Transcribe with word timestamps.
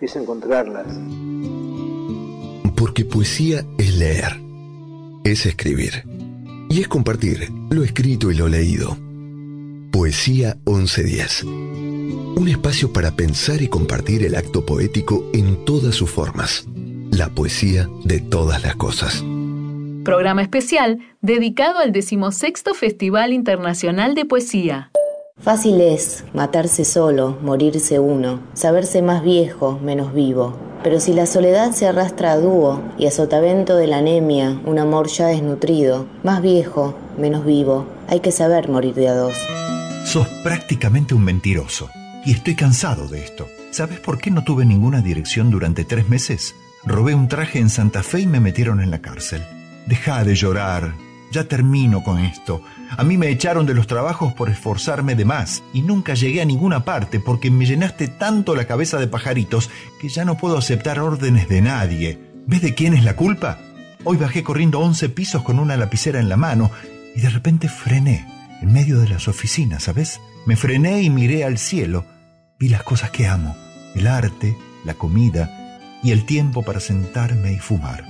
es 0.00 0.16
encontrarlas. 0.16 0.86
Porque 2.76 3.04
poesía 3.04 3.64
es 3.78 3.96
leer, 3.96 4.40
es 5.24 5.46
escribir 5.46 6.04
y 6.68 6.80
es 6.80 6.88
compartir 6.88 7.50
lo 7.70 7.82
escrito 7.82 8.30
y 8.30 8.34
lo 8.34 8.48
leído. 8.48 8.96
Poesía 9.90 10.56
1110. 10.66 11.44
Un 11.44 12.48
espacio 12.48 12.92
para 12.92 13.12
pensar 13.12 13.62
y 13.62 13.68
compartir 13.68 14.24
el 14.24 14.34
acto 14.34 14.66
poético 14.66 15.30
en 15.32 15.64
todas 15.64 15.94
sus 15.94 16.10
formas. 16.10 16.66
La 17.10 17.30
poesía 17.30 17.88
de 18.04 18.20
todas 18.20 18.62
las 18.62 18.76
cosas. 18.76 19.24
Programa 20.04 20.42
especial 20.42 20.98
dedicado 21.22 21.78
al 21.78 21.92
decimosexto 21.92 22.74
Festival 22.74 23.32
Internacional 23.32 24.14
de 24.14 24.24
Poesía. 24.26 24.92
Fácil 25.38 25.80
es 25.82 26.24
matarse 26.32 26.84
solo, 26.84 27.38
morirse 27.42 28.00
uno, 28.00 28.40
saberse 28.54 29.02
más 29.02 29.22
viejo, 29.22 29.78
menos 29.82 30.14
vivo. 30.14 30.56
Pero 30.82 30.98
si 30.98 31.12
la 31.12 31.26
soledad 31.26 31.72
se 31.72 31.86
arrastra 31.86 32.32
a 32.32 32.36
dúo 32.38 32.82
y 32.98 33.06
a 33.06 33.10
sotavento 33.10 33.76
de 33.76 33.86
la 33.86 33.98
anemia, 33.98 34.60
un 34.64 34.78
amor 34.78 35.08
ya 35.08 35.26
desnutrido, 35.26 36.06
más 36.24 36.40
viejo, 36.40 36.96
menos 37.18 37.44
vivo, 37.44 37.86
hay 38.08 38.20
que 38.20 38.32
saber 38.32 38.68
morir 38.70 38.94
de 38.94 39.08
a 39.08 39.14
dos. 39.14 39.36
Sos 40.04 40.26
prácticamente 40.42 41.14
un 41.14 41.22
mentiroso. 41.22 41.90
Y 42.24 42.32
estoy 42.32 42.56
cansado 42.56 43.06
de 43.06 43.22
esto. 43.22 43.46
¿Sabes 43.70 44.00
por 44.00 44.18
qué 44.18 44.30
no 44.30 44.42
tuve 44.42 44.64
ninguna 44.64 45.00
dirección 45.02 45.50
durante 45.50 45.84
tres 45.84 46.08
meses? 46.08 46.54
Robé 46.84 47.14
un 47.14 47.28
traje 47.28 47.58
en 47.58 47.68
Santa 47.68 48.02
Fe 48.02 48.20
y 48.20 48.26
me 48.26 48.40
metieron 48.40 48.80
en 48.80 48.90
la 48.90 49.00
cárcel. 49.00 49.44
Deja 49.86 50.24
de 50.24 50.34
llorar. 50.34 50.94
Ya 51.36 51.44
termino 51.44 52.02
con 52.02 52.18
esto. 52.18 52.62
A 52.96 53.04
mí 53.04 53.18
me 53.18 53.28
echaron 53.28 53.66
de 53.66 53.74
los 53.74 53.86
trabajos 53.86 54.32
por 54.32 54.48
esforzarme 54.48 55.14
de 55.14 55.26
más 55.26 55.62
y 55.74 55.82
nunca 55.82 56.14
llegué 56.14 56.40
a 56.40 56.46
ninguna 56.46 56.86
parte 56.86 57.20
porque 57.20 57.50
me 57.50 57.66
llenaste 57.66 58.08
tanto 58.08 58.56
la 58.56 58.64
cabeza 58.64 58.98
de 58.98 59.06
pajaritos 59.06 59.68
que 60.00 60.08
ya 60.08 60.24
no 60.24 60.38
puedo 60.38 60.56
aceptar 60.56 60.98
órdenes 60.98 61.46
de 61.50 61.60
nadie. 61.60 62.18
¿Ves 62.46 62.62
de 62.62 62.74
quién 62.74 62.94
es 62.94 63.04
la 63.04 63.16
culpa? 63.16 63.58
Hoy 64.04 64.16
bajé 64.16 64.42
corriendo 64.42 64.80
11 64.80 65.10
pisos 65.10 65.42
con 65.42 65.58
una 65.58 65.76
lapicera 65.76 66.20
en 66.20 66.30
la 66.30 66.38
mano 66.38 66.70
y 67.14 67.20
de 67.20 67.28
repente 67.28 67.68
frené 67.68 68.26
en 68.62 68.72
medio 68.72 68.98
de 68.98 69.10
las 69.10 69.28
oficinas, 69.28 69.82
¿sabes? 69.82 70.22
Me 70.46 70.56
frené 70.56 71.02
y 71.02 71.10
miré 71.10 71.44
al 71.44 71.58
cielo. 71.58 72.06
Vi 72.58 72.70
las 72.70 72.82
cosas 72.82 73.10
que 73.10 73.26
amo, 73.26 73.54
el 73.94 74.06
arte, 74.06 74.56
la 74.86 74.94
comida 74.94 75.84
y 76.02 76.12
el 76.12 76.24
tiempo 76.24 76.62
para 76.62 76.80
sentarme 76.80 77.52
y 77.52 77.58
fumar. 77.58 78.06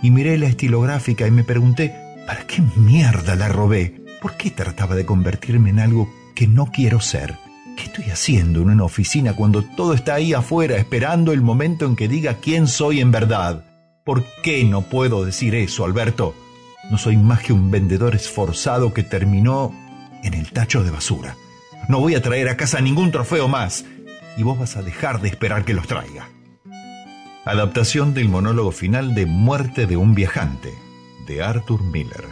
Y 0.00 0.10
miré 0.10 0.38
la 0.38 0.46
estilográfica 0.46 1.26
y 1.26 1.30
me 1.30 1.44
pregunté, 1.44 2.09
¿para 2.30 2.46
qué 2.46 2.62
mierda 2.76 3.34
la 3.34 3.48
robé? 3.48 3.92
¿Por 4.22 4.36
qué 4.36 4.52
trataba 4.52 4.94
de 4.94 5.04
convertirme 5.04 5.70
en 5.70 5.80
algo 5.80 6.08
que 6.36 6.46
no 6.46 6.66
quiero 6.66 7.00
ser? 7.00 7.36
¿Qué 7.76 7.86
estoy 7.86 8.04
haciendo 8.04 8.62
en 8.62 8.70
una 8.70 8.84
oficina 8.84 9.34
cuando 9.34 9.64
todo 9.64 9.94
está 9.94 10.14
ahí 10.14 10.32
afuera 10.32 10.76
esperando 10.76 11.32
el 11.32 11.40
momento 11.40 11.86
en 11.86 11.96
que 11.96 12.06
diga 12.06 12.34
quién 12.34 12.68
soy 12.68 13.00
en 13.00 13.10
verdad? 13.10 13.64
¿Por 14.04 14.24
qué 14.44 14.62
no 14.62 14.82
puedo 14.82 15.24
decir 15.24 15.56
eso, 15.56 15.84
Alberto? 15.84 16.36
No 16.88 16.98
soy 16.98 17.16
más 17.16 17.40
que 17.40 17.52
un 17.52 17.72
vendedor 17.72 18.14
esforzado 18.14 18.94
que 18.94 19.02
terminó 19.02 19.74
en 20.22 20.34
el 20.34 20.52
tacho 20.52 20.84
de 20.84 20.92
basura. 20.92 21.34
No 21.88 21.98
voy 21.98 22.14
a 22.14 22.22
traer 22.22 22.48
a 22.48 22.56
casa 22.56 22.80
ningún 22.80 23.10
trofeo 23.10 23.48
más 23.48 23.84
y 24.36 24.44
vos 24.44 24.56
vas 24.56 24.76
a 24.76 24.82
dejar 24.82 25.20
de 25.20 25.30
esperar 25.30 25.64
que 25.64 25.74
los 25.74 25.88
traiga. 25.88 26.28
Adaptación 27.44 28.14
del 28.14 28.28
monólogo 28.28 28.70
final 28.70 29.16
de 29.16 29.26
Muerte 29.26 29.86
de 29.86 29.96
un 29.96 30.14
viajante, 30.14 30.72
de 31.30 31.40
Arthur 31.40 31.80
Miller. 31.84 32.24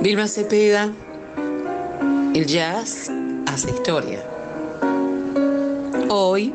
Vilma 0.00 0.28
Cepeda, 0.28 0.92
el 2.32 2.46
jazz 2.46 3.10
hace 3.46 3.70
historia. 3.70 4.22
Hoy, 6.08 6.54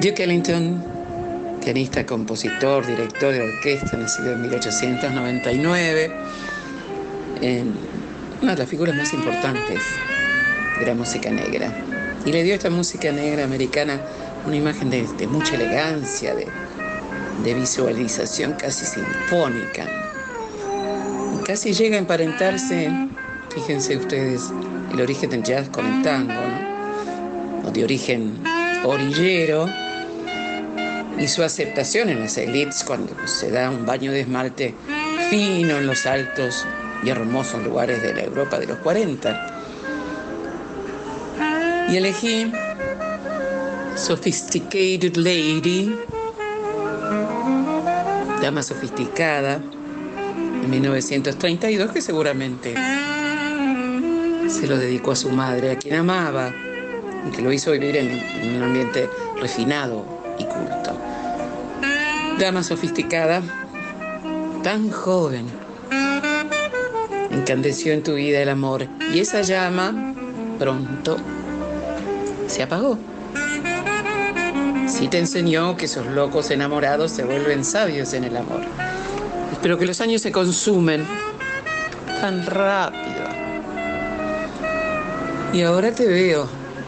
Duke 0.00 0.24
Ellington 0.24 0.82
pianista, 1.62 2.06
compositor, 2.06 2.86
director 2.86 3.34
de 3.34 3.42
orquesta, 3.42 3.98
nacido 3.98 4.32
en 4.32 4.40
1899, 4.40 6.12
una 8.40 8.52
de 8.52 8.58
las 8.58 8.68
figuras 8.70 8.96
más 8.96 9.12
importantes 9.12 9.82
de 10.78 10.86
la 10.86 10.94
música 10.94 11.30
negra. 11.30 11.70
Y 12.24 12.32
le 12.32 12.42
dio 12.42 12.54
esta 12.54 12.70
música 12.70 13.12
negra 13.12 13.44
americana 13.44 14.00
una 14.46 14.56
imagen 14.56 14.90
de, 14.90 15.26
mucha 15.26 15.54
elegancia, 15.54 16.34
de, 16.34 16.46
de 17.44 17.54
visualización 17.54 18.52
casi 18.54 18.86
sinfónica. 18.86 19.86
Casi 21.46 21.72
llega 21.72 21.96
a 21.96 21.98
emparentarse, 21.98 22.90
fíjense 23.52 23.96
ustedes, 23.96 24.42
el 24.92 25.00
origen 25.00 25.30
del 25.30 25.42
jazz 25.42 25.68
con 25.68 25.86
el 25.86 26.02
tango, 26.02 26.40
o 27.64 27.70
de 27.70 27.84
origen 27.84 28.42
orillero, 28.84 29.68
y 31.18 31.28
su 31.28 31.42
aceptación 31.42 32.08
en 32.08 32.20
las 32.20 32.38
élites 32.38 32.82
cuando 32.82 33.14
se 33.26 33.50
da 33.50 33.68
un 33.68 33.84
baño 33.84 34.10
de 34.10 34.20
esmalte 34.20 34.74
fino 35.28 35.76
en 35.76 35.86
los 35.86 36.06
altos 36.06 36.66
y 37.02 37.10
hermosos 37.10 37.62
lugares 37.62 38.02
de 38.02 38.14
la 38.14 38.22
Europa 38.22 38.58
de 38.58 38.66
los 38.66 38.78
40. 38.78 39.56
Y 41.90 41.96
elegí 41.96 42.50
Sophisticated 44.00 45.16
Lady, 45.16 45.94
dama 48.40 48.62
sofisticada, 48.62 49.62
en 50.64 50.70
1932, 50.70 51.92
que 51.92 52.00
seguramente 52.00 52.74
se 54.48 54.66
lo 54.66 54.78
dedicó 54.78 55.12
a 55.12 55.16
su 55.16 55.28
madre, 55.30 55.72
a 55.72 55.76
quien 55.76 55.96
amaba, 55.96 56.50
y 57.28 57.30
que 57.30 57.42
lo 57.42 57.52
hizo 57.52 57.72
vivir 57.72 57.96
en, 57.96 58.56
un 58.56 58.62
ambiente 58.62 59.06
refinado 59.38 60.06
y 60.38 60.44
culto. 60.44 60.98
Dama 62.38 62.62
sofisticada, 62.62 63.42
tan 64.62 64.90
joven, 64.90 65.44
encandeció 67.30 67.92
en 67.92 68.02
tu 68.02 68.14
vida 68.14 68.40
el 68.40 68.48
amor, 68.48 68.86
y 69.12 69.20
esa 69.20 69.42
llama 69.42 70.14
pronto 70.58 71.18
se 72.46 72.62
apagó. 72.62 73.09
Sí 75.00 75.08
te 75.08 75.18
enseñó 75.18 75.78
que 75.78 75.86
esos 75.86 76.04
locos 76.04 76.50
enamorados 76.50 77.10
se 77.10 77.24
vuelven 77.24 77.64
sabios 77.64 78.12
en 78.12 78.24
el 78.24 78.36
amor. 78.36 78.60
Espero 79.50 79.78
que 79.78 79.86
los 79.86 79.98
años 80.02 80.20
se 80.20 80.30
consumen 80.30 81.06
tan 82.20 82.44
rápido. 82.44 83.24
Y 85.54 85.62
ahora 85.62 85.90
te 85.92 86.06
veo, 86.06 86.46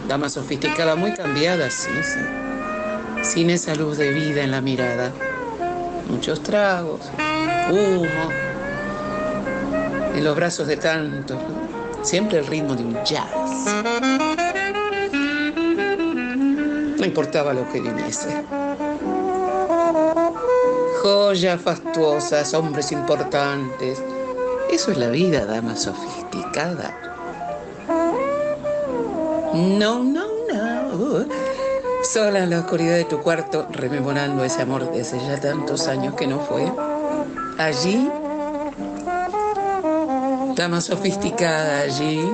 dama 0.09 0.29
sofisticada, 0.29 0.95
muy 0.95 1.15
cambiada, 1.15 1.71
sí, 1.71 1.89
sí. 2.03 2.21
Sin 3.23 3.49
esa 3.49 3.75
luz 3.75 3.97
de 3.97 4.11
vida 4.11 4.43
en 4.43 4.51
la 4.51 4.61
mirada. 4.61 5.11
Muchos 6.11 6.43
tragos, 6.43 7.01
humo, 7.71 8.29
en 10.15 10.23
los 10.23 10.37
brazos 10.37 10.67
de 10.67 10.77
tantos, 10.77 11.39
siempre 12.03 12.41
el 12.41 12.47
ritmo 12.47 12.75
de 12.75 12.83
un 12.83 13.05
jazz. 13.05 14.32
No 17.03 17.09
importaba 17.09 17.53
lo 17.53 17.69
que 17.69 17.81
viniese. 17.81 18.45
Joyas 21.03 21.61
fastuosas, 21.61 22.55
hombres 22.55 22.93
importantes. 22.93 24.01
Eso 24.71 24.93
es 24.93 24.99
la 24.99 25.09
vida, 25.09 25.45
dama 25.45 25.75
sofisticada. 25.75 26.97
No, 29.53 30.05
no, 30.05 30.29
no. 30.49 31.27
Sola 32.05 32.45
en 32.45 32.51
la 32.51 32.61
oscuridad 32.61 32.95
de 32.95 33.05
tu 33.05 33.19
cuarto, 33.19 33.67
rememorando 33.73 34.45
ese 34.45 34.63
amor 34.63 34.89
de 34.93 35.01
hace 35.01 35.19
ya 35.19 35.41
tantos 35.41 35.89
años 35.89 36.15
que 36.15 36.29
no 36.29 36.39
fue. 36.39 36.73
Allí, 37.59 38.09
dama 40.55 40.81
sofisticada, 40.81 41.81
allí, 41.81 42.33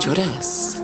lloras. 0.00 0.82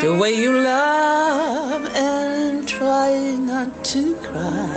The 0.00 0.14
way 0.14 0.32
you 0.32 0.58
love 0.58 1.84
and 1.94 2.66
try 2.66 3.12
not 3.38 3.84
to 3.84 4.14
cry. 4.16 4.76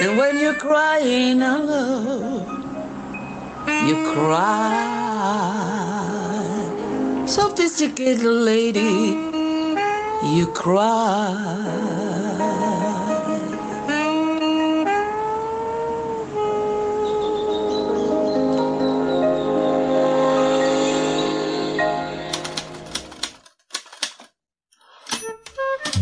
And 0.00 0.16
when 0.16 0.40
you're 0.40 0.54
crying 0.54 1.42
alone, 1.42 2.46
you 3.86 3.96
cry. 4.14 4.94
Sophisticated 7.26 8.22
lady, 8.24 9.14
you 10.34 10.46
cry. 10.54 12.05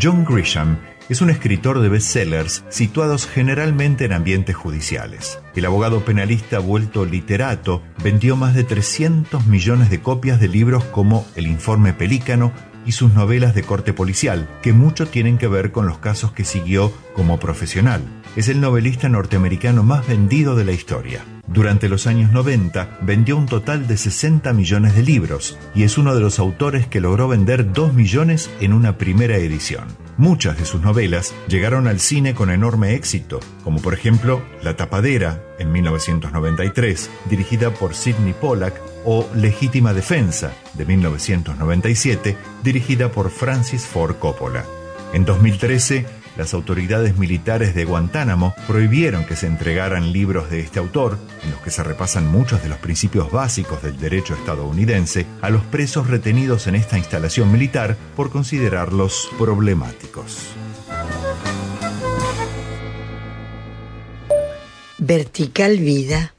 John 0.05 0.27
Grisham 0.27 0.77
es 1.09 1.23
un 1.23 1.31
escritor 1.31 1.81
de 1.81 1.89
bestsellers 1.89 2.63
situados 2.69 3.27
generalmente 3.27 4.05
en 4.05 4.13
ambientes 4.13 4.55
judiciales. 4.55 5.39
El 5.57 5.65
abogado 5.65 6.05
penalista 6.05 6.59
vuelto 6.59 7.07
literato 7.07 7.81
vendió 8.03 8.37
más 8.37 8.55
de 8.55 8.65
300 8.65 9.47
millones 9.47 9.89
de 9.89 10.03
copias 10.03 10.41
de 10.41 10.49
libros 10.49 10.85
como 10.85 11.27
El 11.37 11.47
Informe 11.47 11.95
Pelícano 11.95 12.53
y 12.85 12.93
sus 12.93 13.15
novelas 13.15 13.55
de 13.55 13.63
corte 13.63 13.95
policial, 13.95 14.47
que 14.61 14.75
mucho 14.75 15.09
tienen 15.09 15.39
que 15.39 15.49
ver 15.49 15.73
con 15.73 15.87
los 15.87 15.97
casos 15.97 16.33
que 16.33 16.45
siguió 16.45 16.93
como 17.15 17.41
profesional. 17.41 18.03
Es 18.37 18.51
el 18.51 18.61
novelista 18.61 19.09
norteamericano 19.09 19.85
más 19.85 20.07
vendido 20.07 20.55
de 20.55 20.67
la 20.67 20.73
historia. 20.73 21.25
Durante 21.47 21.89
los 21.89 22.07
años 22.07 22.33
90 22.33 22.99
vendió 23.03 23.37
un 23.37 23.47
total 23.47 23.87
de 23.87 23.97
60 23.97 24.53
millones 24.53 24.95
de 24.95 25.03
libros 25.03 25.59
y 25.75 25.83
es 25.83 25.99
uno 25.99 26.15
de 26.15 26.21
los 26.21 26.39
autores 26.39 26.87
que 26.87 27.01
logró 27.01 27.29
vender 27.29 27.73
2 27.73 27.93
millones 27.93 28.51
en 28.61 28.73
una 28.73 28.97
primera 28.97 29.37
edición. 29.37 29.85
Muchas 30.17 30.59
de 30.59 30.65
sus 30.65 30.81
novelas 30.81 31.35
llegaron 31.49 31.87
al 31.87 32.01
cine 32.01 32.35
con 32.35 32.51
enorme 32.51 32.95
éxito, 32.95 33.41
como 33.63 33.83
por 33.83 33.95
ejemplo 33.95 34.43
La 34.63 34.77
Tapadera 34.77 35.43
en 35.59 35.73
1993, 35.73 37.11
dirigida 37.29 37.71
por 37.71 37.95
Sidney 37.95 38.33
Pollack, 38.33 38.81
o 39.05 39.29
Legítima 39.35 39.93
Defensa 39.93 40.53
de 40.75 40.87
1997, 40.87 42.37
dirigida 42.63 43.11
por 43.11 43.31
Francis 43.31 43.85
Ford 43.87 44.17
Coppola. 44.17 44.65
En 45.13 45.25
2013, 45.25 46.07
las 46.37 46.55
autoridades 46.55 47.17
militares 47.17 47.75
de 47.75 47.85
Guantánamo 47.85 48.55
prohibieron 48.67 49.25
que 49.25 49.37
se 49.37 49.47
entregaran 49.47 50.13
libros 50.13 50.51
de 50.51 50.61
este 50.61 50.79
autor, 50.79 51.19
en 51.43 51.51
los 51.51 51.61
que 51.61 51.71
se 51.71 51.83
repasan 51.83 52.27
muchos 52.27 52.63
de 52.63 52.69
los 52.69 52.79
principios 52.79 53.31
básicos 53.31 53.83
del 53.83 53.99
derecho 53.99 54.35
estadounidense, 54.35 55.27
a 55.43 55.51
los 55.51 55.63
presos 55.65 56.09
retenidos 56.09 56.67
en 56.67 56.75
esta 56.75 56.99
instalación 56.99 57.53
militar 57.53 57.97
por 58.17 58.31
considerarlos 58.31 59.31
problemáticos. 59.39 60.49
Vertical 64.99 65.79
vida, 65.79 66.35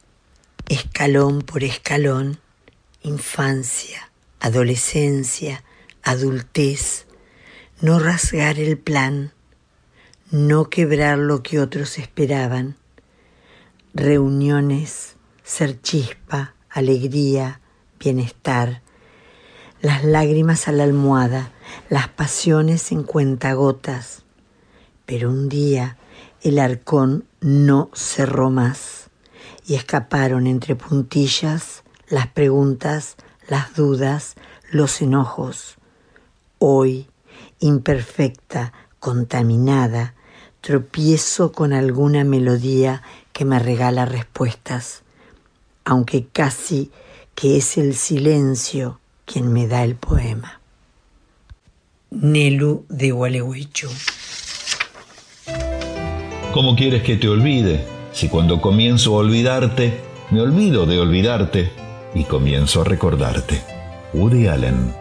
escalón 0.68 1.42
por 1.44 1.64
escalón, 1.64 2.40
infancia, 3.04 4.10
adolescencia, 4.40 5.64
adultez, 6.02 7.06
no 7.82 8.00
rasgar 8.00 8.58
el 8.58 8.78
plan, 8.80 9.35
no 10.32 10.70
quebrar 10.70 11.18
lo 11.18 11.44
que 11.44 11.60
otros 11.60 12.00
esperaban, 12.00 12.76
reuniones, 13.94 15.16
ser 15.44 15.80
chispa, 15.82 16.56
alegría, 16.70 17.62
bienestar, 18.00 18.82
las 19.82 20.04
lágrimas 20.04 20.68
a 20.68 20.72
la 20.72 20.84
almohada, 20.84 21.52
las 21.90 22.08
pasiones 22.08 22.92
en 22.92 23.04
cuentagotas. 23.04 24.24
Pero 25.06 25.30
un 25.30 25.48
día 25.48 25.98
el 26.42 26.58
arcón 26.58 27.26
no 27.40 27.92
cerró 27.94 28.50
más 28.50 29.12
y 29.68 29.76
escaparon 29.76 30.48
entre 30.48 30.76
puntillas 30.76 31.84
las 32.10 32.28
preguntas, 32.28 33.16
las 33.48 33.76
dudas, 33.76 34.36
los 34.72 35.02
enojos. 35.02 35.78
Hoy, 36.58 37.08
imperfecta, 37.60 38.74
contaminada, 39.06 40.16
tropiezo 40.62 41.52
con 41.52 41.74
alguna 41.74 42.24
melodía 42.24 43.04
que 43.34 43.46
me 43.46 43.60
regala 43.60 44.04
respuestas, 44.06 45.04
aunque 45.84 46.26
casi 46.26 46.90
que 47.36 47.58
es 47.58 47.78
el 47.78 47.94
silencio 47.94 49.00
quien 49.26 49.54
me 49.54 49.68
da 49.68 49.84
el 49.84 49.94
poema. 49.94 50.60
Nelu 52.10 52.88
de 52.90 53.12
Gualeguaychú. 53.12 53.90
¿Cómo 56.52 56.76
quieres 56.76 57.04
que 57.04 57.18
te 57.18 57.30
olvide 57.30 57.86
si 58.12 58.28
cuando 58.28 58.60
comienzo 58.60 59.14
a 59.14 59.18
olvidarte 59.18 60.02
Me 60.32 60.42
olvido 60.42 60.88
de 60.88 60.98
olvidarte 60.98 61.72
y 62.16 62.24
comienzo 62.24 62.82
a 62.82 62.86
recordarte. 62.86 63.62
Woody 64.16 64.48
Allen. 64.48 64.96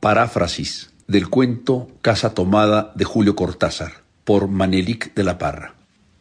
Paráfrasis 0.00 0.89
del 1.10 1.28
cuento 1.28 1.88
Casa 2.02 2.34
Tomada 2.34 2.92
de 2.94 3.04
Julio 3.04 3.34
Cortázar 3.34 4.04
por 4.22 4.46
Manelik 4.46 5.12
de 5.12 5.24
la 5.24 5.38
Parra. 5.38 5.74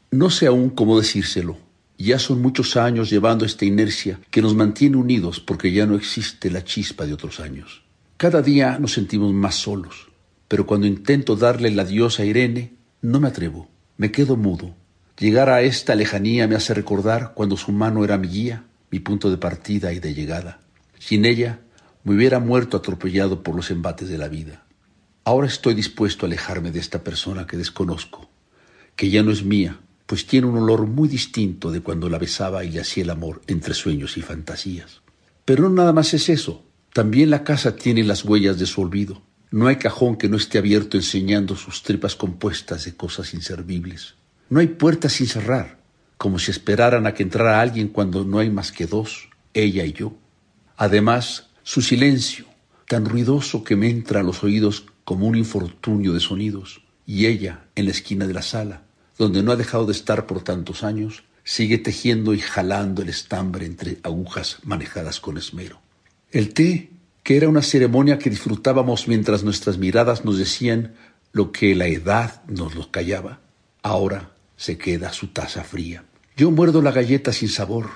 No 0.09 0.31
sé 0.31 0.47
aún 0.47 0.71
cómo 0.71 0.99
decírselo. 0.99 1.59
Ya 1.99 2.17
son 2.17 2.41
muchos 2.41 2.75
años 2.75 3.11
llevando 3.11 3.45
esta 3.45 3.65
inercia 3.65 4.19
que 4.31 4.41
nos 4.41 4.55
mantiene 4.55 4.97
unidos 4.97 5.39
porque 5.39 5.71
ya 5.71 5.85
no 5.85 5.93
existe 5.93 6.49
la 6.49 6.63
chispa 6.63 7.05
de 7.05 7.13
otros 7.13 7.39
años. 7.39 7.83
Cada 8.17 8.41
día 8.41 8.79
nos 8.79 8.93
sentimos 8.93 9.31
más 9.31 9.53
solos, 9.53 10.09
pero 10.47 10.65
cuando 10.65 10.87
intento 10.87 11.35
darle 11.35 11.69
la 11.69 11.83
adiós 11.83 12.19
a 12.19 12.25
Irene, 12.25 12.73
no 13.03 13.19
me 13.19 13.27
atrevo, 13.27 13.69
me 13.97 14.11
quedo 14.11 14.37
mudo. 14.37 14.73
Llegar 15.19 15.51
a 15.51 15.61
esta 15.61 15.93
lejanía 15.93 16.47
me 16.47 16.55
hace 16.55 16.73
recordar 16.73 17.33
cuando 17.35 17.57
su 17.57 17.71
mano 17.71 18.03
era 18.03 18.17
mi 18.17 18.27
guía, 18.27 18.63
mi 18.89 18.97
punto 18.97 19.29
de 19.29 19.37
partida 19.37 19.93
y 19.93 19.99
de 19.99 20.15
llegada. 20.15 20.61
Sin 20.97 21.25
ella, 21.25 21.59
me 22.03 22.15
hubiera 22.15 22.39
muerto 22.39 22.77
atropellado 22.77 23.43
por 23.43 23.55
los 23.55 23.69
embates 23.69 24.09
de 24.09 24.17
la 24.17 24.29
vida. 24.29 24.63
Ahora 25.23 25.47
estoy 25.47 25.73
dispuesto 25.73 26.25
a 26.25 26.27
alejarme 26.27 26.71
de 26.71 26.79
esta 26.79 27.03
persona 27.03 27.45
que 27.45 27.57
desconozco, 27.57 28.29
que 28.95 29.09
ya 29.09 29.23
no 29.23 29.31
es 29.31 29.43
mía, 29.43 29.79
pues 30.05 30.25
tiene 30.25 30.47
un 30.47 30.57
olor 30.57 30.87
muy 30.87 31.07
distinto 31.07 31.71
de 31.71 31.81
cuando 31.81 32.09
la 32.09 32.17
besaba 32.17 32.63
y 32.63 32.71
le 32.71 32.81
hacía 32.81 33.03
el 33.03 33.11
amor 33.11 33.41
entre 33.47 33.73
sueños 33.73 34.17
y 34.17 34.21
fantasías. 34.21 35.01
Pero 35.45 35.63
no 35.63 35.69
nada 35.69 35.93
más 35.93 36.13
es 36.13 36.29
eso, 36.29 36.65
también 36.93 37.29
la 37.29 37.43
casa 37.43 37.75
tiene 37.75 38.03
las 38.03 38.25
huellas 38.25 38.57
de 38.57 38.65
su 38.65 38.81
olvido. 38.81 39.21
No 39.51 39.67
hay 39.67 39.75
cajón 39.75 40.15
que 40.15 40.29
no 40.29 40.37
esté 40.37 40.57
abierto 40.57 40.97
enseñando 40.97 41.55
sus 41.55 41.83
tripas 41.83 42.15
compuestas 42.15 42.85
de 42.85 42.95
cosas 42.95 43.33
inservibles. 43.33 44.15
No 44.49 44.59
hay 44.59 44.67
puertas 44.67 45.13
sin 45.13 45.27
cerrar, 45.27 45.79
como 46.17 46.39
si 46.39 46.51
esperaran 46.51 47.05
a 47.05 47.13
que 47.13 47.23
entrara 47.23 47.61
alguien 47.61 47.87
cuando 47.87 48.23
no 48.25 48.39
hay 48.39 48.49
más 48.49 48.71
que 48.71 48.87
dos, 48.87 49.29
ella 49.53 49.85
y 49.85 49.93
yo. 49.93 50.13
Además, 50.75 51.49
su 51.63 51.81
silencio, 51.81 52.45
tan 52.87 53.05
ruidoso 53.05 53.63
que 53.63 53.75
me 53.75 53.89
entra 53.89 54.21
a 54.21 54.23
los 54.23 54.43
oídos 54.43 54.87
como 55.09 55.25
un 55.25 55.35
infortunio 55.35 56.13
de 56.13 56.19
sonidos, 56.19 56.83
y 57.07 57.25
ella, 57.25 57.65
en 57.73 57.85
la 57.85 57.91
esquina 57.91 58.27
de 58.27 58.33
la 58.35 58.43
sala, 58.43 58.83
donde 59.17 59.41
no 59.41 59.51
ha 59.51 59.55
dejado 59.55 59.87
de 59.87 59.91
estar 59.91 60.27
por 60.27 60.43
tantos 60.43 60.83
años, 60.83 61.23
sigue 61.43 61.79
tejiendo 61.79 62.35
y 62.35 62.39
jalando 62.39 63.01
el 63.01 63.09
estambre 63.09 63.65
entre 63.65 63.97
agujas 64.03 64.59
manejadas 64.61 65.19
con 65.19 65.39
esmero. 65.39 65.81
El 66.29 66.53
té, 66.53 66.91
que 67.23 67.37
era 67.37 67.49
una 67.49 67.63
ceremonia 67.63 68.19
que 68.19 68.29
disfrutábamos 68.29 69.07
mientras 69.07 69.43
nuestras 69.43 69.79
miradas 69.79 70.25
nos 70.25 70.37
decían 70.37 70.93
lo 71.31 71.51
que 71.51 71.73
la 71.73 71.87
edad 71.87 72.43
nos 72.45 72.75
lo 72.75 72.91
callaba, 72.91 73.39
ahora 73.81 74.35
se 74.57 74.77
queda 74.77 75.11
su 75.11 75.29
taza 75.29 75.63
fría. 75.63 76.03
Yo 76.37 76.51
muerdo 76.51 76.83
la 76.83 76.91
galleta 76.91 77.33
sin 77.33 77.49
sabor. 77.49 77.89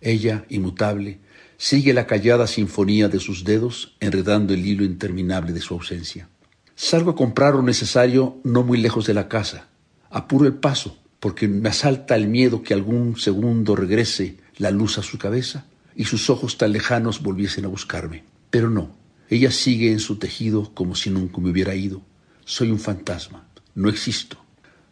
Ella, 0.00 0.44
inmutable, 0.48 1.20
Sigue 1.62 1.94
la 1.94 2.08
callada 2.08 2.48
sinfonía 2.48 3.06
de 3.06 3.20
sus 3.20 3.44
dedos 3.44 3.94
enredando 4.00 4.52
el 4.52 4.66
hilo 4.66 4.82
interminable 4.82 5.52
de 5.52 5.60
su 5.60 5.74
ausencia. 5.74 6.28
Salgo 6.74 7.12
a 7.12 7.16
comprar 7.16 7.54
lo 7.54 7.62
necesario 7.62 8.38
no 8.44 8.62
muy 8.62 8.78
lejos 8.78 9.06
de 9.06 9.14
la 9.14 9.28
casa. 9.28 9.68
Apuro 10.10 10.46
el 10.46 10.54
paso 10.54 10.98
porque 11.20 11.46
me 11.46 11.68
asalta 11.68 12.16
el 12.16 12.26
miedo 12.26 12.62
que 12.62 12.74
algún 12.74 13.16
segundo 13.16 13.76
regrese 13.76 14.38
la 14.56 14.70
luz 14.70 14.98
a 14.98 15.02
su 15.02 15.18
cabeza 15.18 15.66
y 15.94 16.04
sus 16.04 16.30
ojos 16.30 16.58
tan 16.58 16.72
lejanos 16.72 17.22
volviesen 17.22 17.64
a 17.64 17.68
buscarme. 17.68 18.24
Pero 18.50 18.70
no, 18.70 18.96
ella 19.28 19.50
sigue 19.50 19.92
en 19.92 20.00
su 20.00 20.16
tejido 20.16 20.74
como 20.74 20.94
si 20.94 21.10
nunca 21.10 21.40
me 21.40 21.50
hubiera 21.50 21.74
ido. 21.74 22.02
Soy 22.44 22.70
un 22.70 22.80
fantasma, 22.80 23.46
no 23.74 23.88
existo. 23.88 24.38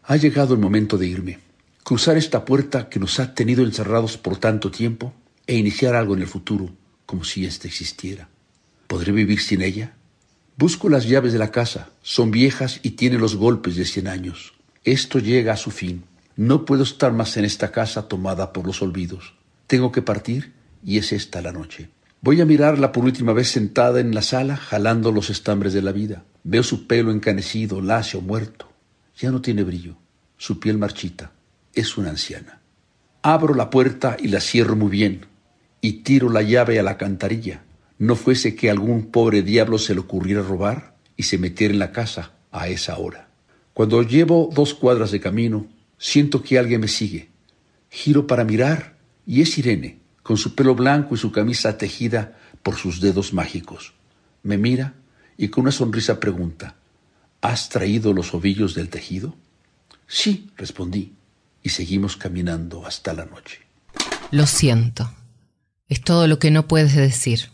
Ha 0.04 0.16
llegado 0.16 0.54
el 0.54 0.60
momento 0.60 0.96
de 0.98 1.08
irme. 1.08 1.38
Cruzar 1.82 2.16
esta 2.16 2.44
puerta 2.44 2.88
que 2.88 3.00
nos 3.00 3.18
ha 3.18 3.34
tenido 3.34 3.64
encerrados 3.64 4.16
por 4.16 4.36
tanto 4.36 4.70
tiempo 4.70 5.12
e 5.46 5.56
iniciar 5.56 5.96
algo 5.96 6.14
en 6.14 6.20
el 6.20 6.28
futuro, 6.28 6.70
como 7.06 7.24
si 7.24 7.44
éste 7.44 7.66
existiera. 7.66 8.28
¿Podré 8.86 9.10
vivir 9.12 9.40
sin 9.40 9.62
ella? 9.62 9.96
Busco 10.60 10.90
las 10.90 11.08
llaves 11.08 11.32
de 11.32 11.38
la 11.38 11.50
casa. 11.50 11.88
Son 12.02 12.30
viejas 12.30 12.80
y 12.82 12.90
tienen 12.90 13.22
los 13.22 13.34
golpes 13.34 13.76
de 13.76 13.86
cien 13.86 14.06
años. 14.06 14.52
Esto 14.84 15.18
llega 15.18 15.54
a 15.54 15.56
su 15.56 15.70
fin. 15.70 16.04
No 16.36 16.66
puedo 16.66 16.82
estar 16.82 17.14
más 17.14 17.38
en 17.38 17.46
esta 17.46 17.72
casa 17.72 18.08
tomada 18.08 18.52
por 18.52 18.66
los 18.66 18.82
olvidos. 18.82 19.32
Tengo 19.66 19.90
que 19.90 20.02
partir 20.02 20.52
y 20.84 20.98
es 20.98 21.12
esta 21.12 21.40
la 21.40 21.50
noche. 21.50 21.88
Voy 22.20 22.42
a 22.42 22.44
mirarla 22.44 22.92
por 22.92 23.06
última 23.06 23.32
vez 23.32 23.48
sentada 23.48 24.00
en 24.00 24.14
la 24.14 24.20
sala, 24.20 24.58
jalando 24.58 25.12
los 25.12 25.30
estambres 25.30 25.72
de 25.72 25.80
la 25.80 25.92
vida. 25.92 26.24
Veo 26.44 26.62
su 26.62 26.86
pelo 26.86 27.10
encanecido, 27.10 27.80
lacio, 27.80 28.20
muerto. 28.20 28.70
Ya 29.16 29.30
no 29.30 29.40
tiene 29.40 29.62
brillo. 29.62 29.96
Su 30.36 30.60
piel 30.60 30.76
marchita. 30.76 31.32
Es 31.72 31.96
una 31.96 32.10
anciana. 32.10 32.60
Abro 33.22 33.54
la 33.54 33.70
puerta 33.70 34.18
y 34.20 34.28
la 34.28 34.42
cierro 34.42 34.76
muy 34.76 34.90
bien 34.90 35.24
y 35.80 36.02
tiro 36.02 36.28
la 36.28 36.42
llave 36.42 36.78
a 36.78 36.82
la 36.82 36.98
cantarilla. 36.98 37.62
No 38.00 38.16
fuese 38.16 38.56
que 38.56 38.70
algún 38.70 39.10
pobre 39.10 39.42
diablo 39.42 39.78
se 39.78 39.92
le 39.92 40.00
ocurriera 40.00 40.40
robar 40.42 40.96
y 41.18 41.24
se 41.24 41.36
metiera 41.36 41.74
en 41.74 41.78
la 41.78 41.92
casa 41.92 42.32
a 42.50 42.68
esa 42.68 42.96
hora. 42.96 43.28
Cuando 43.74 44.02
llevo 44.02 44.48
dos 44.52 44.72
cuadras 44.72 45.10
de 45.10 45.20
camino, 45.20 45.66
siento 45.98 46.42
que 46.42 46.58
alguien 46.58 46.80
me 46.80 46.88
sigue. 46.88 47.28
Giro 47.90 48.26
para 48.26 48.44
mirar 48.44 48.96
y 49.26 49.42
es 49.42 49.58
Irene, 49.58 49.98
con 50.22 50.38
su 50.38 50.54
pelo 50.54 50.74
blanco 50.74 51.14
y 51.14 51.18
su 51.18 51.30
camisa 51.30 51.76
tejida 51.76 52.38
por 52.62 52.76
sus 52.76 53.02
dedos 53.02 53.34
mágicos. 53.34 53.92
Me 54.42 54.56
mira 54.56 54.94
y 55.36 55.48
con 55.48 55.62
una 55.62 55.72
sonrisa 55.72 56.18
pregunta, 56.20 56.76
¿Has 57.42 57.68
traído 57.68 58.14
los 58.14 58.34
ovillos 58.34 58.74
del 58.74 58.88
tejido? 58.88 59.34
Sí, 60.06 60.50
respondí, 60.56 61.14
y 61.62 61.68
seguimos 61.68 62.16
caminando 62.16 62.86
hasta 62.86 63.12
la 63.12 63.26
noche. 63.26 63.60
Lo 64.30 64.46
siento. 64.46 65.10
Es 65.88 66.02
todo 66.02 66.26
lo 66.26 66.38
que 66.38 66.50
no 66.50 66.66
puedes 66.66 66.94
decir. 66.94 67.50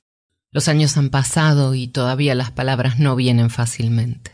Los 0.56 0.68
años 0.68 0.96
han 0.96 1.10
pasado 1.10 1.75
y 1.75 1.86
todavía 1.86 2.34
las 2.34 2.50
palabras 2.50 2.98
no 2.98 3.14
vienen 3.14 3.50
fácilmente. 3.50 4.30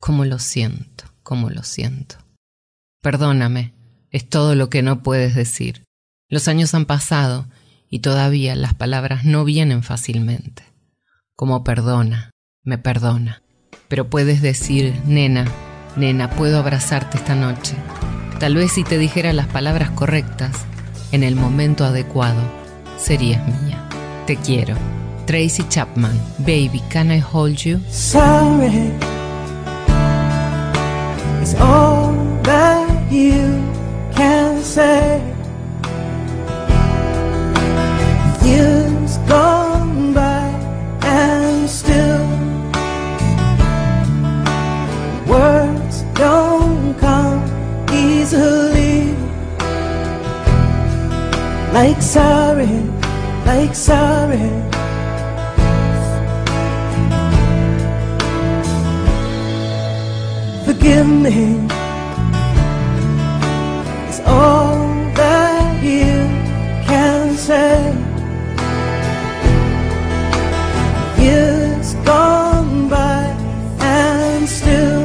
¿Cómo 0.00 0.24
lo 0.24 0.38
siento? 0.38 1.04
¿Cómo 1.22 1.50
lo 1.50 1.62
siento? 1.62 2.16
Perdóname, 3.02 3.74
es 4.10 4.26
todo 4.26 4.54
lo 4.54 4.70
que 4.70 4.80
no 4.80 5.02
puedes 5.02 5.34
decir. 5.34 5.84
Los 6.30 6.48
años 6.48 6.72
han 6.72 6.86
pasado 6.86 7.48
y 7.90 7.98
todavía 7.98 8.56
las 8.56 8.72
palabras 8.72 9.26
no 9.26 9.44
vienen 9.44 9.82
fácilmente. 9.82 10.62
Como 11.36 11.64
perdona, 11.64 12.30
me 12.62 12.78
perdona. 12.78 13.42
Pero 13.88 14.08
puedes 14.08 14.40
decir, 14.40 14.98
nena, 15.04 15.44
nena, 15.96 16.30
puedo 16.30 16.60
abrazarte 16.60 17.18
esta 17.18 17.34
noche. 17.34 17.74
Tal 18.40 18.54
vez 18.54 18.72
si 18.72 18.84
te 18.84 18.96
dijera 18.96 19.34
las 19.34 19.48
palabras 19.48 19.90
correctas, 19.90 20.64
en 21.12 21.22
el 21.22 21.36
momento 21.36 21.84
adecuado, 21.84 22.40
serías 22.96 23.46
mía. 23.62 23.86
Te 24.26 24.36
quiero. 24.36 24.74
Tracy 25.28 25.62
Chapman, 25.64 26.18
Baby, 26.42 26.82
Can 26.88 27.10
I 27.10 27.18
Hold 27.18 27.62
You? 27.62 27.80
Sorry, 27.90 28.88
it's 31.42 31.54
all 31.56 32.14
that 32.44 33.12
you 33.12 33.44
can 34.16 34.62
say. 34.62 35.20
Years 38.42 39.18
gone 39.28 40.14
by 40.14 40.48
and 41.02 41.68
still 41.68 42.24
words 45.28 46.04
don't 46.14 46.94
come 46.98 47.44
easily 47.92 49.12
like 51.74 52.00
sorry 52.00 52.80
like 53.44 53.74
sorry. 53.74 54.67
Forgive 60.78 61.08
me, 61.08 61.66
it's 64.06 64.20
all 64.20 64.78
that 65.14 65.82
you 65.82 66.14
can 66.86 67.34
say. 67.34 67.92
Years 71.20 71.94
gone 72.06 72.88
by 72.88 73.24
and 73.80 74.48
still 74.48 75.02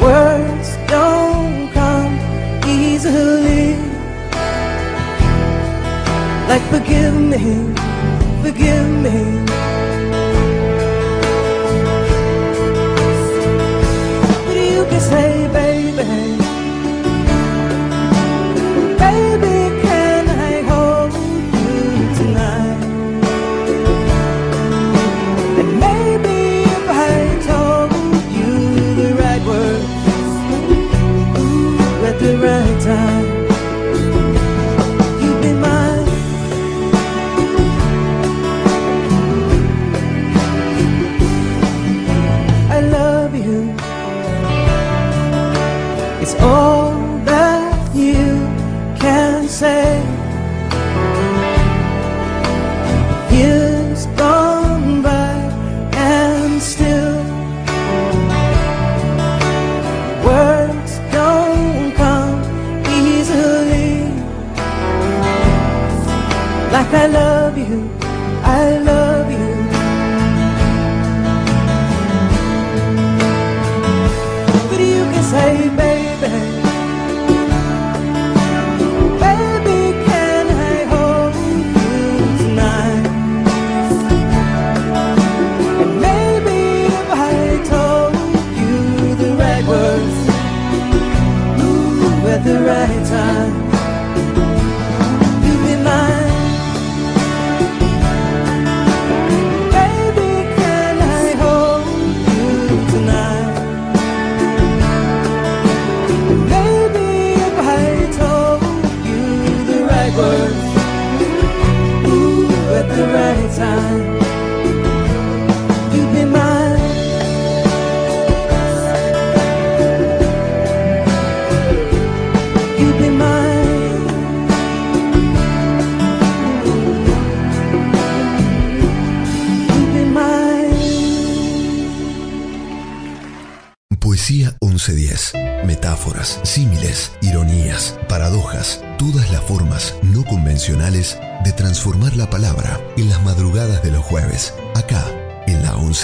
words 0.00 0.76
don't 0.88 1.70
come 1.74 2.14
easily. 2.66 3.76
Like 6.48 6.62
forgive 6.70 7.12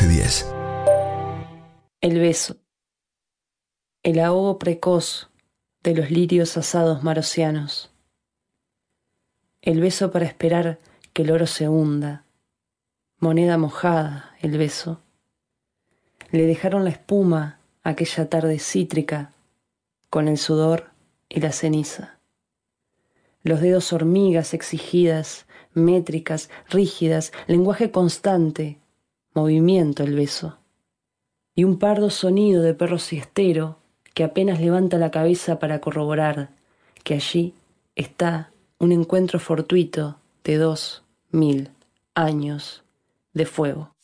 1110. 0.01 0.47
El 2.01 2.21
beso. 2.21 2.57
El 4.05 4.21
ahogo 4.21 4.57
precoz 4.57 5.29
de 5.83 5.93
los 5.97 6.13
lirios 6.13 6.57
asados 6.57 7.03
marocianos. 7.03 7.91
El 9.61 9.81
beso 9.81 10.13
para 10.13 10.25
esperar 10.25 10.79
que 11.13 11.23
el 11.23 11.33
oro 11.33 11.49
se 11.49 11.69
hunda. 11.69 12.25
Moneda 13.19 13.59
mojada, 13.59 14.37
el 14.41 14.57
beso. 14.57 15.01
Le 16.31 16.47
dejaron 16.47 16.85
la 16.85 16.91
espuma 16.91 17.59
aquella 17.83 18.29
tarde 18.29 18.61
cítrica 18.61 19.33
con 20.11 20.29
el 20.29 20.39
sudor 20.39 20.93
y 21.29 21.41
la 21.41 21.51
ceniza. 21.51 22.21
Los 23.43 23.61
dedos 23.61 23.93
hormigas 23.93 24.55
exigidas, 24.55 25.47
métricas, 25.73 26.51
rígidas, 26.69 27.33
lenguaje 27.49 27.91
constante, 27.91 28.79
movimiento 29.39 30.03
el 30.03 30.15
beso. 30.15 30.59
Y 31.55 31.65
un 31.65 31.79
pardo 31.79 32.11
sonido 32.11 32.63
de 32.63 32.75
perro 32.75 32.99
siestero 32.99 33.79
que 34.15 34.25
apenas 34.25 34.61
levanta 34.61 34.99
la 34.99 35.11
cabeza 35.11 35.59
para 35.59 35.81
corroborar 35.81 36.51
que 37.05 37.15
allí 37.15 37.55
está 37.95 38.51
un 38.79 38.91
encuentro 38.93 39.39
fortuito 39.39 40.19
de 40.45 40.57
dos 40.57 41.05
mil 41.31 41.71
años 42.15 42.83
de 43.33 43.47
fuego. 43.47 43.95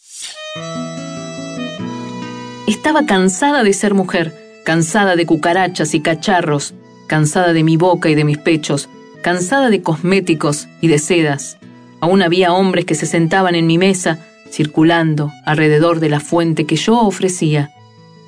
Estaba 2.68 3.07
cansada 3.07 3.62
de 3.64 3.73
ser 3.73 3.92
mujer, 3.94 4.33
cansada 4.64 5.16
de 5.16 5.27
cucarachas 5.27 5.94
y 5.94 6.01
cacharros, 6.01 6.75
cansada 7.09 7.53
de 7.53 7.64
mi 7.64 7.77
boca 7.77 8.09
y 8.09 8.14
de 8.14 8.25
mis 8.25 8.38
pechos, 8.38 8.88
cansada 9.23 9.68
de 9.68 9.83
cosméticos 9.83 10.68
y 10.81 10.88
de 10.88 10.99
sedas. 10.99 11.59
Aún 12.01 12.23
había 12.23 12.53
hombres 12.53 12.85
que 12.85 12.94
se 12.94 13.07
sentaban 13.07 13.55
en 13.55 13.66
mi 13.66 13.79
mesa, 13.79 14.18
circulando 14.55 15.33
alrededor 15.45 15.99
de 15.99 16.09
la 16.09 16.21
fuente 16.21 16.64
que 16.64 16.77
yo 16.77 17.01
ofrecía. 17.01 17.75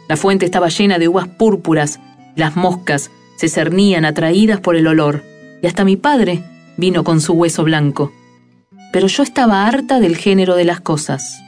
La 0.08 0.16
fuente 0.16 0.44
estaba 0.44 0.68
llena 0.68 0.98
de 0.98 1.06
uvas 1.06 1.28
púrpuras, 1.28 2.00
las 2.34 2.56
moscas 2.56 3.12
se 3.36 3.48
cernían 3.48 4.04
atraídas 4.04 4.60
por 4.60 4.74
el 4.74 4.88
olor, 4.88 5.22
y 5.62 5.68
hasta 5.68 5.84
mi 5.84 5.96
padre 5.96 6.42
vino 6.76 7.04
con 7.04 7.20
su 7.20 7.34
hueso 7.34 7.62
blanco. 7.62 8.12
Pero 8.92 9.06
yo 9.06 9.22
estaba 9.22 9.66
harta 9.68 10.00
del 10.00 10.16
género 10.16 10.56
de 10.56 10.64
las 10.64 10.80
cosas. 10.80 11.38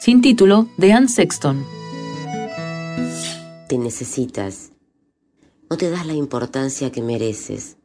Sin 0.00 0.22
título, 0.22 0.66
de 0.76 0.92
Anne 0.92 1.08
Sexton. 1.08 1.64
Te 3.68 3.78
necesitas. 3.78 4.72
No 5.70 5.76
te 5.76 5.88
das 5.88 6.04
la 6.04 6.14
importancia 6.14 6.90
que 6.90 7.00
mereces 7.00 7.76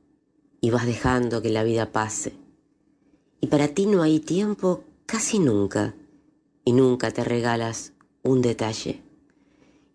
y 0.60 0.72
vas 0.72 0.88
dejando 0.88 1.42
que 1.42 1.50
la 1.50 1.64
vida 1.64 1.92
pase. 1.92 2.34
Y 3.42 3.48
para 3.48 3.70
ti 3.70 3.86
no 3.86 4.02
hay 4.02 4.20
tiempo 4.20 4.84
casi 5.06 5.40
nunca 5.40 5.94
y 6.64 6.74
nunca 6.74 7.12
te 7.12 7.24
regalas 7.24 7.94
un 8.24 8.42
detalle. 8.42 9.02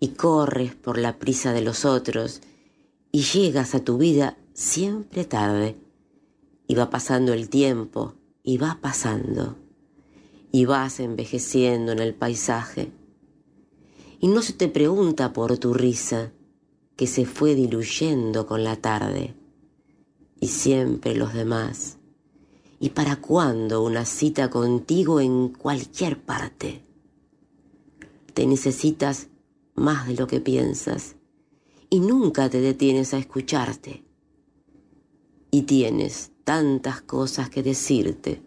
Y 0.00 0.08
corres 0.08 0.74
por 0.74 0.98
la 0.98 1.18
prisa 1.18 1.52
de 1.52 1.60
los 1.60 1.84
otros 1.84 2.40
y 3.12 3.22
llegas 3.22 3.74
a 3.74 3.84
tu 3.84 3.98
vida 3.98 4.36
siempre 4.52 5.24
tarde. 5.24 5.76
Y 6.66 6.74
va 6.74 6.90
pasando 6.90 7.32
el 7.32 7.48
tiempo 7.48 8.14
y 8.42 8.58
va 8.58 8.78
pasando. 8.80 9.56
Y 10.50 10.64
vas 10.64 11.00
envejeciendo 11.00 11.92
en 11.92 11.98
el 11.98 12.14
paisaje. 12.14 12.92
Y 14.20 14.28
no 14.28 14.42
se 14.42 14.52
te 14.52 14.68
pregunta 14.68 15.32
por 15.32 15.58
tu 15.58 15.74
risa 15.74 16.32
que 16.96 17.06
se 17.06 17.26
fue 17.26 17.54
diluyendo 17.54 18.46
con 18.46 18.64
la 18.64 18.76
tarde. 18.76 19.34
Y 20.40 20.48
siempre 20.48 21.14
los 21.14 21.34
demás. 21.34 21.98
¿Y 22.84 22.90
para 22.90 23.16
cuándo 23.16 23.82
una 23.82 24.04
cita 24.04 24.50
contigo 24.50 25.18
en 25.18 25.48
cualquier 25.48 26.20
parte? 26.20 26.84
Te 28.34 28.46
necesitas 28.46 29.28
más 29.74 30.06
de 30.06 30.16
lo 30.16 30.26
que 30.26 30.38
piensas 30.42 31.16
y 31.88 32.00
nunca 32.00 32.50
te 32.50 32.60
detienes 32.60 33.14
a 33.14 33.16
escucharte. 33.16 34.04
Y 35.50 35.62
tienes 35.62 36.32
tantas 36.44 37.00
cosas 37.00 37.48
que 37.48 37.62
decirte, 37.62 38.42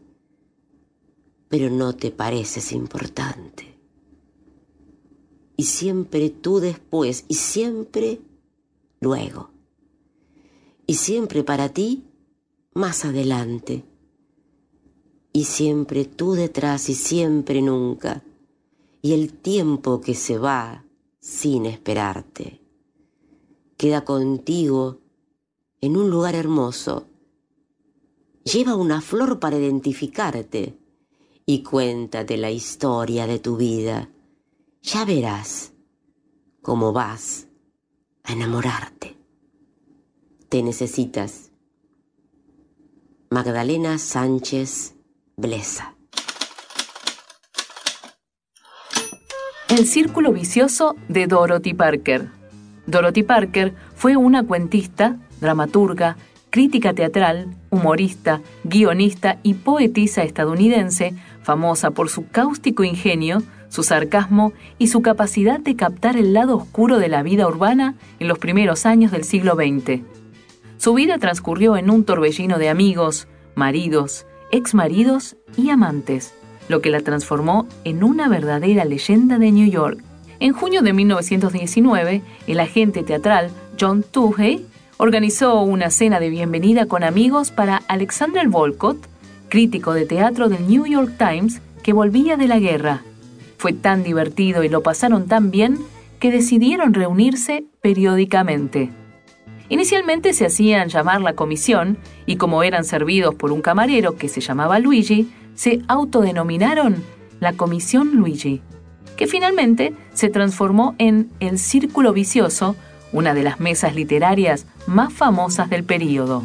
pero 1.49 1.71
no 1.71 1.95
te 1.95 2.11
pareces 2.11 2.73
importante. 2.73 3.79
Y 5.55 5.63
siempre 5.63 6.29
tú 6.29 6.59
después 6.59 7.25
y 7.27 7.33
siempre 7.33 8.21
luego. 8.99 9.49
Y 10.85 10.93
siempre 10.93 11.43
para 11.43 11.69
ti 11.69 12.05
más 12.75 13.03
adelante. 13.03 13.96
Y 15.37 15.43
siempre 15.43 16.05
tú 16.05 16.33
detrás 16.33 16.89
y 16.89 16.95
siempre 16.95 17.61
nunca. 17.61 18.23
Y 19.03 19.13
el 19.13 19.33
tiempo 19.33 20.01
que 20.01 20.15
se 20.15 20.39
va 20.39 20.83
sin 21.19 21.67
esperarte. 21.67 22.59
Queda 23.77 24.03
contigo 24.03 24.97
en 25.79 25.95
un 25.95 26.09
lugar 26.09 26.33
hermoso. 26.33 27.05
Lleva 28.45 28.75
una 28.75 28.99
flor 28.99 29.39
para 29.39 29.59
identificarte 29.59 30.75
y 31.45 31.61
cuéntate 31.61 32.35
la 32.37 32.49
historia 32.49 33.27
de 33.27 33.37
tu 33.37 33.57
vida. 33.57 34.09
Ya 34.81 35.05
verás 35.05 35.71
cómo 36.63 36.93
vas 36.93 37.45
a 38.23 38.33
enamorarte. 38.33 39.15
Te 40.49 40.63
necesitas. 40.63 41.51
Magdalena 43.29 43.99
Sánchez 43.99 44.96
Blesa. 45.39 45.93
El 49.69 49.85
círculo 49.85 50.33
vicioso 50.33 50.95
de 51.09 51.27
Dorothy 51.27 51.75
Parker. 51.75 52.29
Dorothy 52.87 53.21
Parker 53.21 53.75
fue 53.93 54.17
una 54.17 54.41
cuentista, 54.41 55.17
dramaturga, 55.39 56.17
crítica 56.49 56.93
teatral, 56.93 57.55
humorista, 57.69 58.41
guionista 58.63 59.37
y 59.43 59.53
poetisa 59.53 60.23
estadounidense, 60.23 61.13
famosa 61.43 61.91
por 61.91 62.09
su 62.09 62.27
cáustico 62.27 62.83
ingenio, 62.83 63.43
su 63.69 63.83
sarcasmo 63.83 64.53
y 64.79 64.87
su 64.87 65.03
capacidad 65.03 65.59
de 65.59 65.75
captar 65.75 66.17
el 66.17 66.33
lado 66.33 66.57
oscuro 66.57 66.97
de 66.97 67.09
la 67.09 67.21
vida 67.21 67.45
urbana 67.45 67.93
en 68.19 68.27
los 68.27 68.39
primeros 68.39 68.87
años 68.87 69.11
del 69.11 69.23
siglo 69.23 69.53
XX. 69.53 70.01
Su 70.77 70.95
vida 70.95 71.19
transcurrió 71.19 71.77
en 71.77 71.91
un 71.91 72.05
torbellino 72.05 72.57
de 72.57 72.69
amigos, 72.69 73.27
maridos, 73.53 74.25
exmaridos 74.51 75.35
y 75.55 75.69
amantes, 75.69 76.33
lo 76.69 76.81
que 76.81 76.89
la 76.89 77.01
transformó 77.01 77.67
en 77.83 78.03
una 78.03 78.27
verdadera 78.27 78.85
leyenda 78.85 79.39
de 79.39 79.51
New 79.51 79.69
York. 79.69 79.99
En 80.39 80.53
junio 80.53 80.81
de 80.81 80.93
1919, 80.93 82.21
el 82.47 82.59
agente 82.59 83.03
teatral 83.03 83.49
John 83.79 84.03
Toohey 84.03 84.65
organizó 84.97 85.61
una 85.61 85.89
cena 85.89 86.19
de 86.19 86.29
bienvenida 86.29 86.85
con 86.85 87.03
amigos 87.03 87.51
para 87.51 87.77
Alexander 87.87 88.47
Volcott, 88.47 88.97
crítico 89.49 89.93
de 89.93 90.05
teatro 90.05 90.49
del 90.49 90.67
New 90.67 90.85
York 90.85 91.13
Times 91.17 91.61
que 91.83 91.93
volvía 91.93 92.37
de 92.37 92.47
la 92.47 92.59
guerra. 92.59 93.03
Fue 93.57 93.73
tan 93.73 94.03
divertido 94.03 94.63
y 94.63 94.69
lo 94.69 94.83
pasaron 94.83 95.27
tan 95.27 95.51
bien 95.51 95.77
que 96.19 96.31
decidieron 96.31 96.93
reunirse 96.93 97.65
periódicamente. 97.81 98.91
Inicialmente 99.69 100.31
se 100.31 100.45
hacían 100.45 100.87
llamar 100.87 101.21
la 101.21 101.33
comisión 101.33 101.97
y 102.25 102.37
como 102.37 102.63
eran 102.63 102.85
servidos 102.85 103.35
por 103.35 103.51
un 103.51 103.61
camarero 103.61 104.15
que 104.15 104.29
se 104.29 104.39
llamaba 104.39 104.79
Luigi, 104.79 105.29
se 105.55 105.81
autodenominaron 105.89 107.03
la 107.41 107.51
Comisión 107.53 108.15
Luigi, 108.15 108.61
que 109.17 109.27
finalmente 109.27 109.93
se 110.13 110.29
transformó 110.29 110.95
en 110.99 111.29
el 111.41 111.59
Círculo 111.59 112.13
Vicioso, 112.13 112.77
una 113.11 113.33
de 113.33 113.43
las 113.43 113.59
mesas 113.59 113.93
literarias 113.93 114.67
más 114.85 115.11
famosas 115.11 115.69
del 115.69 115.83
período. 115.83 116.43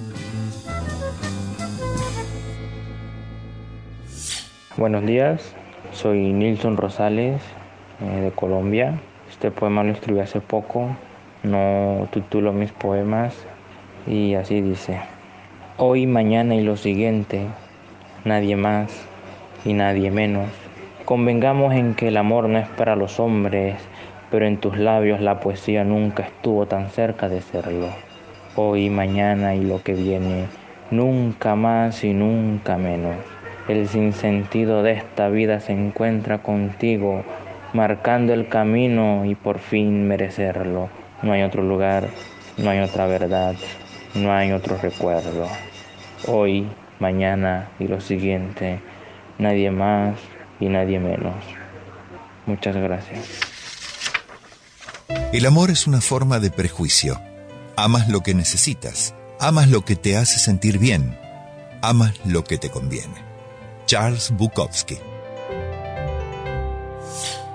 Buenos 4.77 5.07
días, 5.07 5.55
soy 5.93 6.33
Nilson 6.33 6.77
Rosales 6.77 7.41
eh, 8.01 8.21
de 8.21 8.31
Colombia. 8.33 9.01
Este 9.31 9.53
poema 9.53 9.85
lo 9.85 9.93
escribí 9.93 10.19
hace 10.19 10.41
poco, 10.41 10.97
no 11.43 12.09
titulo 12.13 12.53
mis 12.53 12.73
poemas 12.73 13.35
y 14.07 14.35
así 14.35 14.61
dice. 14.61 15.01
Hoy, 15.77 16.07
mañana 16.07 16.55
y 16.55 16.63
lo 16.63 16.77
siguiente, 16.77 17.47
nadie 18.25 18.57
más 18.57 19.07
y 19.65 19.73
nadie 19.73 20.11
menos. 20.11 20.49
Convengamos 21.05 21.75
en 21.75 21.95
que 21.95 22.09
el 22.09 22.17
amor 22.17 22.49
no 22.49 22.59
es 22.59 22.69
para 22.69 22.95
los 22.95 23.19
hombres, 23.19 23.77
pero 24.31 24.47
en 24.47 24.59
tus 24.59 24.79
labios 24.79 25.21
la 25.21 25.41
poesía 25.41 25.83
nunca 25.85 26.23
estuvo 26.23 26.67
tan 26.67 26.91
cerca 26.91 27.29
de 27.29 27.41
serlo. 27.41 27.89
Hoy, 28.55 28.89
mañana 28.91 29.55
y 29.55 29.65
lo 29.65 29.83
que 29.83 29.95
viene, 29.95 30.47
nunca 30.91 31.57
más 31.57 32.05
y 32.05 32.13
nunca 32.13 32.77
menos. 32.77 33.17
El 33.69 33.89
sinsentido 33.89 34.83
de 34.83 34.93
esta 34.93 35.29
vida 35.29 35.61
se 35.61 35.73
encuentra 35.73 36.39
contigo, 36.39 37.25
marcando 37.73 38.33
el 38.33 38.49
camino 38.49 39.25
y 39.25 39.35
por 39.35 39.59
fin 39.59 40.07
merecerlo. 40.07 41.02
No 41.23 41.33
hay 41.33 41.43
otro 41.43 41.63
lugar, 41.63 42.11
no 42.57 42.71
hay 42.71 42.81
otra 42.81 43.07
verdad, 43.07 43.55
no 44.15 44.33
hay 44.33 44.53
otro 44.53 44.77
recuerdo. 44.77 45.49
Hoy, 46.27 46.69
mañana 46.99 47.71
y 47.79 47.87
lo 47.87 48.01
siguiente, 48.01 48.81
nadie 49.39 49.71
más 49.71 50.19
y 50.61 50.67
nadie 50.69 50.99
menos. 50.99 51.35
Muchas 52.47 52.77
gracias. 52.77 53.21
El 55.33 55.47
amor 55.47 55.71
es 55.71 55.87
una 55.87 56.01
forma 56.01 56.41
de 56.41 56.51
prejuicio. 56.51 57.21
Amas 57.77 58.09
lo 58.09 58.21
que 58.21 58.35
necesitas, 58.35 59.15
amas 59.41 59.69
lo 59.69 59.85
que 59.85 59.97
te 59.97 60.17
hace 60.17 60.39
sentir 60.39 60.79
bien, 60.79 61.17
amas 61.81 62.15
lo 62.27 62.45
que 62.45 62.59
te 62.59 62.69
conviene. 62.69 63.15
Charles 63.87 64.31
Bukowski. 64.31 65.12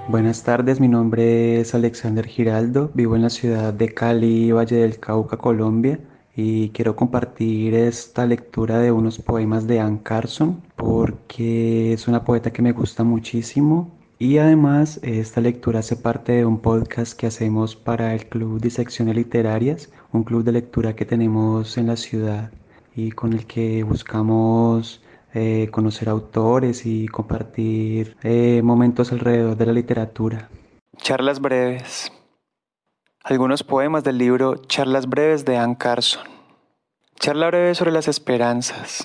Buenas 0.09 0.43
tardes, 0.43 0.79
mi 0.79 0.87
nombre 0.87 1.59
es 1.59 1.75
Alexander 1.75 2.25
Giraldo, 2.25 2.89
vivo 2.93 3.17
en 3.17 3.23
la 3.23 3.29
ciudad 3.29 3.73
de 3.73 3.93
Cali, 3.93 4.53
Valle 4.53 4.77
del 4.77 4.99
Cauca, 4.99 5.35
Colombia, 5.35 5.99
y 6.33 6.69
quiero 6.69 6.95
compartir 6.95 7.73
esta 7.73 8.25
lectura 8.25 8.79
de 8.79 8.93
unos 8.93 9.19
poemas 9.19 9.67
de 9.67 9.81
Anne 9.81 9.99
Carson 10.03 10.61
porque 10.77 11.91
es 11.91 12.07
una 12.07 12.23
poeta 12.23 12.53
que 12.53 12.61
me 12.61 12.71
gusta 12.71 13.03
muchísimo 13.03 13.91
y 14.17 14.37
además 14.37 15.01
esta 15.03 15.41
lectura 15.41 15.79
hace 15.79 15.97
parte 15.97 16.31
de 16.31 16.45
un 16.45 16.59
podcast 16.59 17.19
que 17.19 17.27
hacemos 17.27 17.75
para 17.75 18.13
el 18.15 18.27
Club 18.27 18.61
de 18.61 18.69
Secciones 18.69 19.15
Literarias, 19.15 19.91
un 20.13 20.23
club 20.23 20.45
de 20.45 20.53
lectura 20.53 20.95
que 20.95 21.03
tenemos 21.05 21.77
en 21.77 21.87
la 21.87 21.97
ciudad 21.97 22.51
y 22.95 23.11
con 23.11 23.33
el 23.33 23.45
que 23.45 23.83
buscamos 23.83 25.01
eh, 25.39 25.69
conocer 25.69 26.09
autores 26.09 26.87
y 26.87 27.07
compartir 27.07 28.17
eh, 28.23 28.61
momentos 28.63 29.11
alrededor 29.11 29.55
de 29.55 29.67
la 29.67 29.71
literatura. 29.71 30.49
Charlas 30.97 31.39
breves. 31.39 32.11
Algunos 33.23 33.61
poemas 33.63 34.03
del 34.03 34.17
libro 34.17 34.55
Charlas 34.55 35.07
breves 35.07 35.45
de 35.45 35.57
Anne 35.57 35.77
Carson. 35.77 36.23
Charla 37.19 37.45
breve 37.47 37.75
sobre 37.75 37.91
las 37.91 38.07
esperanzas. 38.07 39.03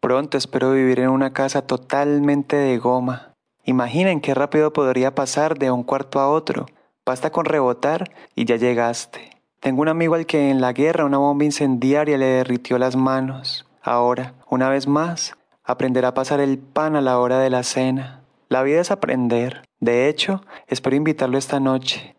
Pronto 0.00 0.38
espero 0.38 0.72
vivir 0.72 1.00
en 1.00 1.10
una 1.10 1.34
casa 1.34 1.66
totalmente 1.66 2.56
de 2.56 2.78
goma. 2.78 3.34
Imaginen 3.64 4.22
qué 4.22 4.32
rápido 4.32 4.72
podría 4.72 5.14
pasar 5.14 5.58
de 5.58 5.70
un 5.70 5.82
cuarto 5.82 6.20
a 6.20 6.30
otro. 6.30 6.64
Basta 7.04 7.30
con 7.30 7.44
rebotar 7.44 8.10
y 8.34 8.46
ya 8.46 8.56
llegaste. 8.56 9.36
Tengo 9.60 9.82
un 9.82 9.88
amigo 9.88 10.14
al 10.14 10.24
que 10.24 10.48
en 10.48 10.62
la 10.62 10.72
guerra 10.72 11.04
una 11.04 11.18
bomba 11.18 11.44
incendiaria 11.44 12.16
le 12.16 12.24
derritió 12.24 12.78
las 12.78 12.96
manos. 12.96 13.66
Ahora, 13.82 14.32
una 14.48 14.70
vez 14.70 14.86
más, 14.86 15.35
aprenderá 15.66 16.08
a 16.08 16.14
pasar 16.14 16.40
el 16.40 16.58
pan 16.58 16.96
a 16.96 17.00
la 17.00 17.18
hora 17.18 17.38
de 17.40 17.50
la 17.50 17.64
cena. 17.64 18.22
La 18.48 18.62
vida 18.62 18.80
es 18.80 18.90
aprender. 18.90 19.64
De 19.80 20.08
hecho, 20.08 20.42
espero 20.68 20.96
invitarlo 20.96 21.36
esta 21.36 21.60
noche. 21.60 22.16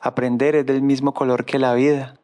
Aprender 0.00 0.56
es 0.56 0.66
del 0.66 0.82
mismo 0.82 1.12
color 1.12 1.44
que 1.44 1.58
la 1.58 1.74
vida. 1.74 2.14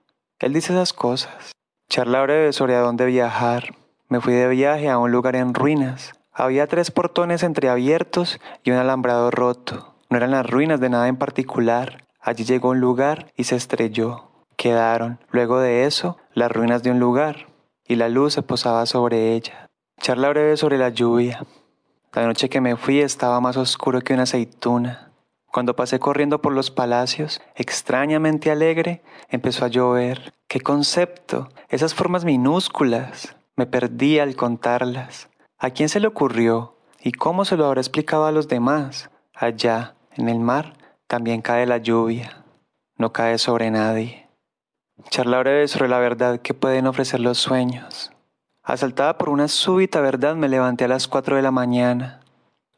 Él 0.41 0.55
dice 0.55 0.73
esas 0.73 0.93
cosas. 0.93 1.53
Charla 1.89 2.23
breve 2.23 2.53
sobre 2.53 2.75
a 2.75 2.81
dónde 2.81 3.05
viajar. 3.05 3.75
Me 4.09 4.21
fui 4.21 4.33
de 4.33 4.49
viaje 4.49 4.89
a 4.89 4.99
un 4.99 5.13
lugar 5.13 5.37
en 5.37 5.55
ruinas. 5.55 6.13
Había 6.33 6.67
tres 6.67 6.91
portones 6.91 7.43
entreabiertos 7.43 8.41
y 8.65 8.71
un 8.71 8.79
alambrado 8.79 9.31
roto. 9.31 9.95
No 10.09 10.17
eran 10.17 10.31
las 10.31 10.49
ruinas 10.49 10.81
de 10.81 10.89
nada 10.89 11.09
en 11.09 11.17
particular. 11.17 12.05
Allí 12.21 12.45
llegó 12.45 12.71
un 12.71 12.81
lugar 12.81 13.33
y 13.37 13.45
se 13.45 13.57
estrelló. 13.57 14.31
Quedaron, 14.57 15.21
luego 15.31 15.61
de 15.61 15.85
eso, 15.85 16.17
las 16.33 16.51
ruinas 16.51 16.83
de 16.83 16.91
un 16.91 17.01
lugar, 17.01 17.49
y 17.87 17.97
la 17.97 18.09
luz 18.09 18.35
se 18.35 18.43
posaba 18.43 18.87
sobre 18.87 19.35
ella. 19.35 19.64
Charla 20.05 20.29
breve 20.29 20.59
sobre 20.59 20.77
la 20.77 20.91
lluvia. 20.91 21.47
La 22.13 22.27
noche 22.27 22.51
que 22.51 22.61
me 22.61 22.77
fui 22.77 23.01
estaba 23.01 23.41
más 23.41 23.57
oscuro 23.57 24.03
que 24.03 24.13
una 24.13 24.25
aceituna. 24.25 25.13
Cuando 25.51 25.77
pasé 25.77 25.99
corriendo 25.99 26.43
por 26.43 26.53
los 26.53 26.71
palacios, 26.71 27.41
extrañamente 27.55 28.51
alegre, 28.51 29.03
empezó 29.31 29.65
a 29.65 29.69
llover. 29.69 30.35
¡Qué 30.47 30.61
concepto! 30.61 31.49
Esas 31.71 31.95
formas 31.95 32.27
minúsculas. 32.27 33.35
Me 33.57 33.65
perdí 33.65 34.19
al 34.19 34.37
contarlas. 34.37 35.31
¿A 35.59 35.71
quién 35.71 35.89
se 35.89 36.01
le 36.01 36.09
ocurrió? 36.09 36.77
¿Y 37.01 37.13
cómo 37.13 37.47
se 37.47 37.57
lo 37.57 37.65
habrá 37.65 37.81
explicado 37.81 38.27
a 38.27 38.33
los 38.33 38.47
demás? 38.47 39.09
Allá, 39.35 39.95
en 40.17 40.29
el 40.29 40.39
mar, 40.39 40.75
también 41.07 41.41
cae 41.41 41.65
la 41.65 41.79
lluvia. 41.79 42.45
No 42.99 43.15
cae 43.15 43.39
sobre 43.39 43.71
nadie. 43.71 44.29
Charla 45.09 45.39
breve 45.39 45.67
sobre 45.67 45.89
la 45.89 45.99
verdad 45.99 46.41
que 46.41 46.53
pueden 46.53 46.87
ofrecer 46.89 47.21
los 47.21 47.39
sueños. 47.39 48.14
Asaltada 48.67 49.19
por 49.19 49.29
una 49.29 49.49
súbita 49.49 50.01
verdad 50.01 50.37
me 50.37 50.49
levanté 50.49 50.87
a 50.87 50.89
las 50.89 51.07
cuatro 51.07 51.37
de 51.37 51.43
la 51.43 51.51
mañana. 51.51 52.21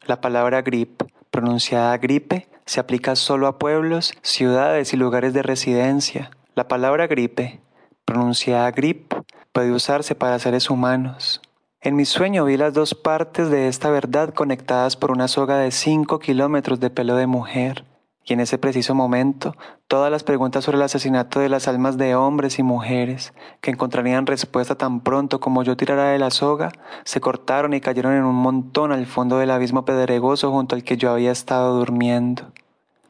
La 0.05 0.21
palabra 0.21 0.63
grip, 0.63 1.01
pronunciada 1.31 1.97
gripe, 1.99 2.49
se 2.65 2.81
aplica 2.81 3.15
solo 3.15 3.47
a 3.47 3.61
pueblos, 3.61 4.13
ciudades 4.23 4.93
y 4.93 4.97
lugares 4.97 5.33
de 5.33 5.45
residencia. 5.45 6.33
La 6.57 6.67
palabra 6.67 7.07
gripe, 7.07 7.61
pronunciada 8.05 8.69
grip, 8.73 9.15
puede 9.53 9.71
usarse 9.71 10.17
para 10.17 10.41
seres 10.41 10.71
humanos. 10.71 11.41
En 11.81 11.95
mi 11.95 12.05
sueño 12.05 12.45
vi 12.47 12.57
las 12.57 12.75
dos 12.75 12.97
partes 12.97 13.49
de 13.49 13.69
esta 13.69 13.89
verdad 13.89 14.35
conectadas 14.35 14.97
por 14.97 15.13
una 15.13 15.29
soga 15.29 15.59
de 15.59 15.71
cinco 15.71 16.19
kilómetros 16.19 16.81
de 16.81 16.91
pelo 16.91 17.15
de 17.15 17.29
mujer. 17.29 17.85
Y 18.29 18.33
en 18.33 18.41
ese 18.41 18.59
preciso 18.59 18.93
momento, 18.97 19.55
todas 19.87 20.11
las 20.11 20.25
preguntas 20.25 20.65
sobre 20.65 20.79
el 20.79 20.83
asesinato 20.83 21.39
de 21.39 21.49
las 21.49 21.69
almas 21.69 21.97
de 21.97 22.17
hombres 22.17 22.59
y 22.59 22.65
mujeres, 22.65 23.33
que 23.61 23.71
encontrarían 23.71 24.27
respuesta 24.27 24.75
tan 24.75 25.01
pronto 25.01 25.39
como 25.39 25.63
yo 25.63 25.77
tirara 25.77 26.11
de 26.11 26.19
la 26.19 26.31
soga, 26.31 26.73
se 27.05 27.21
cortaron 27.21 27.73
y 27.73 27.81
cayeron 27.81 28.15
en 28.15 28.25
un 28.25 28.35
montón 28.35 28.91
al 28.91 29.07
fondo 29.07 29.39
del 29.39 29.53
abismo 29.53 29.85
pedregoso 29.85 30.51
junto 30.51 30.75
al 30.75 30.83
que 30.83 30.97
yo 30.97 31.13
había 31.13 31.31
estado 31.31 31.79
durmiendo. 31.79 32.51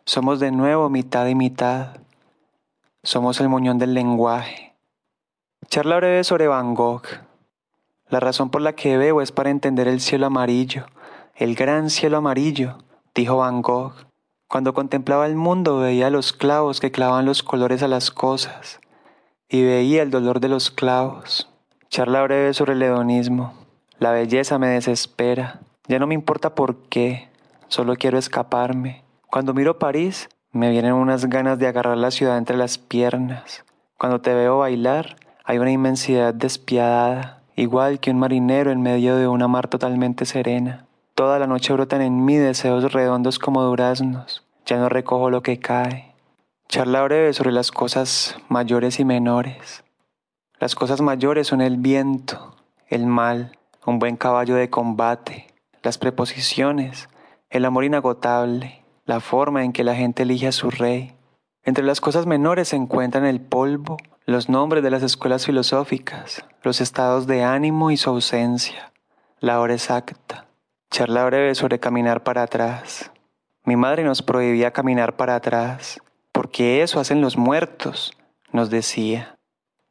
Somos 0.04 0.38
de 0.38 0.50
nuevo 0.50 0.90
mitad 0.90 1.26
y 1.26 1.34
mitad. 1.34 1.96
Somos 3.02 3.40
el 3.40 3.48
muñón 3.48 3.78
del 3.78 3.94
lenguaje. 3.94 4.74
Charla 5.68 5.96
breve 5.96 6.24
sobre 6.24 6.46
Van 6.46 6.74
Gogh. 6.74 7.06
La 8.10 8.20
razón 8.20 8.50
por 8.50 8.60
la 8.60 8.74
que 8.74 8.98
veo 8.98 9.22
es 9.22 9.32
para 9.32 9.48
entender 9.48 9.88
el 9.88 10.00
cielo 10.00 10.26
amarillo, 10.26 10.86
el 11.34 11.54
gran 11.54 11.88
cielo 11.88 12.18
amarillo, 12.18 12.78
dijo 13.14 13.38
Van 13.38 13.62
Gogh. 13.62 14.05
Cuando 14.48 14.74
contemplaba 14.74 15.26
el 15.26 15.34
mundo 15.34 15.78
veía 15.78 16.08
los 16.08 16.32
clavos 16.32 16.78
que 16.80 16.92
clavan 16.92 17.26
los 17.26 17.42
colores 17.42 17.82
a 17.82 17.88
las 17.88 18.12
cosas 18.12 18.80
y 19.48 19.64
veía 19.64 20.02
el 20.02 20.10
dolor 20.10 20.38
de 20.38 20.48
los 20.48 20.70
clavos. 20.70 21.48
Charla 21.88 22.22
breve 22.22 22.54
sobre 22.54 22.74
el 22.74 22.82
hedonismo. 22.82 23.54
La 23.98 24.12
belleza 24.12 24.58
me 24.58 24.68
desespera. 24.68 25.60
Ya 25.88 25.98
no 25.98 26.06
me 26.06 26.14
importa 26.14 26.54
por 26.54 26.76
qué, 26.88 27.28
solo 27.68 27.96
quiero 27.96 28.18
escaparme. 28.18 29.02
Cuando 29.28 29.52
miro 29.52 29.78
París, 29.78 30.28
me 30.52 30.70
vienen 30.70 30.92
unas 30.92 31.26
ganas 31.26 31.58
de 31.58 31.66
agarrar 31.66 31.98
la 31.98 32.10
ciudad 32.12 32.38
entre 32.38 32.56
las 32.56 32.78
piernas. 32.78 33.64
Cuando 33.98 34.20
te 34.20 34.32
veo 34.32 34.58
bailar, 34.58 35.16
hay 35.44 35.58
una 35.58 35.72
inmensidad 35.72 36.34
despiadada, 36.34 37.42
igual 37.56 37.98
que 37.98 38.10
un 38.10 38.18
marinero 38.18 38.70
en 38.70 38.80
medio 38.80 39.16
de 39.16 39.26
una 39.26 39.48
mar 39.48 39.68
totalmente 39.68 40.24
serena. 40.24 40.85
Toda 41.16 41.38
la 41.38 41.46
noche 41.46 41.72
brotan 41.72 42.02
en 42.02 42.26
mí 42.26 42.36
deseos 42.36 42.92
redondos 42.92 43.38
como 43.38 43.62
duraznos. 43.62 44.44
Ya 44.66 44.76
no 44.76 44.90
recojo 44.90 45.30
lo 45.30 45.42
que 45.42 45.58
cae. 45.58 46.14
Charla 46.68 47.02
breve 47.04 47.32
sobre 47.32 47.52
las 47.52 47.70
cosas 47.70 48.36
mayores 48.50 49.00
y 49.00 49.06
menores. 49.06 49.82
Las 50.60 50.74
cosas 50.74 51.00
mayores 51.00 51.46
son 51.46 51.62
el 51.62 51.78
viento, 51.78 52.54
el 52.88 53.06
mal, 53.06 53.58
un 53.86 53.98
buen 53.98 54.18
caballo 54.18 54.56
de 54.56 54.68
combate, 54.68 55.46
las 55.82 55.96
preposiciones, 55.96 57.08
el 57.48 57.64
amor 57.64 57.84
inagotable, 57.84 58.82
la 59.06 59.20
forma 59.20 59.64
en 59.64 59.72
que 59.72 59.84
la 59.84 59.94
gente 59.94 60.24
elige 60.24 60.48
a 60.48 60.52
su 60.52 60.70
rey. 60.70 61.14
Entre 61.64 61.82
las 61.82 62.02
cosas 62.02 62.26
menores 62.26 62.68
se 62.68 62.76
encuentran 62.76 63.24
el 63.24 63.40
polvo, 63.40 63.96
los 64.26 64.50
nombres 64.50 64.82
de 64.82 64.90
las 64.90 65.02
escuelas 65.02 65.46
filosóficas, 65.46 66.44
los 66.62 66.82
estados 66.82 67.26
de 67.26 67.42
ánimo 67.42 67.90
y 67.90 67.96
su 67.96 68.10
ausencia, 68.10 68.92
la 69.40 69.60
hora 69.60 69.72
exacta, 69.72 70.45
charla 70.90 71.24
breve 71.24 71.54
sobre 71.54 71.78
caminar 71.80 72.22
para 72.22 72.42
atrás. 72.42 73.10
Mi 73.64 73.76
madre 73.76 74.04
nos 74.04 74.22
prohibía 74.22 74.72
caminar 74.72 75.16
para 75.16 75.34
atrás, 75.34 76.00
porque 76.32 76.82
eso 76.82 77.00
hacen 77.00 77.20
los 77.20 77.36
muertos, 77.36 78.16
nos 78.52 78.70
decía. 78.70 79.36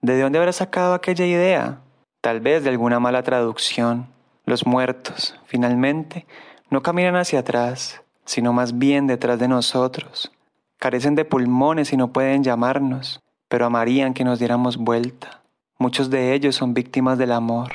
¿De 0.01 0.19
dónde 0.19 0.39
habrá 0.39 0.51
sacado 0.51 0.93
aquella 0.93 1.25
idea? 1.25 1.79
Tal 2.21 2.39
vez 2.39 2.63
de 2.63 2.69
alguna 2.69 2.99
mala 2.99 3.23
traducción. 3.23 4.07
Los 4.45 4.65
muertos, 4.65 5.35
finalmente, 5.45 6.25
no 6.69 6.83
caminan 6.83 7.15
hacia 7.15 7.39
atrás, 7.39 8.01
sino 8.25 8.53
más 8.53 8.77
bien 8.77 9.07
detrás 9.07 9.39
de 9.39 9.47
nosotros. 9.47 10.31
Carecen 10.77 11.15
de 11.15 11.25
pulmones 11.25 11.93
y 11.93 11.97
no 11.97 12.13
pueden 12.13 12.43
llamarnos, 12.43 13.19
pero 13.47 13.65
amarían 13.65 14.13
que 14.13 14.23
nos 14.23 14.39
diéramos 14.39 14.77
vuelta. 14.77 15.41
Muchos 15.77 16.09
de 16.09 16.33
ellos 16.33 16.55
son 16.55 16.73
víctimas 16.73 17.17
del 17.17 17.31
amor. 17.31 17.71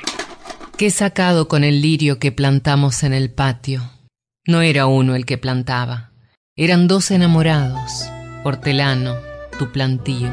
¿Qué 0.81 0.87
he 0.87 0.89
sacado 0.89 1.47
con 1.47 1.63
el 1.63 1.79
lirio 1.79 2.17
que 2.17 2.31
plantamos 2.31 3.03
en 3.03 3.13
el 3.13 3.29
patio? 3.29 3.83
No 4.47 4.61
era 4.61 4.87
uno 4.87 5.13
el 5.13 5.27
que 5.27 5.37
plantaba, 5.37 6.09
eran 6.55 6.87
dos 6.87 7.11
enamorados, 7.11 8.09
hortelano, 8.43 9.13
tu 9.59 9.71
plantío, 9.71 10.27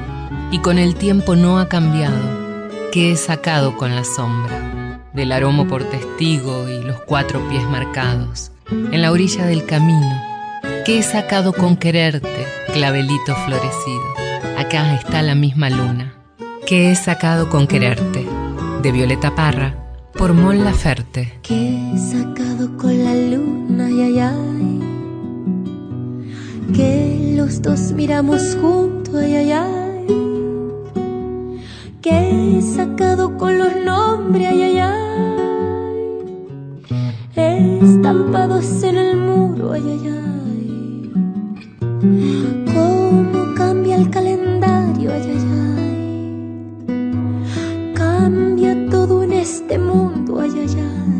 y 0.50 0.60
con 0.60 0.78
el 0.78 0.94
tiempo 0.94 1.36
no 1.36 1.58
ha 1.58 1.68
cambiado. 1.68 2.70
¿Qué 2.92 3.12
he 3.12 3.16
sacado 3.16 3.76
con 3.76 3.94
la 3.94 4.04
sombra? 4.04 5.04
Del 5.12 5.32
aromo 5.32 5.68
por 5.68 5.84
testigo 5.84 6.66
y 6.66 6.82
los 6.82 6.98
cuatro 7.02 7.46
pies 7.50 7.64
marcados, 7.64 8.50
en 8.70 9.02
la 9.02 9.12
orilla 9.12 9.44
del 9.44 9.66
camino. 9.66 10.18
¿Qué 10.86 11.00
he 11.00 11.02
sacado 11.02 11.52
con 11.52 11.76
quererte, 11.76 12.46
clavelito 12.72 13.36
florecido? 13.44 14.14
Acá 14.56 14.94
está 14.94 15.20
la 15.20 15.34
misma 15.34 15.68
luna. 15.68 16.14
¿Qué 16.66 16.90
he 16.90 16.94
sacado 16.94 17.50
con 17.50 17.66
quererte? 17.66 18.26
De 18.80 18.92
Violeta 18.92 19.34
Parra, 19.34 19.87
por 20.18 20.34
Mon 20.34 20.64
Laferte. 20.64 21.38
¿Qué 21.42 21.92
he 21.94 21.98
sacado 21.98 22.76
con 22.76 23.04
la 23.04 23.14
luna, 23.14 23.86
ay, 23.86 24.00
ay, 24.02 24.18
ay? 24.18 24.80
Que 26.74 27.34
los 27.36 27.62
dos 27.62 27.92
miramos 27.92 28.56
juntos, 28.60 29.14
ay, 29.14 29.36
ay, 29.36 29.52
ay. 29.52 30.06
Que 32.02 32.56
he 32.58 32.62
sacado 32.62 33.36
con 33.38 33.58
los 33.58 33.76
nombres, 33.84 34.48
ay, 34.48 34.62
ay, 34.62 34.78
ay. 34.80 34.98
Estampados 37.80 38.82
en 38.82 38.96
el 38.96 39.16
muro, 39.16 39.72
ay, 39.72 39.84
ay, 39.86 40.00
ay. 40.08 41.12
Cómo 42.74 43.54
cambia 43.56 43.94
el 43.94 44.10
calendario, 44.10 45.12
ay, 45.12 45.22
ay, 45.22 45.38
ay. 45.38 45.47
Este 49.38 49.78
mundo, 49.78 50.40
ay, 50.40 50.50
ay, 50.50 51.17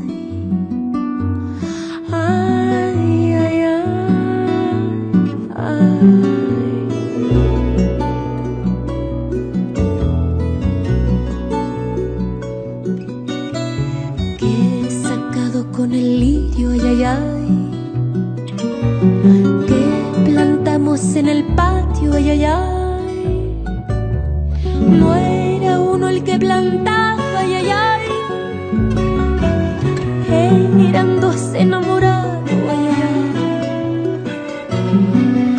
Ay, 31.31 32.85
ay, 32.97 33.19
ay. 33.37 33.59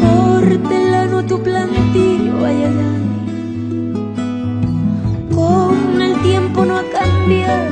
Hortelano 0.01 1.23
tu 1.25 1.43
ay, 2.63 2.73
ay. 2.87 3.03
Con 5.35 6.01
el 6.01 6.19
tiempo 6.23 6.65
no 6.65 6.77
ha 6.79 6.83
cambiado, 6.89 7.68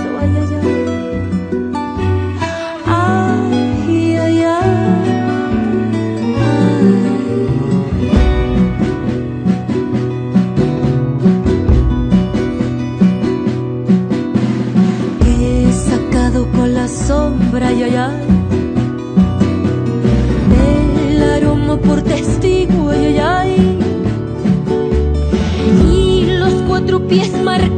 pies 27.18 27.34
marcados, 27.42 27.77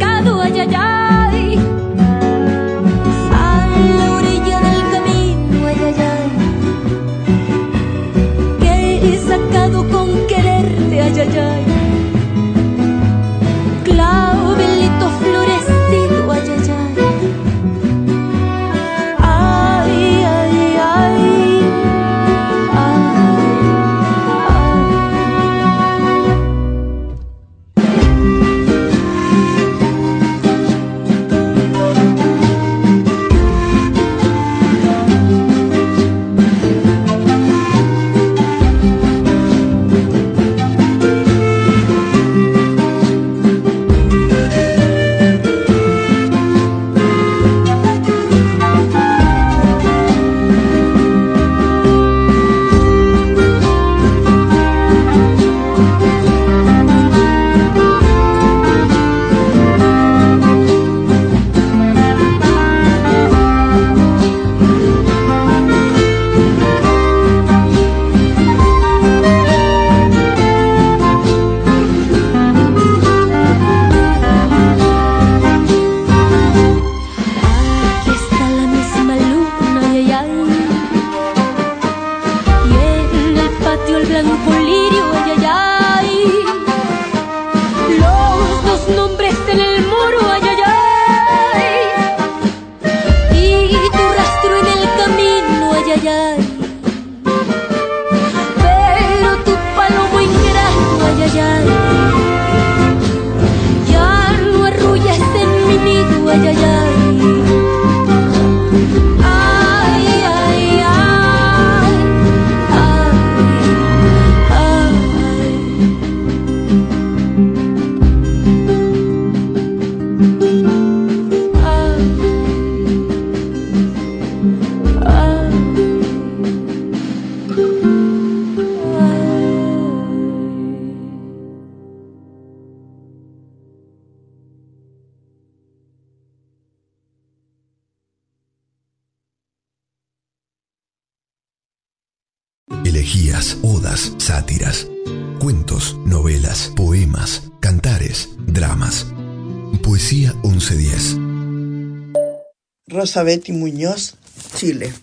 Rosa 153.19 153.35
Betty 153.35 153.51
Muñoz, 153.51 154.15
Chile. 154.55 154.93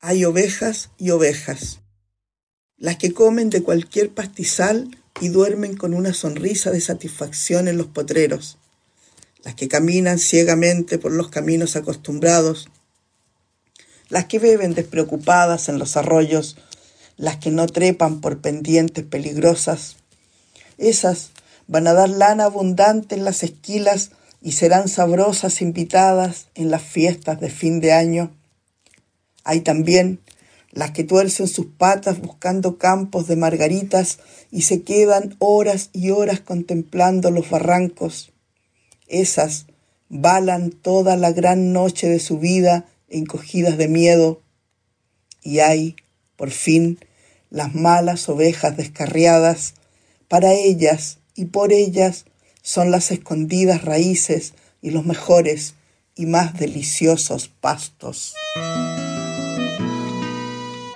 Hay 0.00 0.24
ovejas 0.24 0.88
y 0.96 1.10
ovejas. 1.10 1.80
Las 2.78 2.96
que 2.96 3.12
comen 3.12 3.50
de 3.50 3.62
cualquier 3.62 4.08
pastizal 4.08 4.88
y 5.20 5.28
duermen 5.28 5.76
con 5.76 5.92
una 5.92 6.14
sonrisa 6.14 6.70
de 6.70 6.80
satisfacción 6.80 7.68
en 7.68 7.76
los 7.76 7.88
potreros. 7.88 8.56
Las 9.44 9.54
que 9.54 9.68
caminan 9.68 10.18
ciegamente 10.18 10.96
por 10.96 11.12
los 11.12 11.28
caminos 11.28 11.76
acostumbrados. 11.76 12.70
Las 14.08 14.24
que 14.24 14.38
beben 14.38 14.72
despreocupadas 14.72 15.68
en 15.68 15.78
los 15.78 15.98
arroyos. 15.98 16.56
Las 17.18 17.36
que 17.36 17.50
no 17.50 17.66
trepan 17.66 18.22
por 18.22 18.40
pendientes 18.40 19.04
peligrosas. 19.04 19.96
Esas 20.78 21.32
van 21.66 21.86
a 21.86 21.92
dar 21.92 22.08
lana 22.08 22.44
abundante 22.44 23.14
en 23.14 23.26
las 23.26 23.42
esquilas 23.42 24.12
y 24.42 24.52
serán 24.52 24.88
sabrosas 24.88 25.60
invitadas 25.60 26.48
en 26.54 26.70
las 26.70 26.82
fiestas 26.82 27.40
de 27.40 27.50
fin 27.50 27.80
de 27.80 27.92
año. 27.92 28.34
Hay 29.44 29.60
también 29.60 30.20
las 30.72 30.92
que 30.92 31.04
tuercen 31.04 31.48
sus 31.48 31.66
patas 31.66 32.20
buscando 32.20 32.78
campos 32.78 33.26
de 33.26 33.36
margaritas 33.36 34.18
y 34.50 34.62
se 34.62 34.82
quedan 34.82 35.36
horas 35.38 35.90
y 35.92 36.10
horas 36.10 36.40
contemplando 36.40 37.30
los 37.30 37.50
barrancos. 37.50 38.32
Esas 39.08 39.66
balan 40.08 40.70
toda 40.70 41.16
la 41.16 41.32
gran 41.32 41.72
noche 41.72 42.08
de 42.08 42.20
su 42.20 42.38
vida 42.38 42.86
encogidas 43.08 43.76
de 43.76 43.88
miedo. 43.88 44.42
Y 45.42 45.58
hay, 45.58 45.96
por 46.36 46.50
fin, 46.50 46.98
las 47.50 47.74
malas 47.74 48.28
ovejas 48.28 48.76
descarriadas. 48.76 49.74
Para 50.28 50.52
ellas 50.52 51.18
y 51.34 51.46
por 51.46 51.72
ellas 51.72 52.26
son 52.62 52.90
las 52.90 53.10
escondidas 53.10 53.84
raíces 53.84 54.54
y 54.82 54.90
los 54.90 55.04
mejores 55.04 55.74
y 56.16 56.26
más 56.26 56.58
deliciosos 56.58 57.48
pastos. 57.48 58.34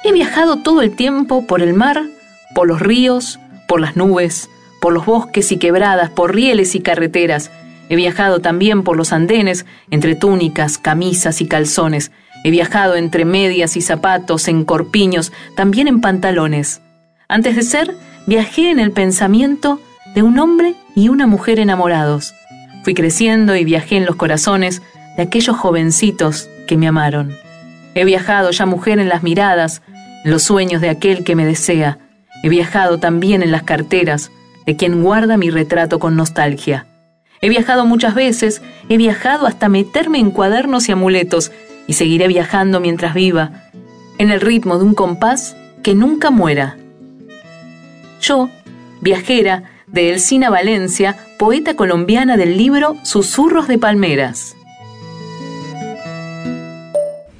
He 0.05 0.13
viajado 0.13 0.63
todo 0.63 0.83
el 0.83 0.95
tiempo 0.95 1.47
por 1.47 1.63
el 1.63 1.73
mar, 1.73 2.03
por 2.55 2.69
los 2.69 2.81
ríos, 2.81 3.39
por 3.67 3.81
las 3.81 3.97
nubes, 3.97 4.51
por 4.81 4.93
los 4.93 5.07
bosques 5.07 5.51
y 5.51 5.57
quebradas, 5.57 6.11
por 6.11 6.35
rieles 6.35 6.75
y 6.75 6.81
carreteras. 6.81 7.51
He 7.89 7.97
viajado 7.97 8.41
también 8.41 8.83
por 8.83 8.97
los 8.97 9.13
andenes, 9.13 9.65
entre 9.91 10.15
túnicas, 10.15 10.77
camisas 10.77 11.41
y 11.41 11.47
calzones. 11.47 12.13
He 12.45 12.51
viajado 12.51 12.97
entre 12.97 13.25
medias 13.25 13.79
y 13.79 13.81
zapatos, 13.81 14.49
en 14.49 14.65
corpiños, 14.67 15.33
también 15.57 15.89
en 15.89 16.03
pantalones. 16.03 16.83
Antes 17.29 17.57
de 17.57 17.63
ser, 17.63 17.97
viajé 18.27 18.71
en 18.71 18.79
el 18.79 18.93
pensamiento 18.93 19.81
de 20.15 20.23
un 20.23 20.39
hombre 20.39 20.75
y 20.95 21.09
una 21.09 21.27
mujer 21.27 21.59
enamorados. 21.59 22.35
Fui 22.85 22.95
creciendo 22.95 23.57
y 23.57 23.65
viajé 23.65 23.97
en 23.97 24.07
los 24.07 24.17
corazones 24.17 24.83
de 25.17 25.23
aquellos 25.23 25.57
jovencitos 25.57 26.49
que 26.67 26.77
me 26.77 26.87
amaron. 26.87 27.35
He 27.95 28.05
viajado 28.05 28.51
ya 28.51 28.67
mujer 28.67 28.99
en 28.99 29.09
las 29.09 29.23
miradas, 29.23 29.83
en 30.25 30.31
los 30.31 30.43
sueños 30.43 30.81
de 30.81 30.91
aquel 30.91 31.25
que 31.25 31.37
me 31.37 31.45
desea. 31.45 31.99
He 32.43 32.49
viajado 32.49 32.99
también 32.99 33.43
en 33.43 33.53
las 33.53 33.63
carteras 33.63 34.31
de 34.67 34.77
quien 34.77 35.03
guarda 35.03 35.37
mi 35.37 35.51
retrato 35.51 35.99
con 35.99 36.17
nostalgia. 36.17 36.87
He 37.41 37.49
viajado 37.49 37.85
muchas 37.85 38.15
veces, 38.15 38.63
he 38.89 38.97
viajado 38.97 39.47
hasta 39.47 39.69
meterme 39.69 40.19
en 40.19 40.31
cuadernos 40.31 40.89
y 40.89 40.93
amuletos, 40.93 41.53
y 41.87 41.93
seguiré 41.93 42.29
viajando 42.29 42.81
mientras 42.81 43.13
viva, 43.13 43.69
en 44.17 44.31
el 44.31 44.41
ritmo 44.41 44.79
de 44.79 44.85
un 44.85 44.95
compás 44.95 45.55
que 45.83 45.95
nunca 45.95 46.31
muera. 46.31 46.79
Yo, 48.23 48.49
viajera 49.03 49.74
de 49.95 50.11
Elsina 50.11 50.51
Valencia, 50.51 51.17
poeta 51.39 51.77
colombiana 51.77 52.37
del 52.37 52.59
libro 52.59 52.97
Susurros 53.05 53.69
de 53.69 53.79
Palmeras. 53.79 54.57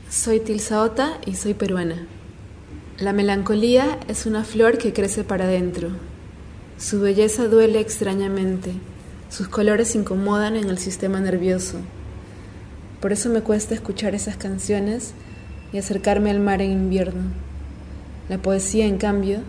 Soy 0.09 0.39
Tilsaota 0.39 1.19
y 1.27 1.35
soy 1.35 1.55
peruana. 1.55 2.07
La 2.97 3.13
melancolía 3.13 3.99
es 4.07 4.25
una 4.25 4.45
flor 4.45 4.79
que 4.79 4.93
crece 4.93 5.25
para 5.25 5.47
adentro. 5.47 5.89
Su 6.79 7.01
belleza 7.01 7.49
duele 7.49 7.81
extrañamente. 7.81 8.71
Sus 9.31 9.49
colores 9.49 9.97
incomodan 9.97 10.55
en 10.55 10.71
el 10.71 10.79
sistema 10.79 11.19
nervioso. 11.19 11.79
Por 13.01 13.11
eso 13.11 13.31
me 13.31 13.41
cuesta 13.41 13.75
escuchar 13.75 14.15
esas 14.15 14.37
canciones 14.37 15.13
y 15.73 15.79
acercarme 15.79 16.31
al 16.31 16.39
mar 16.39 16.63
en 16.63 16.71
invierno. 16.71 17.23
La 18.29 18.39
poesía, 18.39 18.87
en 18.87 18.99
cambio, 18.99 19.41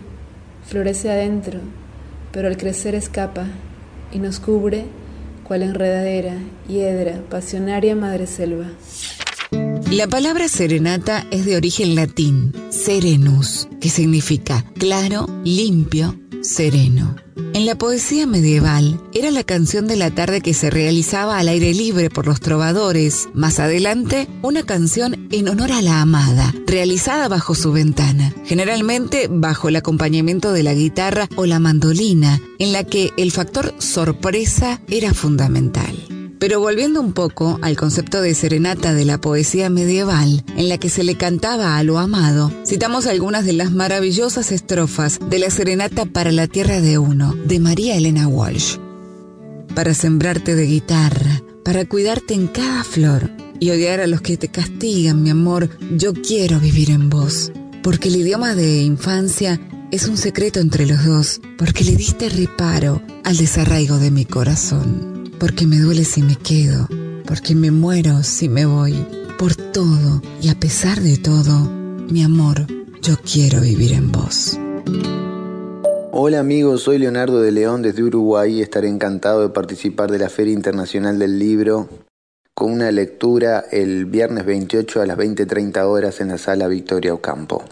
florece 0.66 1.08
adentro, 1.08 1.60
pero 2.36 2.48
al 2.48 2.58
crecer 2.58 2.94
escapa 2.94 3.46
y 4.12 4.18
nos 4.18 4.40
cubre 4.40 4.84
cual 5.42 5.62
enredadera, 5.62 6.34
hiedra, 6.68 7.22
pasionaria 7.30 7.96
madreselva. 7.96 8.66
La 9.90 10.06
palabra 10.08 10.48
serenata 10.48 11.26
es 11.30 11.44
de 11.46 11.56
origen 11.56 11.94
latín, 11.94 12.52
serenus, 12.70 13.68
que 13.80 13.88
significa 13.88 14.64
claro, 14.78 15.26
limpio, 15.44 16.18
sereno. 16.42 17.16
En 17.54 17.64
la 17.64 17.76
poesía 17.76 18.26
medieval 18.26 19.00
era 19.14 19.30
la 19.30 19.42
canción 19.42 19.86
de 19.86 19.96
la 19.96 20.10
tarde 20.10 20.40
que 20.40 20.54
se 20.54 20.70
realizaba 20.70 21.38
al 21.38 21.48
aire 21.48 21.72
libre 21.72 22.10
por 22.10 22.26
los 22.26 22.40
trovadores. 22.40 23.28
Más 23.32 23.58
adelante, 23.58 24.28
una 24.42 24.62
canción 24.62 25.28
en 25.32 25.48
honor 25.48 25.72
a 25.72 25.82
la 25.82 26.02
amada, 26.02 26.54
realizada 26.66 27.28
bajo 27.28 27.54
su 27.54 27.72
ventana, 27.72 28.34
generalmente 28.44 29.28
bajo 29.30 29.68
el 29.68 29.76
acompañamiento 29.76 30.52
de 30.52 30.62
la 30.62 30.74
guitarra 30.74 31.28
o 31.36 31.46
la 31.46 31.58
mandolina, 31.58 32.40
en 32.58 32.72
la 32.72 32.84
que 32.84 33.12
el 33.16 33.32
factor 33.32 33.74
sorpresa 33.78 34.82
era 34.88 35.14
fundamental. 35.14 36.15
Pero 36.38 36.60
volviendo 36.60 37.00
un 37.00 37.12
poco 37.12 37.58
al 37.62 37.76
concepto 37.76 38.20
de 38.20 38.34
serenata 38.34 38.92
de 38.92 39.06
la 39.06 39.18
poesía 39.18 39.70
medieval, 39.70 40.44
en 40.56 40.68
la 40.68 40.76
que 40.76 40.90
se 40.90 41.02
le 41.02 41.16
cantaba 41.16 41.78
a 41.78 41.82
lo 41.82 41.98
amado, 41.98 42.52
citamos 42.66 43.06
algunas 43.06 43.46
de 43.46 43.54
las 43.54 43.72
maravillosas 43.72 44.52
estrofas 44.52 45.18
de 45.30 45.38
la 45.38 45.50
serenata 45.50 46.04
para 46.04 46.32
la 46.32 46.46
tierra 46.46 46.80
de 46.80 46.98
uno, 46.98 47.34
de 47.34 47.58
María 47.58 47.96
Elena 47.96 48.28
Walsh. 48.28 48.76
Para 49.74 49.94
sembrarte 49.94 50.54
de 50.54 50.66
guitarra, 50.66 51.42
para 51.64 51.86
cuidarte 51.86 52.34
en 52.34 52.48
cada 52.48 52.84
flor 52.84 53.30
y 53.58 53.70
odiar 53.70 54.00
a 54.00 54.06
los 54.06 54.20
que 54.20 54.36
te 54.36 54.48
castigan, 54.48 55.22
mi 55.22 55.30
amor, 55.30 55.70
yo 55.96 56.12
quiero 56.12 56.60
vivir 56.60 56.90
en 56.90 57.08
vos. 57.08 57.50
Porque 57.82 58.08
el 58.08 58.16
idioma 58.16 58.54
de 58.54 58.82
infancia 58.82 59.58
es 59.90 60.06
un 60.06 60.18
secreto 60.18 60.60
entre 60.60 60.86
los 60.86 61.04
dos, 61.04 61.40
porque 61.56 61.84
le 61.84 61.96
diste 61.96 62.28
reparo 62.28 63.00
al 63.24 63.36
desarraigo 63.38 63.98
de 63.98 64.10
mi 64.10 64.26
corazón 64.26 65.15
porque 65.38 65.66
me 65.66 65.78
duele 65.78 66.04
si 66.04 66.22
me 66.22 66.36
quedo, 66.36 66.88
porque 67.26 67.54
me 67.54 67.70
muero 67.70 68.22
si 68.22 68.48
me 68.48 68.66
voy, 68.66 68.94
por 69.38 69.54
todo 69.54 70.22
y 70.40 70.48
a 70.48 70.54
pesar 70.54 71.00
de 71.00 71.18
todo, 71.18 71.70
mi 72.10 72.22
amor, 72.22 72.66
yo 73.02 73.16
quiero 73.18 73.60
vivir 73.60 73.92
en 73.92 74.12
vos. 74.12 74.58
Hola 76.12 76.40
amigos, 76.40 76.82
soy 76.82 76.98
Leonardo 76.98 77.42
de 77.42 77.52
León 77.52 77.82
desde 77.82 78.02
Uruguay 78.02 78.54
y 78.54 78.62
estaré 78.62 78.88
encantado 78.88 79.42
de 79.42 79.50
participar 79.50 80.10
de 80.10 80.18
la 80.18 80.30
Feria 80.30 80.54
Internacional 80.54 81.18
del 81.18 81.38
Libro 81.38 81.88
con 82.54 82.72
una 82.72 82.90
lectura 82.90 83.66
el 83.70 84.06
viernes 84.06 84.46
28 84.46 85.02
a 85.02 85.06
las 85.06 85.18
20.30 85.18 85.84
horas 85.84 86.22
en 86.22 86.28
la 86.28 86.38
sala 86.38 86.68
Victoria 86.68 87.12
Ocampo. 87.12 87.64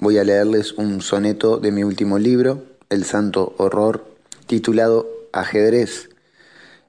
Voy 0.00 0.18
a 0.18 0.24
leerles 0.24 0.72
un 0.72 1.00
soneto 1.02 1.58
de 1.58 1.70
mi 1.70 1.84
último 1.84 2.18
libro, 2.18 2.64
El 2.90 3.04
Santo 3.04 3.54
Horror, 3.58 4.04
titulado 4.48 5.06
Ajedrez, 5.32 6.10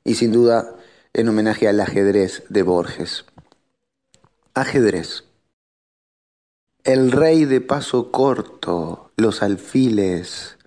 y 0.06 0.16
sin 0.16 0.32
duda 0.32 0.76
en 1.14 1.28
homenaje 1.28 1.68
al 1.68 1.82
ajedrez 1.82 2.43
de 2.47 2.62
Borges. 2.62 3.26
Ajedrez. 4.53 5.26
El 6.84 7.12
rey 7.12 7.45
de 7.45 7.60
paso 7.60 8.12
corto, 8.12 9.12
los 9.18 9.41
alfiles, 9.41 10.58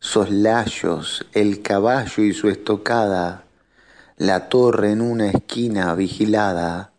soslayos, 0.00 1.26
el 1.34 1.60
caballo 1.60 2.24
y 2.24 2.32
su 2.32 2.48
estocada, 2.48 3.44
la 4.16 4.48
torre 4.48 4.92
en 4.92 5.02
una 5.02 5.28
esquina 5.28 5.94
vigilada, 5.94 6.92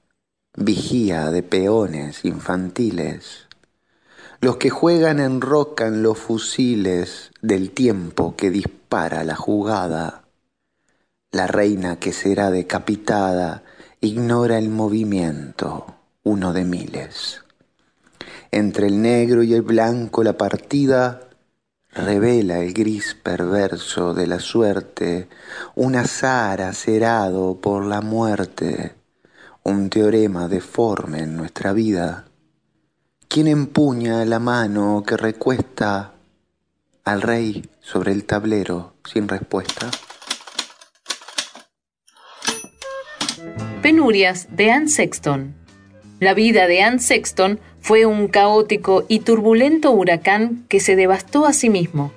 vigía 0.55 1.31
de 1.31 1.41
peones 1.41 2.23
infantiles, 2.23 3.47
los 4.39 4.57
que 4.57 4.69
juegan 4.69 5.19
enrocan 5.19 6.03
los 6.03 6.19
fusiles 6.19 7.31
del 7.41 7.71
tiempo 7.71 8.35
que 8.35 8.51
dispara 8.51 9.23
la 9.23 9.35
jugada 9.35 10.26
la 11.31 11.47
reina 11.47 11.99
que 11.99 12.13
será 12.13 12.51
decapitada 12.51 13.63
ignora 13.99 14.57
el 14.57 14.69
movimiento, 14.69 15.95
uno 16.23 16.53
de 16.53 16.63
miles. 16.63 17.43
Entre 18.51 18.87
el 18.87 19.01
negro 19.01 19.43
y 19.43 19.53
el 19.53 19.61
blanco 19.61 20.23
la 20.23 20.37
partida 20.37 21.27
revela 21.91 22.59
el 22.59 22.73
gris 22.73 23.15
perverso 23.21 24.13
de 24.13 24.27
la 24.27 24.39
suerte, 24.39 25.27
un 25.75 25.95
azar 25.95 26.61
acerado 26.61 27.59
por 27.59 27.85
la 27.85 28.01
muerte, 28.01 28.95
un 29.63 29.89
teorema 29.89 30.47
deforme 30.47 31.19
en 31.19 31.35
nuestra 31.35 31.73
vida. 31.73 32.25
¿Quién 33.27 33.47
empuña 33.47 34.23
la 34.25 34.39
mano 34.39 35.03
que 35.05 35.17
recuesta 35.17 36.13
al 37.03 37.21
rey 37.21 37.69
sobre 37.81 38.13
el 38.13 38.25
tablero 38.25 38.93
sin 39.03 39.27
respuesta? 39.27 39.89
Penurias 43.87 44.49
de 44.51 44.69
Anne 44.69 44.89
Sexton. 44.89 45.55
La 46.19 46.33
vida 46.33 46.67
de 46.67 46.81
Anne 46.81 46.99
Sexton 46.99 47.57
fue 47.79 48.05
un 48.05 48.27
caótico 48.27 49.05
y 49.07 49.19
turbulento 49.19 49.91
huracán 49.91 50.65
que 50.67 50.81
se 50.81 50.97
devastó 50.97 51.45
a 51.45 51.53
sí 51.53 51.69
mismo. 51.69 52.11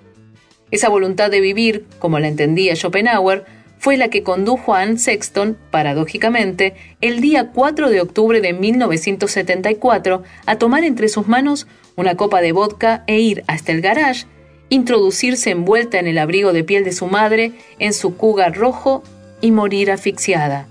Esa 0.73 0.89
voluntad 0.89 1.31
de 1.31 1.39
vivir, 1.39 1.87
como 2.01 2.18
la 2.18 2.27
entendía 2.27 2.75
Schopenhauer, 2.75 3.45
fue 3.79 3.97
la 3.97 4.09
que 4.09 4.25
condujo 4.25 4.75
a 4.75 4.81
Anne 4.81 4.99
Sexton, 4.99 5.57
paradójicamente, 5.71 6.75
el 7.01 7.21
día 7.21 7.53
4 7.55 7.89
de 7.89 8.01
octubre 8.01 8.41
de 8.41 8.53
1974 8.53 10.25
a 10.47 10.59
tomar 10.59 10.83
entre 10.83 11.09
sus 11.09 11.29
manos 11.29 11.68
una 11.95 12.16
copa 12.16 12.41
de 12.41 12.51
vodka 12.51 13.05
e 13.07 13.21
ir 13.21 13.45
hasta 13.47 13.71
el 13.71 13.81
garage, 13.81 14.27
introducirse 14.71 15.51
envuelta 15.51 16.01
en 16.01 16.09
el 16.09 16.18
abrigo 16.18 16.53
de 16.53 16.64
piel 16.64 16.83
de 16.83 16.91
su 16.91 17.07
madre, 17.07 17.53
en 17.79 17.93
su 17.93 18.16
cougar 18.16 18.57
rojo 18.57 19.05
y 19.41 19.53
morir 19.53 19.93
asfixiada. 19.93 20.66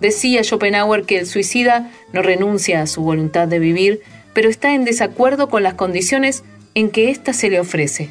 Decía 0.00 0.42
Schopenhauer 0.42 1.04
que 1.04 1.18
el 1.18 1.26
suicida 1.26 1.90
no 2.12 2.22
renuncia 2.22 2.82
a 2.82 2.86
su 2.86 3.02
voluntad 3.02 3.48
de 3.48 3.58
vivir, 3.58 4.00
pero 4.32 4.48
está 4.48 4.74
en 4.74 4.84
desacuerdo 4.84 5.48
con 5.48 5.62
las 5.62 5.74
condiciones 5.74 6.44
en 6.74 6.90
que 6.90 7.10
ésta 7.10 7.32
se 7.32 7.50
le 7.50 7.60
ofrece. 7.60 8.10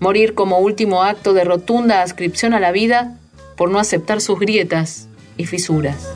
Morir 0.00 0.34
como 0.34 0.58
último 0.58 1.02
acto 1.02 1.32
de 1.32 1.44
rotunda 1.44 2.02
ascripción 2.02 2.54
a 2.54 2.60
la 2.60 2.72
vida 2.72 3.18
por 3.56 3.70
no 3.70 3.78
aceptar 3.78 4.20
sus 4.20 4.38
grietas 4.38 5.08
y 5.36 5.46
fisuras. 5.46 6.08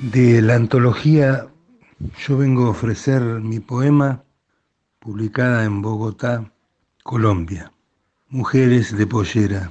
De 0.00 0.42
la 0.42 0.54
antología 0.54 1.48
yo 2.26 2.36
vengo 2.36 2.66
a 2.66 2.70
ofrecer 2.70 3.22
mi 3.22 3.60
poema 3.60 4.24
publicada 4.98 5.64
en 5.64 5.82
Bogotá, 5.82 6.52
Colombia. 7.02 7.72
Mujeres 8.28 8.96
de 8.96 9.06
pollera. 9.06 9.70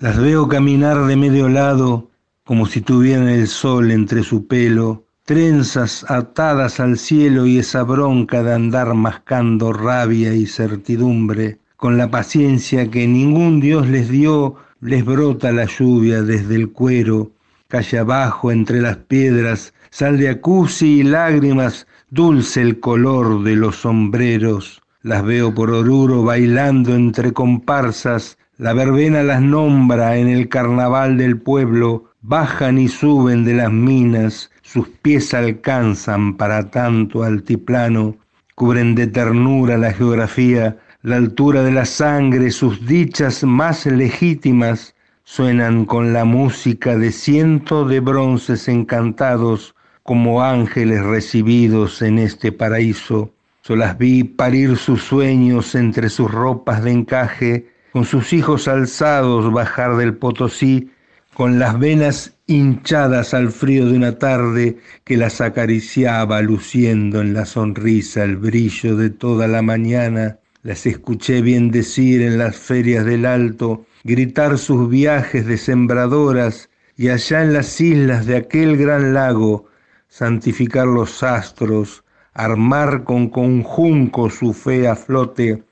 Las 0.00 0.18
veo 0.18 0.48
caminar 0.48 1.04
de 1.04 1.14
medio 1.14 1.50
lado 1.50 2.08
como 2.44 2.64
si 2.64 2.80
tuvieran 2.80 3.28
el 3.28 3.46
sol 3.46 3.90
entre 3.90 4.22
su 4.22 4.46
pelo, 4.46 5.04
trenzas 5.26 6.06
atadas 6.08 6.80
al 6.80 6.96
cielo 6.96 7.44
y 7.44 7.58
esa 7.58 7.82
bronca 7.82 8.42
de 8.42 8.54
andar 8.54 8.94
mascando 8.94 9.74
rabia 9.74 10.34
y 10.34 10.46
certidumbre 10.46 11.58
con 11.76 11.98
la 11.98 12.10
paciencia 12.10 12.90
que 12.90 13.06
ningún 13.06 13.60
Dios 13.60 13.88
les 13.88 14.08
dio, 14.08 14.54
les 14.80 15.04
brota 15.04 15.52
la 15.52 15.66
lluvia 15.66 16.22
desde 16.22 16.54
el 16.54 16.72
cuero, 16.72 17.32
calle 17.68 17.98
abajo 17.98 18.50
entre 18.50 18.80
las 18.80 18.96
piedras, 18.96 19.74
sal 19.90 20.16
de 20.16 20.30
acusi 20.30 21.00
y 21.00 21.02
lágrimas, 21.02 21.86
dulce 22.08 22.62
el 22.62 22.80
color 22.80 23.42
de 23.42 23.54
los 23.54 23.76
sombreros. 23.76 24.80
Las 25.02 25.22
veo 25.24 25.54
por 25.54 25.70
Oruro 25.70 26.22
bailando 26.22 26.94
entre 26.94 27.32
comparsas, 27.32 28.38
la 28.60 28.74
verbena 28.74 29.22
las 29.22 29.40
nombra 29.40 30.18
en 30.18 30.28
el 30.28 30.50
carnaval 30.50 31.16
del 31.16 31.40
pueblo, 31.40 32.10
bajan 32.20 32.76
y 32.76 32.88
suben 32.88 33.42
de 33.42 33.54
las 33.54 33.72
minas, 33.72 34.50
sus 34.60 34.86
pies 34.86 35.32
alcanzan 35.32 36.36
para 36.36 36.68
tanto 36.68 37.22
altiplano, 37.22 38.18
cubren 38.54 38.94
de 38.94 39.06
ternura 39.06 39.78
la 39.78 39.94
geografía, 39.94 40.76
la 41.00 41.16
altura 41.16 41.62
de 41.62 41.70
la 41.70 41.86
sangre, 41.86 42.50
sus 42.50 42.86
dichas 42.86 43.44
más 43.44 43.86
legítimas, 43.86 44.94
suenan 45.24 45.86
con 45.86 46.12
la 46.12 46.26
música 46.26 46.98
de 46.98 47.12
cientos 47.12 47.88
de 47.88 48.00
bronces 48.00 48.68
encantados 48.68 49.74
como 50.02 50.42
ángeles 50.42 51.02
recibidos 51.02 52.02
en 52.02 52.18
este 52.18 52.52
paraíso. 52.52 53.32
Yo 53.64 53.74
las 53.74 53.96
vi 53.96 54.22
parir 54.22 54.76
sus 54.76 55.02
sueños 55.02 55.74
entre 55.74 56.10
sus 56.10 56.30
ropas 56.30 56.84
de 56.84 56.90
encaje, 56.90 57.79
con 57.92 58.04
sus 58.04 58.32
hijos 58.32 58.68
alzados 58.68 59.52
bajar 59.52 59.96
del 59.96 60.16
Potosí, 60.16 60.90
con 61.34 61.58
las 61.58 61.78
venas 61.78 62.36
hinchadas 62.46 63.34
al 63.34 63.50
frío 63.50 63.86
de 63.86 63.96
una 63.96 64.18
tarde 64.18 64.78
que 65.04 65.16
las 65.16 65.40
acariciaba 65.40 66.42
luciendo 66.42 67.20
en 67.20 67.34
la 67.34 67.46
sonrisa 67.46 68.24
el 68.24 68.36
brillo 68.36 68.96
de 68.96 69.10
toda 69.10 69.48
la 69.48 69.62
mañana, 69.62 70.38
las 70.62 70.84
escuché 70.86 71.40
bien 71.40 71.70
decir 71.70 72.20
en 72.22 72.38
las 72.38 72.56
ferias 72.56 73.04
del 73.04 73.24
Alto, 73.24 73.86
gritar 74.04 74.58
sus 74.58 74.88
viajes 74.90 75.46
de 75.46 75.56
sembradoras 75.56 76.68
y 76.96 77.08
allá 77.08 77.42
en 77.42 77.54
las 77.54 77.80
islas 77.80 78.26
de 78.26 78.36
aquel 78.36 78.76
gran 78.76 79.14
lago 79.14 79.66
santificar 80.08 80.86
los 80.86 81.22
astros, 81.22 82.04
armar 82.34 83.04
con 83.04 83.30
conjunco 83.30 84.28
su 84.28 84.52
fe 84.52 84.86
a 84.88 84.96
flote, 84.96 85.62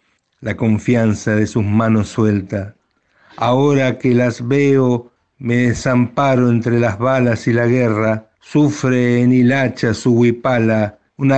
la 0.41 0.57
confianza 0.57 1.35
de 1.35 1.47
sus 1.47 1.65
manos 1.65 2.09
suelta. 2.09 2.75
Ahora 3.37 3.99
que 3.99 4.15
las 4.15 4.47
veo, 4.47 5.11
me 5.39 5.57
desamparo 5.69 6.51
entre 6.51 6.81
las 6.81 6.99
balas 6.99 7.47
y 7.47 7.53
la 7.53 7.67
guerra, 7.67 8.31
sufre 8.41 9.23
en 9.23 9.33
hilacha 9.33 9.95
su 9.95 10.13
huipala, 10.13 10.99
un, 11.17 11.33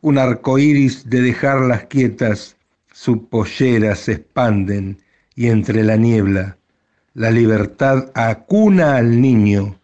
un 0.00 0.18
arcoíris 0.18 1.08
de 1.08 1.22
dejarlas 1.22 1.84
quietas, 1.84 2.56
sus 2.92 3.18
polleras 3.30 4.00
se 4.00 4.12
expanden 4.12 4.98
y 5.34 5.48
entre 5.48 5.82
la 5.82 5.96
niebla 5.96 6.56
la 7.14 7.30
libertad 7.30 8.10
acuna 8.14 8.96
al 8.96 9.20
niño 9.20 9.80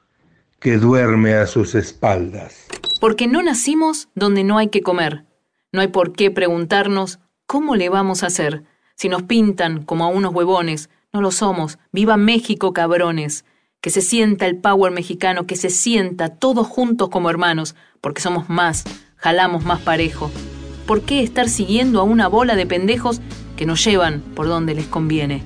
que 0.61 0.79
duerme 0.79 1.35
a 1.35 1.47
sus 1.47 1.75
espaldas. 1.75 2.67
Porque 3.01 3.27
no 3.27 3.43
nacimos 3.43 4.09
donde 4.14 4.45
no 4.45 4.59
hay 4.59 4.69
que 4.69 4.83
comer. 4.83 5.25
No 5.73 5.81
hay 5.81 5.89
por 5.89 6.12
qué 6.12 6.31
preguntarnos 6.31 7.19
cómo 7.47 7.76
le 7.76 7.88
vamos 7.88 8.22
a 8.22 8.26
hacer. 8.26 8.64
Si 8.94 9.09
nos 9.09 9.22
pintan 9.22 9.82
como 9.82 10.05
a 10.05 10.09
unos 10.09 10.34
huevones, 10.34 10.90
no 11.12 11.20
lo 11.20 11.30
somos. 11.30 11.78
Viva 11.92 12.16
México, 12.16 12.72
cabrones. 12.72 13.44
Que 13.80 13.90
se 13.90 14.01
sienta 14.01 14.47
el 14.47 14.57
power 14.57 14.92
mexicano, 14.92 15.47
que 15.47 15.57
se 15.57 15.70
sienta 15.70 16.28
todos 16.28 16.66
juntos 16.66 17.09
como 17.09 17.30
hermanos, 17.30 17.76
porque 18.01 18.20
somos 18.20 18.49
más, 18.49 18.84
jalamos 19.16 19.64
más 19.64 19.80
parejo. 19.80 20.30
¿por 20.86 21.03
qué 21.03 21.22
estar 21.22 21.49
siguiendo 21.49 22.01
a 22.01 22.05
una 22.05 22.28
bola 22.28 22.55
de 22.55 22.64
pendejos 22.64 23.20
que 23.57 23.66
nos 23.66 23.84
llevan 23.84 24.20
por 24.34 24.47
donde 24.47 24.74
les 24.74 24.86
conviene? 24.86 25.42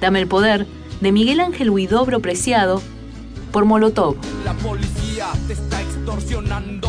Dame 0.00 0.20
el 0.20 0.28
poder 0.28 0.66
de 1.00 1.12
Miguel 1.12 1.40
Ángel 1.40 1.70
Huidobro 1.70 2.20
Preciado 2.20 2.80
por 3.52 3.64
Molotov. 3.64 4.16
La 4.44 4.54
policía 4.54 5.26
te 5.46 5.54
está 5.54 5.82
extorsionando, 5.82 6.88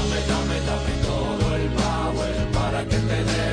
Dame, 0.00 0.20
dame, 0.26 0.60
dame, 0.66 0.92
todo 1.02 1.56
el 1.56 1.68
power 1.72 2.34
para 2.54 2.82
que 2.84 2.96
te 2.96 3.24
demos 3.24 3.49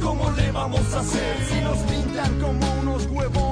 cómo 0.00 0.30
le 0.32 0.52
vamos 0.52 0.94
a 0.94 1.00
hacer 1.00 1.36
si 1.48 1.60
nos 1.60 1.78
pintan 1.78 2.40
como 2.40 2.80
unos 2.80 3.06
huevones. 3.06 3.51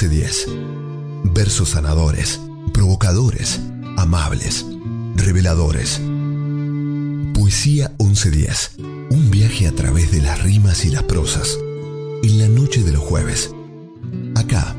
1110. 0.00 0.48
Versos 1.34 1.68
sanadores, 1.70 2.40
provocadores, 2.72 3.60
amables, 3.98 4.64
reveladores. 5.14 6.00
Poesía 7.34 7.92
1110. 7.98 8.78
Un 9.10 9.30
viaje 9.30 9.66
a 9.66 9.72
través 9.72 10.10
de 10.10 10.22
las 10.22 10.42
rimas 10.42 10.86
y 10.86 10.90
las 10.90 11.02
prosas. 11.02 11.58
En 12.22 12.38
la 12.38 12.48
noche 12.48 12.82
de 12.82 12.92
los 12.92 13.02
jueves. 13.02 13.54
Acá, 14.36 14.74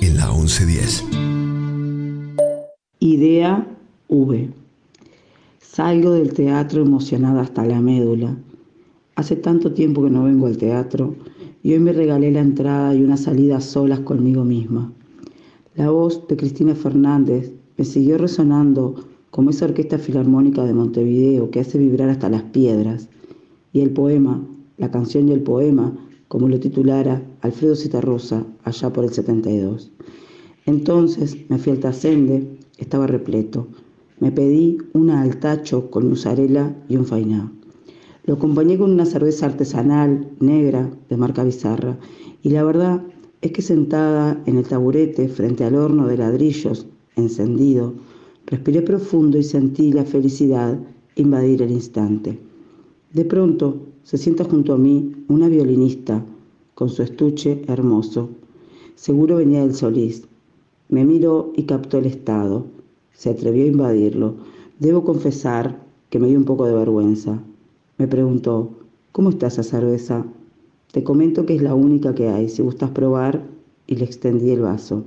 en 0.00 0.16
la 0.16 0.30
1110. 0.30 1.06
Idea 3.00 3.66
V. 4.06 4.50
Salgo 5.60 6.12
del 6.12 6.34
teatro 6.34 6.82
emocionada 6.82 7.40
hasta 7.40 7.64
la 7.64 7.80
médula. 7.80 8.36
Hace 9.16 9.34
tanto 9.34 9.72
tiempo 9.72 10.04
que 10.04 10.10
no 10.10 10.22
vengo 10.22 10.46
al 10.46 10.56
teatro 10.56 11.16
y 11.62 11.72
hoy 11.72 11.78
me 11.78 11.92
regalé 11.92 12.32
la 12.32 12.40
entrada 12.40 12.94
y 12.94 13.02
una 13.02 13.16
salida 13.16 13.58
a 13.58 13.60
solas 13.60 14.00
conmigo 14.00 14.44
misma. 14.44 14.92
La 15.74 15.90
voz 15.90 16.26
de 16.28 16.36
Cristina 16.36 16.74
Fernández 16.74 17.52
me 17.76 17.84
siguió 17.84 18.18
resonando 18.18 18.96
como 19.30 19.50
esa 19.50 19.66
orquesta 19.66 19.98
filarmónica 19.98 20.64
de 20.64 20.74
Montevideo 20.74 21.50
que 21.50 21.60
hace 21.60 21.78
vibrar 21.78 22.10
hasta 22.10 22.28
las 22.28 22.42
piedras. 22.42 23.08
Y 23.72 23.80
el 23.80 23.90
poema, 23.90 24.46
la 24.76 24.90
canción 24.90 25.28
y 25.28 25.32
el 25.32 25.42
poema, 25.42 25.96
como 26.28 26.48
lo 26.48 26.60
titulara 26.60 27.22
Alfredo 27.40 27.76
Citarrosa 27.76 28.44
allá 28.64 28.92
por 28.92 29.04
el 29.04 29.12
72. 29.12 29.92
Entonces 30.66 31.36
me 31.48 31.58
fui 31.58 31.72
al 31.72 31.78
Tacende, 31.78 32.58
estaba 32.76 33.06
repleto. 33.06 33.68
Me 34.20 34.32
pedí 34.32 34.78
una 34.92 35.22
al 35.22 35.38
tacho 35.38 35.90
con 35.90 36.08
mozzarella 36.08 36.76
y 36.88 36.96
un 36.96 37.06
fainá. 37.06 37.52
Lo 38.24 38.34
acompañé 38.34 38.78
con 38.78 38.92
una 38.92 39.04
cerveza 39.04 39.46
artesanal, 39.46 40.28
negra, 40.38 40.90
de 41.08 41.16
marca 41.16 41.42
Bizarra, 41.42 41.98
y 42.42 42.50
la 42.50 42.62
verdad 42.62 43.02
es 43.40 43.50
que 43.50 43.62
sentada 43.62 44.40
en 44.46 44.58
el 44.58 44.64
taburete 44.64 45.28
frente 45.28 45.64
al 45.64 45.74
horno 45.74 46.06
de 46.06 46.18
ladrillos, 46.18 46.86
encendido, 47.16 47.94
respiré 48.46 48.82
profundo 48.82 49.38
y 49.38 49.42
sentí 49.42 49.92
la 49.92 50.04
felicidad 50.04 50.78
invadir 51.16 51.62
el 51.62 51.72
instante. 51.72 52.38
De 53.12 53.24
pronto 53.24 53.80
se 54.04 54.18
sienta 54.18 54.44
junto 54.44 54.72
a 54.72 54.78
mí 54.78 55.12
una 55.28 55.48
violinista 55.48 56.24
con 56.74 56.88
su 56.88 57.02
estuche 57.02 57.62
hermoso. 57.66 58.30
Seguro 58.94 59.36
venía 59.36 59.62
del 59.62 59.74
Solís. 59.74 60.22
Me 60.88 61.04
miró 61.04 61.52
y 61.56 61.64
captó 61.64 61.98
el 61.98 62.06
estado. 62.06 62.66
Se 63.12 63.30
atrevió 63.30 63.64
a 63.64 63.68
invadirlo. 63.68 64.36
Debo 64.78 65.04
confesar 65.04 65.84
que 66.08 66.18
me 66.18 66.28
dio 66.28 66.38
un 66.38 66.44
poco 66.44 66.66
de 66.66 66.74
vergüenza. 66.74 67.42
Me 67.98 68.08
preguntó, 68.08 68.70
¿cómo 69.12 69.30
está 69.30 69.48
esa 69.48 69.62
cerveza? 69.62 70.24
Te 70.92 71.04
comento 71.04 71.44
que 71.44 71.54
es 71.54 71.62
la 71.62 71.74
única 71.74 72.14
que 72.14 72.28
hay, 72.28 72.48
si 72.48 72.62
gustas 72.62 72.90
probar, 72.90 73.46
y 73.86 73.96
le 73.96 74.04
extendí 74.04 74.50
el 74.50 74.60
vaso. 74.60 75.04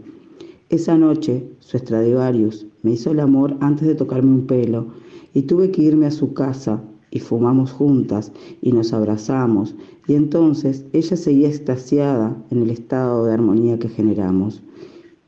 Esa 0.70 0.98
noche, 0.98 1.48
su 1.60 1.78
Stradivarius 1.78 2.68
me 2.84 2.92
hizo 2.92 3.12
el 3.12 3.20
amor 3.20 3.58
antes 3.60 3.88
de 3.88 3.96
tocarme 3.96 4.32
un 4.32 4.46
pelo, 4.46 4.88
y 5.34 5.44
tuve 5.44 5.72
que 5.72 5.82
irme 5.82 6.06
a 6.06 6.12
su 6.12 6.34
casa, 6.34 6.84
y 7.10 7.20
fumamos 7.20 7.72
juntas, 7.72 8.32
y 8.62 8.72
nos 8.72 8.94
abrazamos, 8.94 9.76
y 10.08 10.14
entonces 10.14 10.86
ella 10.94 11.18
seguía 11.18 11.48
extasiada 11.48 12.38
en 12.52 12.62
el 12.62 12.70
estado 12.70 13.26
de 13.26 13.34
armonía 13.34 13.80
que 13.80 13.90
generamos. 13.90 14.62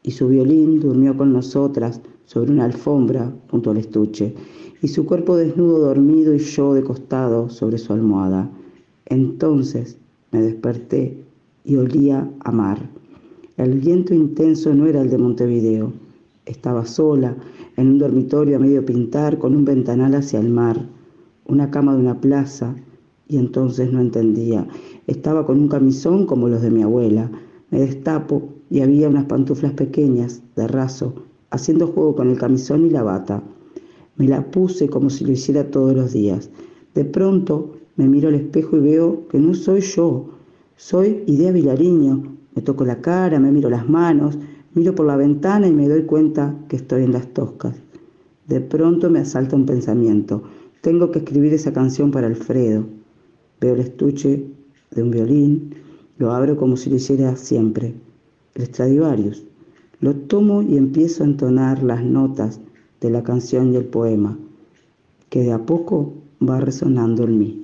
Y 0.04 0.12
su 0.12 0.28
violín 0.28 0.80
durmió 0.80 1.18
con 1.18 1.34
nosotras 1.34 2.02
sobre 2.26 2.52
una 2.52 2.66
alfombra 2.66 3.34
junto 3.50 3.72
al 3.72 3.78
estuche, 3.78 4.36
y 4.82 4.88
su 4.90 5.06
cuerpo 5.06 5.36
desnudo 5.36 5.80
dormido 5.80 6.34
y 6.34 6.40
yo 6.40 6.74
de 6.74 6.84
costado 6.84 7.50
sobre 7.50 7.78
su 7.78 7.94
almohada. 7.94 8.50
Entonces 9.06 9.98
me 10.32 10.42
desperté 10.42 11.24
y 11.64 11.76
olía 11.76 12.30
a 12.40 12.52
mar. 12.52 12.90
El 13.58 13.80
viento 13.80 14.14
intenso 14.14 14.74
no 14.74 14.86
era 14.86 15.02
el 15.02 15.10
de 15.10 15.18
Montevideo. 15.18 15.94
Estaba 16.46 16.86
sola, 16.86 17.36
en 17.76 17.88
un 17.88 18.00
dormitorio 18.00 18.58
a 18.58 18.60
medio 18.60 18.86
pintar, 18.86 19.38
con 19.38 19.56
un 19.56 19.66
ventanal 19.66 20.16
hacia 20.16 20.40
el 20.40 20.50
mar, 20.50 20.88
una 21.46 21.72
cama 21.72 21.94
de 21.94 22.00
una 22.00 22.22
plaza, 22.22 22.76
y 23.28 23.38
entonces 23.38 23.92
no 23.92 24.00
entendía. 24.00 24.68
Estaba 25.08 25.46
con 25.46 25.60
un 25.60 25.68
camisón 25.68 26.26
como 26.26 26.48
los 26.48 26.62
de 26.62 26.72
mi 26.72 26.84
abuela. 26.84 27.30
Me 27.70 27.80
destapo 27.80 28.50
y 28.70 28.82
había 28.82 29.10
unas 29.10 29.26
pantuflas 29.26 29.74
pequeñas, 29.74 30.42
de 30.56 30.68
raso, 30.68 31.14
haciendo 31.50 31.88
juego 31.88 32.16
con 32.16 32.30
el 32.30 32.38
camisón 32.38 32.86
y 32.86 32.90
la 32.90 33.04
bata. 33.04 33.44
Me 34.18 34.28
la 34.28 34.50
puse 34.50 34.90
como 34.90 35.10
si 35.10 35.26
lo 35.26 35.32
hiciera 35.32 35.70
todos 35.70 35.96
los 35.96 36.14
días. 36.14 36.50
De 36.96 37.06
pronto 37.06 37.78
me 37.96 38.08
miro 38.08 38.30
al 38.30 38.36
espejo 38.36 38.78
y 38.78 38.80
veo 38.80 39.28
que 39.28 39.40
no 39.40 39.54
soy 39.54 39.82
yo, 39.82 40.30
soy 40.76 41.24
Idea 41.28 41.52
Vilariño. 41.52 42.36
Me 42.56 42.62
toco 42.62 42.86
la 42.86 43.02
cara, 43.02 43.40
me 43.40 43.52
miro 43.52 43.70
las 43.70 43.88
manos, 43.88 44.38
miro 44.74 44.96
por 44.96 45.06
la 45.06 45.16
ventana 45.16 45.68
y 45.68 45.74
me 45.74 45.88
doy 45.88 46.04
cuenta 46.04 46.56
que 46.68 46.76
estoy 46.76 47.04
en 47.04 47.14
las 47.14 47.28
toscas. 47.34 47.76
De 48.48 48.62
pronto 48.62 49.10
me 49.10 49.20
asalta 49.20 49.56
un 49.56 49.66
pensamiento. 49.66 50.44
Tengo 50.82 51.12
que 51.12 51.20
escribir 51.20 51.54
esa 51.54 51.74
canción 51.74 52.12
para 52.12 52.28
Alfredo. 52.28 52.86
Veo 53.60 53.74
el 53.74 53.82
estuche 53.82 54.46
de 54.92 55.04
un 55.04 55.12
violín, 55.12 55.76
lo 56.18 56.32
abro 56.32 56.58
como 56.58 56.78
si 56.78 56.90
lo 56.90 56.96
hiciera 56.96 57.36
siempre, 57.36 57.94
el 58.56 58.66
Stradivarius. 58.66 59.44
Lo 60.00 60.16
tomo 60.16 60.62
y 60.62 60.78
empiezo 60.78 61.24
a 61.24 61.28
entonar 61.28 61.84
las 61.84 62.04
notas 62.04 62.60
de 63.02 63.10
la 63.10 63.24
canción 63.24 63.74
y 63.74 63.78
el 63.78 63.86
poema, 63.86 64.38
que 65.30 65.42
de 65.42 65.54
a 65.54 65.60
poco 65.60 66.14
va 66.42 66.60
resonando 66.60 67.24
en 67.24 67.40
mí. 67.40 67.64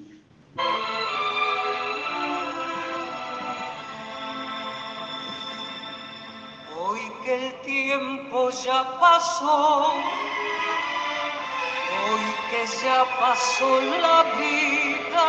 Hoy 6.78 7.00
que 7.24 7.48
el 7.48 7.62
tiempo 7.62 8.50
ya 8.64 9.00
pasó, 9.00 9.94
hoy 12.04 12.28
que 12.52 12.66
ya 12.84 13.06
pasó 13.20 13.82
la 13.82 14.24
vida, 14.38 15.28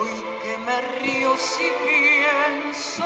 hoy 0.00 0.14
que 0.42 0.58
me 0.58 0.80
río 1.00 1.36
si 1.36 1.68
pienso, 1.84 3.04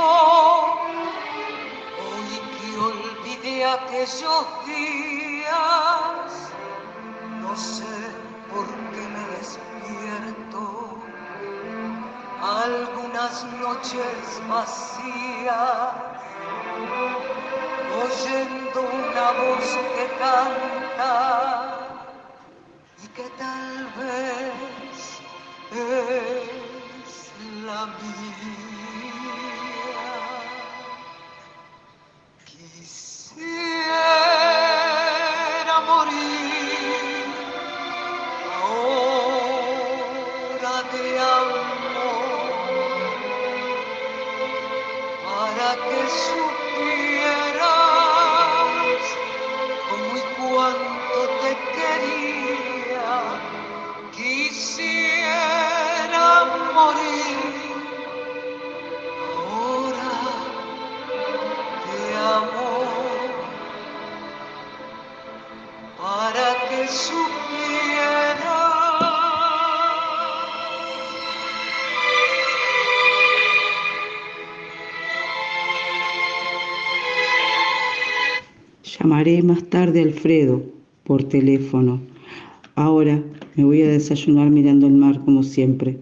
aquellos 3.64 4.46
días, 4.66 5.52
no 7.40 7.56
sé 7.56 7.94
por 8.52 8.66
qué 8.92 9.02
me 9.14 9.24
despierto 9.36 10.98
algunas 12.42 13.44
noches 13.60 14.42
vacías 14.48 16.12
oyendo 18.04 18.80
una 18.80 19.26
voz 19.32 19.68
que 19.94 20.06
canta 20.18 21.14
y 23.02 23.06
que 23.08 23.26
tal 23.38 23.86
vez 23.98 25.20
es 25.70 27.32
la 27.64 27.86
mía. 27.86 28.61
Supieras 46.26 47.62
cómo 49.88 50.10
y 50.16 50.18
cuánto 50.38 51.18
te 51.40 51.50
quería. 51.76 53.10
Quisiera 54.16 56.26
morir 56.74 57.38
ahora 59.36 60.14
de 61.88 62.00
amor 62.16 63.30
para 65.98 66.46
que 66.68 66.80
supieras. 66.88 67.21
Llamaré 79.02 79.42
más 79.42 79.64
tarde 79.64 79.98
a 79.98 80.04
Alfredo 80.04 80.62
por 81.02 81.24
teléfono. 81.24 82.00
Ahora 82.76 83.20
me 83.56 83.64
voy 83.64 83.82
a 83.82 83.88
desayunar 83.88 84.48
mirando 84.50 84.86
el 84.86 84.92
mar 84.92 85.24
como 85.24 85.42
siempre. 85.42 85.98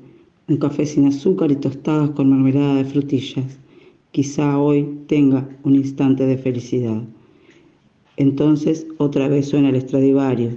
Un 0.48 0.58
café 0.58 0.84
sin 0.84 1.06
azúcar 1.06 1.50
y 1.50 1.56
tostadas 1.56 2.10
con 2.10 2.28
mermelada 2.28 2.74
de 2.74 2.84
frutillas. 2.84 3.58
Quizá 4.10 4.58
hoy 4.58 4.98
tenga 5.06 5.48
un 5.62 5.76
instante 5.76 6.26
de 6.26 6.36
felicidad. 6.36 7.02
Entonces 8.18 8.86
otra 8.98 9.28
vez 9.28 9.48
suena 9.48 9.70
el 9.70 9.80
Stradivario. 9.80 10.50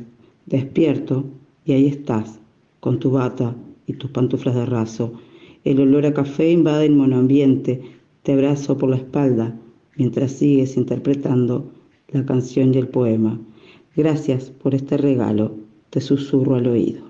Despierto 0.46 1.24
y 1.64 1.72
ahí 1.72 1.86
estás, 1.86 2.42
con 2.82 3.00
tu 3.00 3.12
bata 3.12 3.56
y 3.88 3.94
tus 3.94 4.12
pantuflas 4.12 4.56
de 4.56 4.66
raso. 4.66 5.14
El 5.64 5.80
olor 5.80 6.06
a 6.06 6.14
café 6.14 6.52
invade 6.52 6.88
el 6.88 6.96
monoambiente. 6.96 7.80
Te 8.24 8.34
abrazo 8.34 8.78
por 8.78 8.90
la 8.90 8.98
espalda 8.98 9.58
mientras 9.96 10.34
sigues 10.34 10.76
interpretando 10.76 11.72
la 12.10 12.26
canción 12.26 12.74
y 12.74 12.78
el 12.78 12.88
poema. 12.88 13.40
Gracias 13.96 14.46
por 14.50 14.76
este 14.76 14.98
regalo, 14.98 15.56
te 15.90 16.02
susurro 16.02 16.56
al 16.56 16.68
oído. 16.68 17.04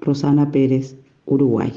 Rosana 0.00 0.50
Pérez, 0.50 0.96
Uruguay. 1.24 1.72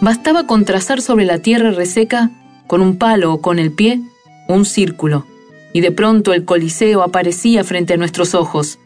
Bastaba 0.00 0.46
con 0.46 0.64
trazar 0.64 1.00
sobre 1.02 1.26
la 1.26 1.40
tierra 1.40 1.70
reseca, 1.70 2.30
con 2.66 2.80
un 2.80 2.96
palo 2.96 3.34
o 3.34 3.40
con 3.40 3.58
el 3.58 3.72
pie, 3.72 4.00
un 4.48 4.64
círculo, 4.64 5.26
y 5.72 5.80
de 5.80 5.92
pronto 5.92 6.32
el 6.32 6.44
Coliseo 6.44 7.02
aparecía 7.02 7.64
frente 7.64 7.94
a 7.94 7.96
nuestros 7.96 8.34
ojos. 8.34 8.78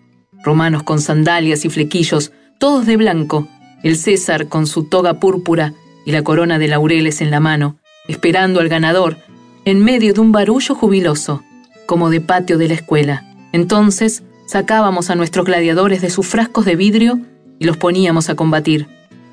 Romanos 0.43 0.83
con 0.83 1.01
sandalias 1.01 1.65
y 1.65 1.71
flequillos, 1.71 2.33
todos 2.59 2.85
de 2.85 2.97
blanco, 2.97 3.49
el 3.83 3.97
César 3.97 4.49
con 4.49 4.67
su 4.67 4.85
toga 4.85 5.21
púrpura 5.21 5.73
y 6.05 6.13
la 6.13 6.23
corona 6.23 6.59
de 6.59 6.69
laureles 6.69 7.21
en 7.21 7.31
la 7.31 7.41
mano, 7.41 7.77
esperando 8.09 8.61
al 8.61 8.69
ganador, 8.69 9.17
en 9.65 9.83
medio 9.83 10.13
de 10.15 10.21
un 10.21 10.33
barullo 10.33 10.75
jubiloso, 10.75 11.43
como 11.87 12.11
de 12.11 12.21
patio 12.21 12.59
de 12.59 12.69
la 12.69 12.75
escuela. 12.75 13.25
Entonces 13.53 14.23
sacábamos 14.47 15.11
a 15.11 15.15
nuestros 15.15 15.47
gladiadores 15.47 16.03
de 16.03 16.11
sus 16.11 16.27
frascos 16.27 16.65
de 16.65 16.77
vidrio 16.77 17.21
y 17.59 17.65
los 17.65 17.77
poníamos 17.77 18.29
a 18.29 18.35
combatir. 18.35 18.89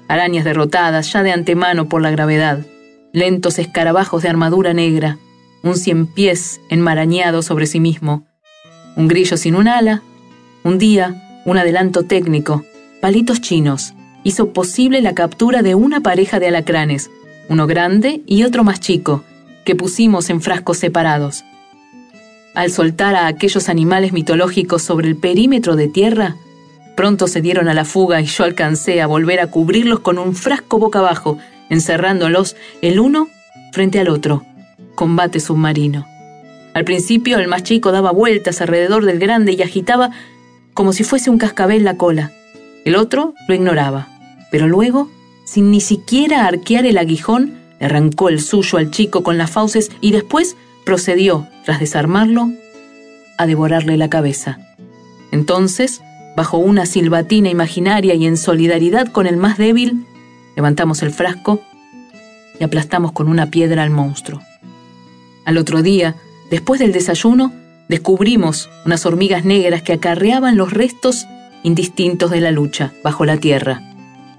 Arañas 0.08 0.46
derrotadas 0.46 1.12
ya 1.12 1.24
de 1.24 1.32
antemano 1.32 1.88
por 1.90 2.02
la 2.02 2.12
gravedad, 2.12 2.66
lentos 3.14 3.60
escarabajos 3.60 4.24
de 4.24 4.30
armadura 4.30 4.74
negra, 4.74 5.18
un 5.64 5.76
cien 5.76 6.08
pies 6.08 6.62
enmarañado 6.70 7.42
sobre 7.42 7.66
sí 7.66 7.80
mismo, 7.80 8.26
un 8.96 9.08
grillo 9.08 9.38
sin 9.38 9.56
un 9.56 9.68
ala. 9.68 10.02
Un 10.64 10.78
día, 10.78 11.42
un 11.46 11.58
adelanto 11.58 12.04
técnico, 12.04 12.64
palitos 13.02 13.42
chinos, 13.42 13.96
hizo 14.24 14.54
posible 14.54 15.02
la 15.02 15.16
captura 15.16 15.64
de 15.64 15.74
una 15.74 16.02
pareja 16.02 16.40
de 16.40 16.50
alacranes, 16.50 17.10
uno 17.50 17.66
grande 17.66 18.22
y 18.28 18.44
otro 18.44 18.64
más 18.64 18.80
chico, 18.80 19.24
que 19.66 19.76
pusimos 19.76 20.30
en 20.30 20.42
frascos 20.42 20.78
separados. 20.78 21.44
Al 22.54 22.72
soltar 22.72 23.16
a 23.16 23.28
aquellos 23.28 23.70
animales 23.70 24.12
mitológicos 24.12 24.82
sobre 24.82 25.08
el 25.08 25.16
perímetro 25.16 25.76
de 25.76 25.88
tierra, 25.88 26.36
pronto 26.98 27.28
se 27.28 27.42
dieron 27.42 27.70
a 27.70 27.74
la 27.74 27.86
fuga 27.86 28.20
y 28.22 28.26
yo 28.26 28.44
alcancé 28.44 29.02
a 29.02 29.08
volver 29.08 29.40
a 29.40 29.48
cubrirlos 29.48 30.02
con 30.02 30.18
un 30.18 30.36
frasco 30.36 30.78
boca 30.78 31.00
abajo, 31.00 31.38
encerrándolos 31.70 32.56
el 32.82 33.00
uno 33.00 33.30
frente 33.72 34.00
al 34.00 34.10
otro. 34.10 34.44
Combate 34.96 35.40
submarino. 35.40 36.06
Al 36.74 36.84
principio 36.84 37.38
el 37.40 37.48
más 37.48 37.64
chico 37.64 37.92
daba 37.92 38.12
vueltas 38.12 38.62
alrededor 38.62 39.06
del 39.06 39.20
grande 39.20 39.54
y 39.54 39.62
agitaba 39.62 40.12
como 40.74 40.94
si 40.94 41.04
fuese 41.04 41.30
un 41.30 41.38
cascabel 41.38 41.84
la 41.84 41.98
cola. 41.98 42.32
El 42.86 42.96
otro 42.96 43.34
lo 43.48 43.56
ignoraba, 43.56 44.08
pero 44.52 44.68
luego, 44.68 45.10
sin 45.46 45.72
ni 45.72 45.82
siquiera 45.82 46.46
arquear 46.46 46.86
el 46.86 46.98
aguijón, 46.98 47.61
arrancó 47.82 48.30
el 48.30 48.42
suyo 48.42 48.78
al 48.78 48.92
chico 48.92 49.24
con 49.24 49.38
las 49.38 49.52
fauces 49.52 49.92
y 50.02 50.12
después 50.12 50.56
procedió, 50.86 51.48
tras 51.66 51.80
desarmarlo, 51.80 52.50
a 53.38 53.46
devorarle 53.46 53.98
la 53.98 54.10
cabeza. 54.10 54.60
Entonces, 55.32 56.02
bajo 56.36 56.58
una 56.58 56.86
silbatina 56.86 57.50
imaginaria 57.50 58.14
y 58.14 58.26
en 58.26 58.38
solidaridad 58.38 59.08
con 59.08 59.28
el 59.28 59.38
más 59.38 59.58
débil, 59.58 60.06
levantamos 60.56 61.02
el 61.02 61.12
frasco 61.12 61.62
y 62.60 62.64
aplastamos 62.64 63.12
con 63.12 63.28
una 63.28 63.48
piedra 63.48 63.84
al 63.84 63.90
monstruo. 63.90 64.42
Al 65.46 65.58
otro 65.58 65.82
día, 65.82 66.16
después 66.50 66.80
del 66.80 66.92
desayuno, 66.92 67.52
descubrimos 67.88 68.70
unas 68.86 69.06
hormigas 69.06 69.44
negras 69.44 69.82
que 69.82 69.94
acarreaban 69.94 70.56
los 70.56 70.72
restos 70.72 71.26
indistintos 71.64 72.32
de 72.32 72.42
la 72.42 72.52
lucha 72.52 72.94
bajo 73.04 73.26
la 73.26 73.38
tierra, 73.38 73.82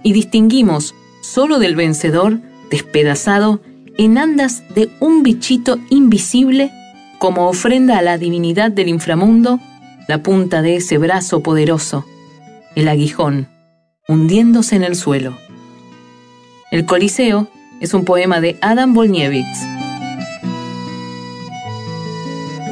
y 0.02 0.12
distinguimos 0.12 0.94
solo 1.20 1.58
del 1.58 1.76
vencedor, 1.76 2.40
despedazado, 2.72 3.60
en 3.98 4.16
andas 4.16 4.64
de 4.74 4.88
un 4.98 5.22
bichito 5.22 5.78
invisible, 5.90 6.72
como 7.18 7.46
ofrenda 7.46 7.98
a 7.98 8.02
la 8.02 8.16
divinidad 8.16 8.72
del 8.72 8.88
inframundo, 8.88 9.60
la 10.08 10.22
punta 10.22 10.62
de 10.62 10.76
ese 10.76 10.96
brazo 10.96 11.42
poderoso, 11.42 12.06
el 12.74 12.88
aguijón, 12.88 13.46
hundiéndose 14.08 14.76
en 14.76 14.84
el 14.84 14.96
suelo. 14.96 15.36
El 16.70 16.86
Coliseo 16.86 17.46
es 17.80 17.92
un 17.92 18.06
poema 18.06 18.40
de 18.40 18.56
Adam 18.62 18.94
Bolniewicz. 18.94 19.58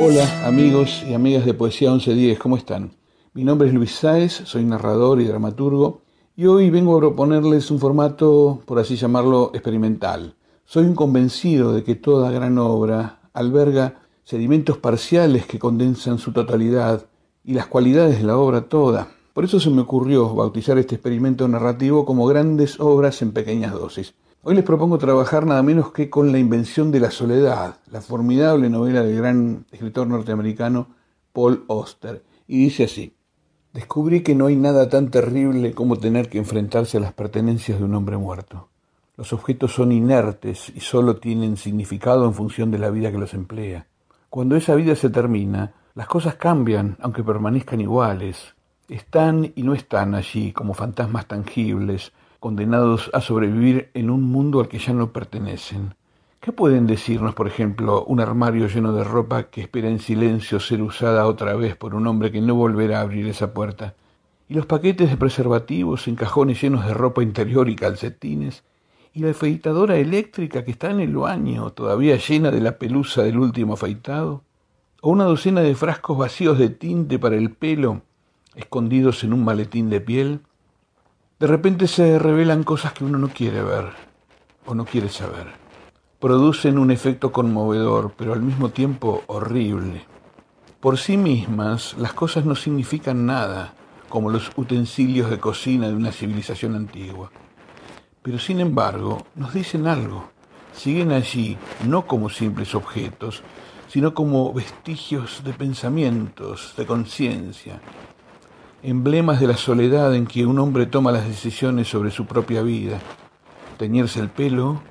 Hola 0.01 0.47
amigos 0.47 1.05
y 1.07 1.13
amigas 1.13 1.45
de 1.45 1.53
Poesía 1.53 1.91
1110, 1.91 2.39
¿cómo 2.39 2.57
están? 2.57 2.93
Mi 3.35 3.45
nombre 3.45 3.69
es 3.69 3.75
Luis 3.75 3.93
Sáez, 3.93 4.33
soy 4.45 4.65
narrador 4.65 5.21
y 5.21 5.27
dramaturgo 5.27 6.01
y 6.41 6.47
hoy 6.47 6.71
vengo 6.71 6.97
a 6.97 7.01
proponerles 7.01 7.71
un 7.71 7.79
formato, 7.79 8.63
por 8.65 8.79
así 8.79 8.97
llamarlo, 8.97 9.51
experimental. 9.53 10.37
Soy 10.65 10.87
un 10.87 10.95
convencido 10.95 11.75
de 11.75 11.85
que 11.85 11.97
toda 11.97 12.31
gran 12.31 12.57
obra 12.57 13.21
alberga 13.35 14.01
sedimentos 14.25 14.79
parciales 14.79 15.45
que 15.45 15.59
condensan 15.59 16.17
su 16.17 16.33
totalidad 16.33 17.05
y 17.45 17.53
las 17.53 17.67
cualidades 17.67 18.17
de 18.17 18.25
la 18.25 18.39
obra 18.39 18.63
toda. 18.63 19.09
Por 19.35 19.45
eso 19.45 19.61
se 19.61 19.69
me 19.69 19.83
ocurrió 19.83 20.35
bautizar 20.35 20.79
este 20.79 20.95
experimento 20.95 21.47
narrativo 21.47 22.07
como 22.07 22.27
grandes 22.27 22.81
obras 22.81 23.21
en 23.21 23.33
pequeñas 23.33 23.75
dosis. 23.75 24.15
Hoy 24.43 24.55
les 24.55 24.65
propongo 24.65 24.97
trabajar 24.97 25.45
nada 25.45 25.63
menos 25.63 25.93
que 25.93 26.09
con 26.09 26.33
La 26.33 26.39
invención 26.39 26.91
de 26.91 27.01
la 27.01 27.11
soledad, 27.11 27.81
la 27.93 28.01
formidable 28.01 28.71
novela 28.71 29.03
del 29.03 29.19
gran 29.19 29.67
escritor 29.73 30.07
norteamericano 30.07 30.89
Paul 31.35 31.67
Auster. 31.69 32.25
Y 32.47 32.65
dice 32.65 32.85
así, 32.85 33.13
descubrí 33.73 34.23
que 34.23 34.35
no 34.35 34.47
hay 34.47 34.57
nada 34.57 34.89
tan 34.89 35.11
terrible 35.11 35.73
como 35.73 35.97
tener 35.97 36.29
que 36.29 36.39
enfrentarse 36.39 36.97
a 36.97 37.01
las 37.01 37.13
pertenencias 37.13 37.79
de 37.79 37.85
un 37.85 37.95
hombre 37.95 38.17
muerto. 38.17 38.69
Los 39.17 39.33
objetos 39.33 39.75
son 39.75 39.93
inertes 39.93 40.73
y 40.75 40.81
solo 40.81 41.17
tienen 41.17 41.57
significado 41.57 42.25
en 42.25 42.35
función 42.35 42.71
de 42.71 42.79
la 42.79 42.91
vida 42.91 43.13
que 43.13 43.19
los 43.19 43.35
emplea. 43.35 43.87
Cuando 44.29 44.57
esa 44.57 44.75
vida 44.75 44.97
se 44.97 45.11
termina, 45.11 45.75
las 45.95 46.07
cosas 46.07 46.37
cambian, 46.37 46.97
aunque 47.01 47.23
permanezcan 47.23 47.81
iguales. 47.81 48.55
Están 48.89 49.53
y 49.55 49.63
no 49.63 49.75
están 49.75 50.15
allí 50.15 50.53
como 50.53 50.75
fantasmas 50.75 51.27
tangibles, 51.27 52.13
condenados 52.39 53.11
a 53.13 53.21
sobrevivir 53.21 53.91
en 53.95 54.11
un 54.11 54.23
mundo 54.23 54.61
al 54.61 54.69
que 54.69 54.79
ya 54.79 54.93
no 54.93 55.13
pertenecen. 55.13 55.95
¿Qué 56.43 56.53
pueden 56.53 56.87
decirnos, 56.87 57.35
por 57.35 57.47
ejemplo, 57.47 58.03
un 58.07 58.19
armario 58.19 58.67
lleno 58.67 58.95
de 58.95 59.05
ropa 59.05 59.51
que 59.51 59.61
espera 59.61 59.91
en 59.91 59.99
silencio 59.99 60.59
ser 60.59 60.81
usada 60.81 61.27
otra 61.27 61.55
vez 61.55 61.77
por 61.77 61.95
un 61.95 62.07
hombre 62.07 62.33
que 62.33 62.41
no 62.41 62.55
volverá 62.55 63.01
a 63.01 63.03
abrir 63.03 63.27
esa 63.27 63.53
puerta? 63.53 63.93
Y 64.49 64.55
los 64.55 64.65
paquetes 64.65 65.11
de 65.11 65.19
preservativos 65.19 66.09
en 66.09 66.17
cajones 66.17 66.63
llenos 66.63 66.87
de 66.87 66.95
ropa 66.95 67.23
interior 67.23 67.69
y 67.69 67.77
calcetines, 67.77 68.65
y 69.13 69.21
la 69.21 69.33
afeitadora 69.33 69.99
eléctrica 69.99 70.65
que 70.65 70.71
está 70.71 70.91
en 70.91 71.01
el 71.01 71.15
baño, 71.15 71.73
todavía 71.73 72.17
llena 72.17 72.51
de 72.51 72.63
la 72.63 72.79
pelusa 72.79 73.23
del 73.23 73.39
último 73.39 73.75
afeitado, 73.75 74.43
o 75.03 75.11
una 75.11 75.25
docena 75.25 75.61
de 75.61 75.75
frascos 75.75 76.17
vacíos 76.17 76.59
de 76.59 76.71
tinte 76.71 77.19
para 77.19 77.37
el 77.37 77.51
pelo, 77.51 78.01
escondidos 78.55 79.25
en 79.25 79.35
un 79.35 79.45
maletín 79.45 79.91
de 79.91 80.01
piel, 80.01 80.41
de 81.39 81.47
repente 81.47 81.87
se 81.87 82.19
revelan 82.19 82.65
cosas 82.65 82.95
que 82.95 83.05
uno 83.05 83.19
no 83.19 83.29
quiere 83.29 83.63
ver 83.63 83.91
o 84.65 84.75
no 84.75 84.87
quiere 84.87 85.11
saber. 85.11 85.60
Producen 86.21 86.79
un 86.79 86.91
efecto 86.91 87.33
conmovedor, 87.33 88.13
pero 88.15 88.35
al 88.35 88.43
mismo 88.43 88.69
tiempo 88.69 89.23
horrible. 89.27 90.05
Por 90.79 90.99
sí 90.99 91.17
mismas, 91.17 91.95
las 91.97 92.13
cosas 92.13 92.45
no 92.45 92.55
significan 92.55 93.25
nada, 93.25 93.73
como 94.11 94.29
los 94.29 94.51
utensilios 94.55 95.31
de 95.31 95.39
cocina 95.39 95.89
de 95.89 95.95
una 95.95 96.13
civilización 96.13 96.75
antigua. 96.77 97.31
Pero 98.21 98.39
sin 98.39 98.61
embargo, 98.61 99.25
nos 99.35 99.55
dicen 99.55 99.87
algo. 99.87 100.29
Siguen 100.75 101.11
allí 101.11 101.57
no 101.89 102.07
como 102.07 102.29
simples 102.29 102.75
objetos, 102.75 103.43
sino 103.89 104.13
como 104.13 104.53
vestigios 104.53 105.43
de 105.43 105.55
pensamientos, 105.55 106.75
de 106.77 106.85
conciencia, 106.85 107.81
emblemas 108.83 109.41
de 109.41 109.47
la 109.47 109.57
soledad 109.57 110.15
en 110.15 110.27
que 110.27 110.45
un 110.45 110.59
hombre 110.59 110.85
toma 110.85 111.13
las 111.13 111.27
decisiones 111.27 111.89
sobre 111.89 112.11
su 112.11 112.27
propia 112.27 112.61
vida, 112.61 112.99
teñirse 113.79 114.21
el 114.21 114.29
pelo, 114.29 114.83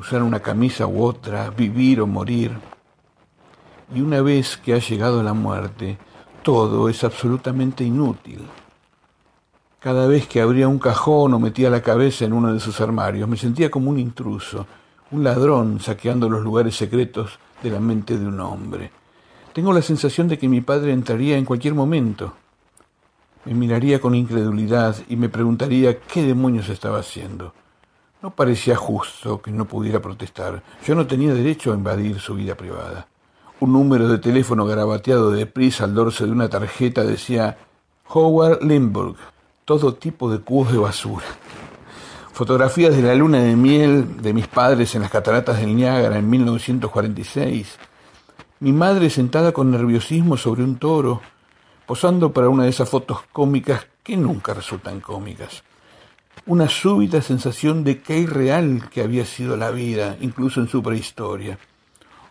usar 0.00 0.22
una 0.22 0.40
camisa 0.40 0.86
u 0.86 1.04
otra, 1.04 1.50
vivir 1.50 2.00
o 2.00 2.06
morir. 2.06 2.52
Y 3.94 4.00
una 4.00 4.22
vez 4.22 4.56
que 4.56 4.72
ha 4.72 4.78
llegado 4.78 5.22
la 5.22 5.34
muerte, 5.34 5.98
todo 6.42 6.88
es 6.88 7.04
absolutamente 7.04 7.84
inútil. 7.84 8.40
Cada 9.78 10.06
vez 10.06 10.26
que 10.26 10.40
abría 10.40 10.68
un 10.68 10.78
cajón 10.78 11.34
o 11.34 11.38
metía 11.38 11.68
la 11.68 11.82
cabeza 11.82 12.24
en 12.24 12.32
uno 12.32 12.52
de 12.52 12.60
sus 12.60 12.80
armarios, 12.80 13.28
me 13.28 13.36
sentía 13.36 13.70
como 13.70 13.90
un 13.90 13.98
intruso, 13.98 14.66
un 15.10 15.22
ladrón 15.22 15.80
saqueando 15.80 16.30
los 16.30 16.42
lugares 16.42 16.76
secretos 16.76 17.38
de 17.62 17.70
la 17.70 17.80
mente 17.80 18.18
de 18.18 18.26
un 18.26 18.40
hombre. 18.40 18.90
Tengo 19.52 19.72
la 19.72 19.82
sensación 19.82 20.28
de 20.28 20.38
que 20.38 20.48
mi 20.48 20.62
padre 20.62 20.92
entraría 20.92 21.36
en 21.36 21.44
cualquier 21.44 21.74
momento. 21.74 22.32
Me 23.44 23.52
miraría 23.52 24.00
con 24.00 24.14
incredulidad 24.14 24.96
y 25.08 25.16
me 25.16 25.28
preguntaría 25.28 25.98
qué 26.00 26.22
demonios 26.22 26.70
estaba 26.70 27.00
haciendo. 27.00 27.52
No 28.22 28.28
parecía 28.28 28.76
justo 28.76 29.40
que 29.40 29.50
no 29.50 29.64
pudiera 29.64 30.02
protestar. 30.02 30.62
Yo 30.84 30.94
no 30.94 31.06
tenía 31.06 31.32
derecho 31.32 31.72
a 31.72 31.74
invadir 31.74 32.20
su 32.20 32.34
vida 32.34 32.54
privada. 32.54 33.08
Un 33.60 33.72
número 33.72 34.08
de 34.08 34.18
teléfono 34.18 34.66
garabateado 34.66 35.30
de 35.30 35.46
prisa 35.46 35.84
al 35.84 35.94
dorso 35.94 36.26
de 36.26 36.32
una 36.32 36.50
tarjeta 36.50 37.02
decía 37.02 37.56
Howard 38.08 38.62
Limburg, 38.62 39.16
todo 39.64 39.94
tipo 39.94 40.30
de 40.30 40.38
cubos 40.40 40.70
de 40.70 40.76
basura. 40.76 41.24
Fotografías 42.32 42.94
de 42.94 43.00
la 43.00 43.14
luna 43.14 43.38
de 43.38 43.56
miel 43.56 44.20
de 44.20 44.34
mis 44.34 44.48
padres 44.48 44.94
en 44.94 45.00
las 45.00 45.10
cataratas 45.10 45.58
del 45.58 45.74
Niágara 45.74 46.18
en 46.18 46.28
1946. 46.28 47.78
Mi 48.60 48.72
madre 48.72 49.08
sentada 49.08 49.52
con 49.52 49.70
nerviosismo 49.70 50.36
sobre 50.36 50.62
un 50.62 50.76
toro, 50.76 51.22
posando 51.86 52.34
para 52.34 52.50
una 52.50 52.64
de 52.64 52.70
esas 52.70 52.90
fotos 52.90 53.20
cómicas 53.32 53.86
que 54.02 54.18
nunca 54.18 54.52
resultan 54.52 55.00
cómicas. 55.00 55.62
Una 56.46 56.68
súbita 56.68 57.20
sensación 57.20 57.84
de 57.84 58.00
qué 58.00 58.18
irreal 58.18 58.88
que 58.90 59.02
había 59.02 59.26
sido 59.26 59.56
la 59.56 59.70
vida, 59.70 60.16
incluso 60.20 60.60
en 60.60 60.68
su 60.68 60.82
prehistoria. 60.82 61.58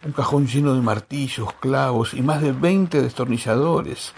Un 0.04 0.14
cajón 0.14 0.48
lleno 0.48 0.74
de 0.74 0.82
martillos, 0.82 1.54
clavos 1.60 2.14
y 2.16 2.22
más 2.22 2.42
de 2.42 2.52
veinte 2.52 3.02
destornilladores. 3.02 4.14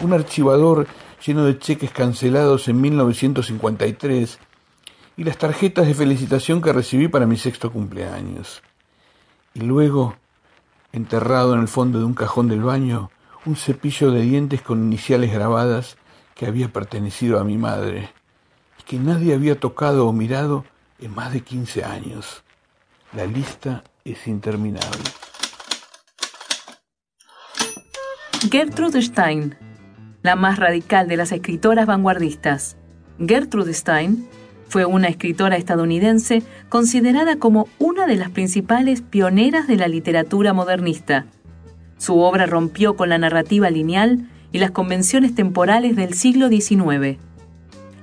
Un 0.00 0.12
archivador 0.12 0.88
lleno 1.24 1.44
de 1.44 1.58
cheques 1.58 1.92
cancelados 1.92 2.66
en 2.68 2.80
1953 2.80 4.38
y 5.16 5.24
las 5.24 5.38
tarjetas 5.38 5.86
de 5.86 5.94
felicitación 5.94 6.60
que 6.60 6.72
recibí 6.72 7.06
para 7.06 7.26
mi 7.26 7.36
sexto 7.36 7.70
cumpleaños. 7.70 8.62
Y 9.54 9.60
luego, 9.60 10.16
enterrado 10.92 11.54
en 11.54 11.60
el 11.60 11.68
fondo 11.68 11.98
de 11.98 12.04
un 12.04 12.14
cajón 12.14 12.48
del 12.48 12.62
baño, 12.62 13.10
un 13.46 13.54
cepillo 13.54 14.10
de 14.10 14.22
dientes 14.22 14.60
con 14.60 14.84
iniciales 14.84 15.32
grabadas 15.32 15.96
que 16.34 16.46
había 16.46 16.72
pertenecido 16.72 17.38
a 17.38 17.44
mi 17.44 17.58
madre 17.58 18.19
que 18.84 18.98
nadie 18.98 19.34
había 19.34 19.58
tocado 19.58 20.06
o 20.06 20.12
mirado 20.12 20.64
en 20.98 21.14
más 21.14 21.32
de 21.32 21.40
15 21.40 21.84
años. 21.84 22.42
La 23.12 23.26
lista 23.26 23.84
es 24.04 24.26
interminable. 24.26 25.02
Gertrude 28.50 29.02
Stein, 29.02 29.56
la 30.22 30.36
más 30.36 30.58
radical 30.58 31.08
de 31.08 31.16
las 31.16 31.32
escritoras 31.32 31.86
vanguardistas. 31.86 32.76
Gertrude 33.18 33.74
Stein 33.74 34.28
fue 34.68 34.84
una 34.84 35.08
escritora 35.08 35.56
estadounidense 35.56 36.42
considerada 36.68 37.36
como 37.36 37.68
una 37.78 38.06
de 38.06 38.16
las 38.16 38.30
principales 38.30 39.02
pioneras 39.02 39.66
de 39.66 39.76
la 39.76 39.88
literatura 39.88 40.52
modernista. 40.52 41.26
Su 41.98 42.20
obra 42.20 42.46
rompió 42.46 42.96
con 42.96 43.08
la 43.08 43.18
narrativa 43.18 43.68
lineal 43.68 44.28
y 44.52 44.58
las 44.58 44.70
convenciones 44.70 45.34
temporales 45.34 45.96
del 45.96 46.14
siglo 46.14 46.48
XIX. 46.48 47.18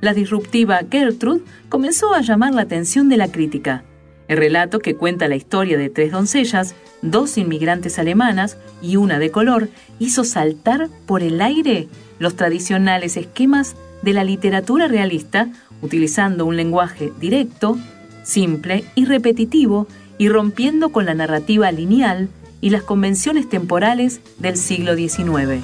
La 0.02 0.14
disruptiva 0.14 0.82
Gertrude 0.90 1.44
comenzó 1.70 2.14
a 2.14 2.22
llamar 2.22 2.54
la 2.54 2.62
atención 2.62 3.10
de 3.10 3.18
la 3.18 3.32
crítica. 3.32 3.84
El 4.28 4.38
relato 4.38 4.80
que 4.80 4.96
cuenta 4.96 5.28
la 5.28 5.36
historia 5.36 5.78
de 5.78 5.90
tres 5.90 6.12
doncellas, 6.12 6.76
dos 7.02 7.38
inmigrantes 7.38 7.98
alemanas 7.98 8.58
y 8.82 8.98
una 8.98 9.20
de 9.20 9.32
color, 9.32 9.70
hizo 10.00 10.24
saltar 10.24 10.90
por 11.06 11.24
el 11.24 11.42
aire 11.42 11.88
los 12.20 12.36
tradicionales 12.36 13.18
esquemas 13.18 13.76
de 14.02 14.14
la 14.14 14.24
literatura 14.24 14.88
realista, 14.88 15.50
utilizando 15.82 16.46
un 16.46 16.58
lenguaje 16.58 17.12
directo, 17.20 17.78
simple 18.24 18.84
y 18.96 19.06
repetitivo, 19.06 19.88
y 20.20 20.30
rompiendo 20.30 20.90
con 20.90 21.06
la 21.06 21.14
narrativa 21.14 21.72
lineal 21.72 22.30
y 22.60 22.72
las 22.72 22.82
convenciones 22.82 23.48
temporales 23.50 24.20
del 24.40 24.58
siglo 24.58 24.96
XIX. 24.96 25.64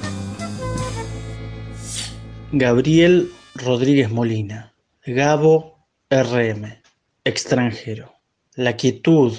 Gabriel 2.52 3.32
Rodríguez 3.56 4.10
Molina, 4.10 4.74
Gabo 5.06 5.78
RM, 6.10 6.82
extranjero. 7.24 8.16
La 8.56 8.76
quietud 8.76 9.38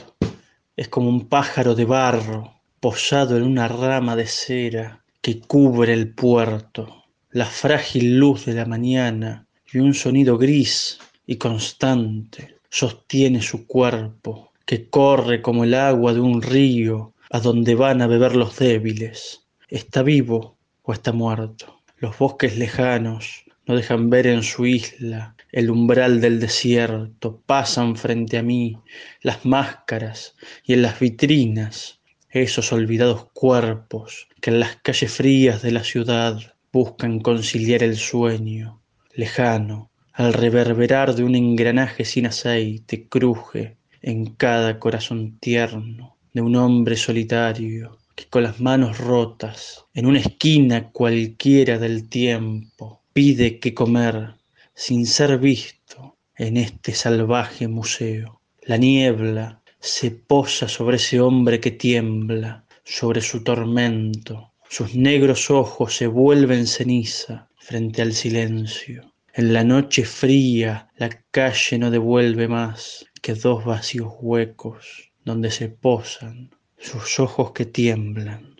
es 0.77 0.89
como 0.89 1.09
un 1.09 1.29
pájaro 1.29 1.75
de 1.75 1.85
barro 1.85 2.61
posado 2.79 3.37
en 3.37 3.43
una 3.43 3.67
rama 3.67 4.15
de 4.15 4.27
cera 4.27 5.03
que 5.21 5.41
cubre 5.41 5.93
el 5.93 6.15
puerto, 6.15 7.07
la 7.31 7.47
frágil 7.47 8.17
luz 8.17 8.45
de 8.45 8.55
la 8.55 8.67
mañana 8.67 9.49
y 9.73 9.79
un 9.79 9.95
sonido 9.95 10.39
gris 10.39 10.99
y 11.27 11.35
constante 11.35 12.59
sostiene 12.71 13.43
su 13.43 13.67
cuerpo, 13.67 14.53
que 14.65 14.89
corre 14.89 15.43
como 15.43 15.65
el 15.65 15.75
agua 15.75 16.15
de 16.15 16.21
un 16.21 16.41
río 16.41 17.15
a 17.31 17.41
donde 17.41 17.75
van 17.75 18.01
a 18.01 18.07
beber 18.07 18.37
los 18.37 18.57
débiles. 18.57 19.43
¿Está 19.69 20.05
vivo 20.05 20.57
o 20.83 20.93
está 20.93 21.11
muerto? 21.11 21.81
Los 21.99 22.17
bosques 22.17 22.57
lejanos 22.57 23.44
no 23.67 23.77
dejan 23.77 24.11
ver 24.11 24.27
en 24.27 24.43
su 24.43 24.67
isla 24.67 25.35
el 25.53 25.71
umbral 25.71 26.21
del 26.21 26.41
desierto, 26.41 27.41
pasan 27.47 27.97
frente 27.97 28.39
a 28.39 28.43
mí 28.43 28.77
las 29.23 29.45
máscaras 29.45 30.35
y 30.65 30.73
en 30.73 30.83
las 30.83 30.99
vitrinas 30.99 32.01
esos 32.29 32.73
olvidados 32.73 33.29
cuerpos 33.33 34.29
que 34.41 34.51
en 34.51 34.61
las 34.61 34.77
calles 34.77 35.12
frías 35.12 35.62
de 35.62 35.71
la 35.71 35.85
ciudad 35.85 36.37
buscan 36.73 37.21
conciliar 37.21 37.85
el 37.85 37.97
sueño. 37.97 38.83
Lejano, 39.15 39.93
al 40.12 40.33
reverberar 40.33 41.15
de 41.15 41.23
un 41.23 41.37
engranaje 41.37 42.05
sin 42.05 42.27
aceite, 42.27 43.09
cruje 43.09 43.77
en 44.03 44.27
cada 44.35 44.81
corazón 44.81 45.39
tierno 45.39 46.17
de 46.33 46.41
un 46.41 46.57
hombre 46.57 46.97
solitario 46.97 47.99
que 48.17 48.27
con 48.27 48.43
las 48.43 48.61
manos 48.61 48.99
rotas 48.99 49.85
en 49.95 50.07
una 50.07 50.19
esquina 50.19 50.91
cualquiera 50.91 51.79
del 51.79 52.09
tiempo 52.09 53.04
pide 53.15 53.61
que 53.61 53.73
comer 53.73 54.35
sin 54.75 55.07
ser 55.07 55.39
visto 55.39 56.19
en 56.37 56.57
este 56.57 56.93
salvaje 56.93 57.69
museo. 57.69 58.41
La 58.62 58.77
niebla 58.77 59.62
se 59.79 60.11
posa 60.11 60.67
sobre 60.69 60.97
ese 60.97 61.21
hombre 61.21 61.61
que 61.61 61.71
tiembla, 61.71 62.65
sobre 62.83 63.21
su 63.21 63.45
tormento. 63.45 64.53
Sus 64.69 64.97
negros 64.97 65.49
ojos 65.51 65.97
se 65.97 66.09
vuelven 66.09 66.67
ceniza 66.67 67.49
frente 67.57 68.03
al 68.03 68.15
silencio. 68.15 69.15
En 69.33 69.53
la 69.53 69.62
noche 69.62 70.05
fría 70.05 70.89
la 70.97 71.09
calle 71.31 71.79
no 71.79 71.93
devuelve 71.93 72.49
más 72.49 73.07
que 73.23 73.35
dos 73.35 73.65
vacíos 73.65 74.12
huecos 74.21 75.12
donde 75.25 75.53
se 75.53 75.69
posan 75.69 76.51
sus 76.79 77.21
ojos 77.21 77.53
que 77.53 77.67
tiemblan. 77.67 78.57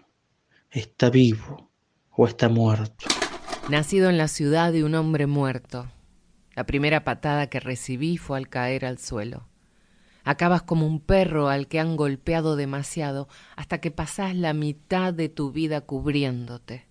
¿Está 0.70 1.11
vivo 1.11 1.70
o 2.11 2.28
está 2.28 2.48
muerto? 2.48 3.23
Nacido 3.70 4.10
en 4.10 4.18
la 4.18 4.28
ciudad 4.28 4.72
de 4.72 4.84
un 4.84 4.94
hombre 4.94 5.26
muerto, 5.26 5.90
la 6.54 6.66
primera 6.66 7.02
patada 7.02 7.48
que 7.48 7.60
recibí 7.60 8.18
fue 8.18 8.36
al 8.36 8.50
caer 8.50 8.84
al 8.84 8.98
suelo. 8.98 9.48
Acabas 10.22 10.60
como 10.60 10.86
un 10.86 11.00
perro 11.00 11.48
al 11.48 11.66
que 11.66 11.80
han 11.80 11.96
golpeado 11.96 12.56
demasiado 12.56 13.26
hasta 13.56 13.78
que 13.78 13.90
pasás 13.90 14.36
la 14.36 14.52
mitad 14.52 15.14
de 15.14 15.30
tu 15.30 15.50
vida 15.50 15.80
cubriéndote. 15.80 16.84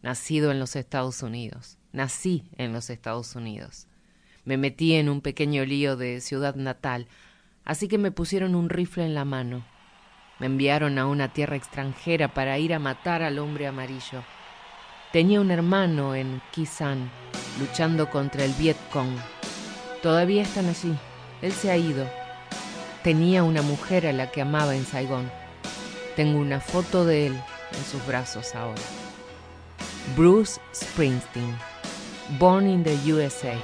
Nacido 0.00 0.50
en 0.50 0.58
los 0.58 0.76
Estados 0.76 1.22
Unidos, 1.22 1.76
nací 1.92 2.48
en 2.56 2.72
los 2.72 2.88
Estados 2.88 3.36
Unidos. 3.36 3.86
Me 4.46 4.56
metí 4.56 4.94
en 4.94 5.10
un 5.10 5.20
pequeño 5.20 5.66
lío 5.66 5.98
de 5.98 6.22
ciudad 6.22 6.54
natal, 6.54 7.06
así 7.66 7.86
que 7.86 7.98
me 7.98 8.12
pusieron 8.12 8.54
un 8.54 8.70
rifle 8.70 9.04
en 9.04 9.14
la 9.14 9.26
mano. 9.26 9.66
Me 10.38 10.46
enviaron 10.46 10.98
a 10.98 11.06
una 11.06 11.34
tierra 11.34 11.56
extranjera 11.56 12.32
para 12.32 12.58
ir 12.58 12.72
a 12.72 12.78
matar 12.78 13.22
al 13.22 13.38
hombre 13.38 13.66
amarillo. 13.66 14.22
Tenía 15.12 15.40
un 15.40 15.50
hermano 15.50 16.14
en 16.14 16.42
Kisan, 16.52 17.10
luchando 17.58 18.10
contra 18.10 18.44
el 18.44 18.52
Viet 18.52 18.76
Cong. 18.92 19.16
Todavía 20.02 20.42
están 20.42 20.66
allí. 20.66 20.94
Él 21.40 21.52
se 21.52 21.70
ha 21.70 21.78
ido. 21.78 22.06
Tenía 23.02 23.42
una 23.42 23.62
mujer 23.62 24.06
a 24.06 24.12
la 24.12 24.30
que 24.30 24.42
amaba 24.42 24.76
en 24.76 24.84
Saigón. 24.84 25.30
Tengo 26.14 26.38
una 26.38 26.60
foto 26.60 27.06
de 27.06 27.28
él 27.28 27.32
en 27.32 27.84
sus 27.90 28.04
brazos 28.06 28.54
ahora. 28.54 28.82
Bruce 30.14 30.60
Springsteen, 30.74 31.56
born 32.38 32.68
in 32.68 32.84
the 32.84 32.96
USA. 33.10 33.56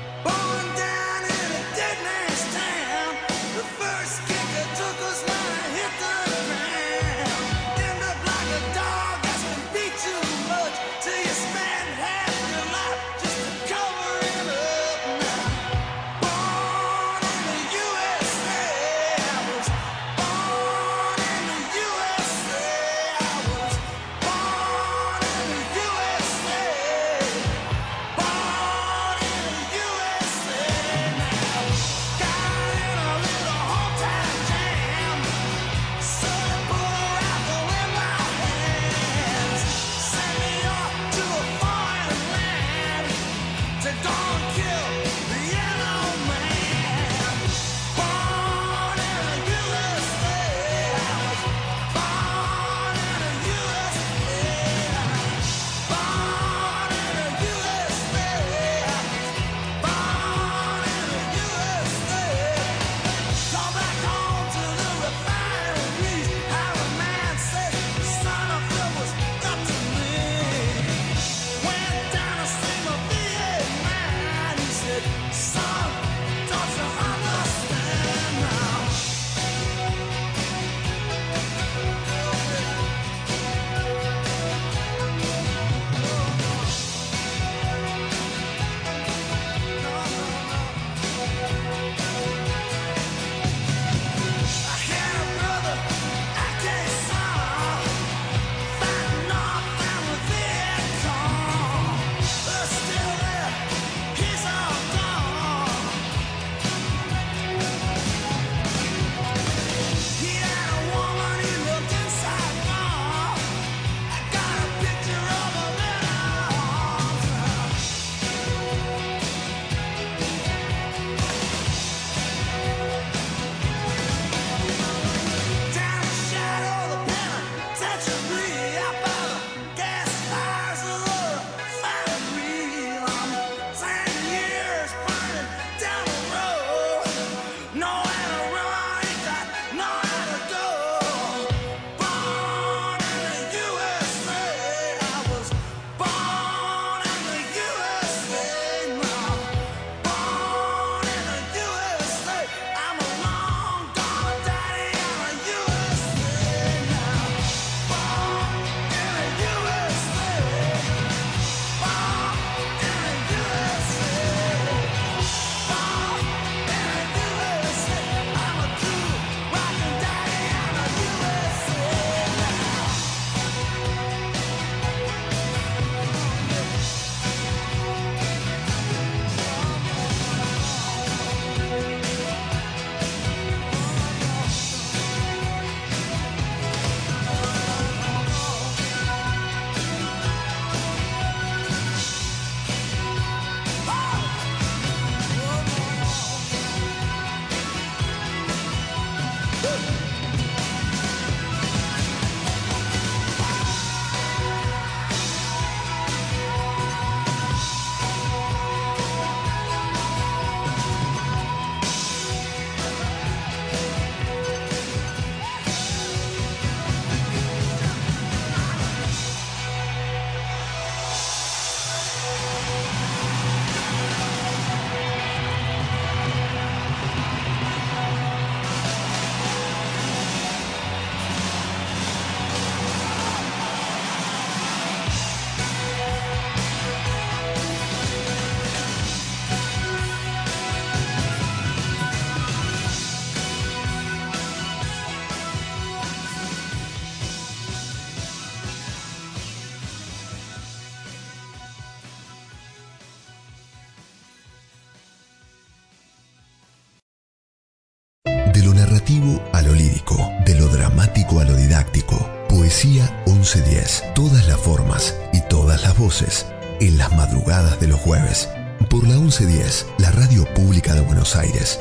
Voces 266.14 266.46
en 266.80 266.96
las 266.96 267.12
madrugadas 267.16 267.80
de 267.80 267.88
los 267.88 267.98
jueves. 267.98 268.48
Por 268.88 269.02
la 269.02 269.16
1110, 269.16 269.94
la 269.98 270.12
radio 270.12 270.44
pública 270.54 270.94
de 270.94 271.00
Buenos 271.00 271.34
Aires. 271.34 271.80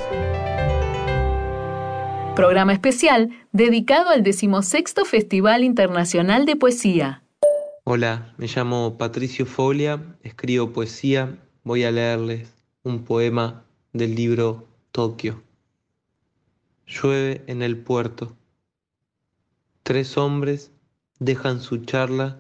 Programa 2.36 2.74
especial 2.74 3.30
dedicado 3.52 4.10
al 4.10 4.24
decimosexto 4.24 5.06
Festival 5.06 5.64
Internacional 5.64 6.48
de 6.48 6.56
Poesía. 6.56 7.22
Hola, 7.84 8.34
me 8.38 8.48
llamo 8.48 8.98
Patricio 8.98 9.46
Folia, 9.46 10.02
escribo 10.24 10.72
poesía. 10.72 11.38
Voy 11.64 11.84
a 11.84 11.92
leerles 11.92 12.50
un 12.82 13.04
poema 13.04 13.64
del 13.92 14.16
libro 14.16 14.68
Tokio. 14.92 15.44
Llueve 16.88 17.44
en 17.46 17.62
el 17.62 17.78
puerto. 17.78 18.36
Tres 19.84 20.18
hombres 20.18 20.72
dejan 21.20 21.62
su 21.62 21.86
charla, 21.86 22.40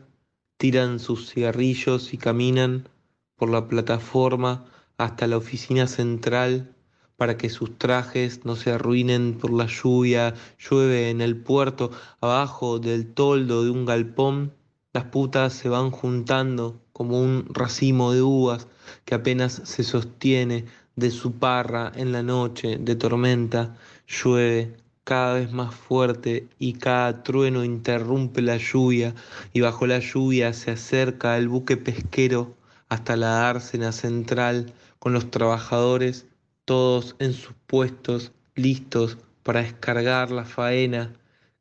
tiran 0.57 0.99
sus 0.99 1.29
cigarrillos 1.29 2.13
y 2.13 2.17
caminan 2.17 2.89
por 3.35 3.49
la 3.49 3.67
plataforma 3.67 4.65
hasta 4.97 5.27
la 5.27 5.37
oficina 5.37 5.87
central 5.87 6.73
para 7.17 7.37
que 7.37 7.49
sus 7.49 7.77
trajes 7.77 8.45
no 8.45 8.55
se 8.55 8.71
arruinen 8.71 9.37
por 9.37 9.51
la 9.51 9.67
lluvia. 9.67 10.33
Llueve 10.57 11.09
en 11.09 11.21
el 11.21 11.37
puerto, 11.37 11.91
abajo 12.21 12.79
del 12.79 13.13
toldo 13.13 13.63
de 13.63 13.69
un 13.69 13.85
galpón. 13.85 14.53
Las 14.93 15.05
putas 15.05 15.53
se 15.53 15.69
van 15.69 15.91
juntando 15.91 16.81
como 16.91 17.19
un 17.19 17.45
racimo 17.49 18.13
de 18.13 18.21
uvas 18.21 18.67
que 19.05 19.15
apenas 19.15 19.61
se 19.63 19.83
sostiene 19.83 20.65
de 20.95 21.11
su 21.11 21.33
parra 21.33 21.91
en 21.95 22.11
la 22.11 22.23
noche 22.23 22.77
de 22.77 22.95
tormenta. 22.95 23.75
Llueve 24.07 24.75
cada 25.03 25.33
vez 25.35 25.51
más 25.51 25.75
fuerte 25.75 26.47
y 26.59 26.73
cada 26.73 27.23
trueno 27.23 27.63
interrumpe 27.63 28.41
la 28.41 28.57
lluvia 28.57 29.13
y 29.51 29.61
bajo 29.61 29.85
la 29.87 29.99
lluvia 29.99 30.53
se 30.53 30.71
acerca 30.71 31.37
el 31.37 31.49
buque 31.49 31.77
pesquero 31.77 32.55
hasta 32.89 33.17
la 33.17 33.29
dársena 33.29 33.91
central 33.91 34.73
con 34.99 35.13
los 35.13 35.29
trabajadores 35.31 36.25
todos 36.65 37.15
en 37.19 37.33
sus 37.33 37.53
puestos 37.67 38.31
listos 38.55 39.17
para 39.43 39.61
descargar 39.61 40.31
la 40.31 40.45
faena, 40.45 41.13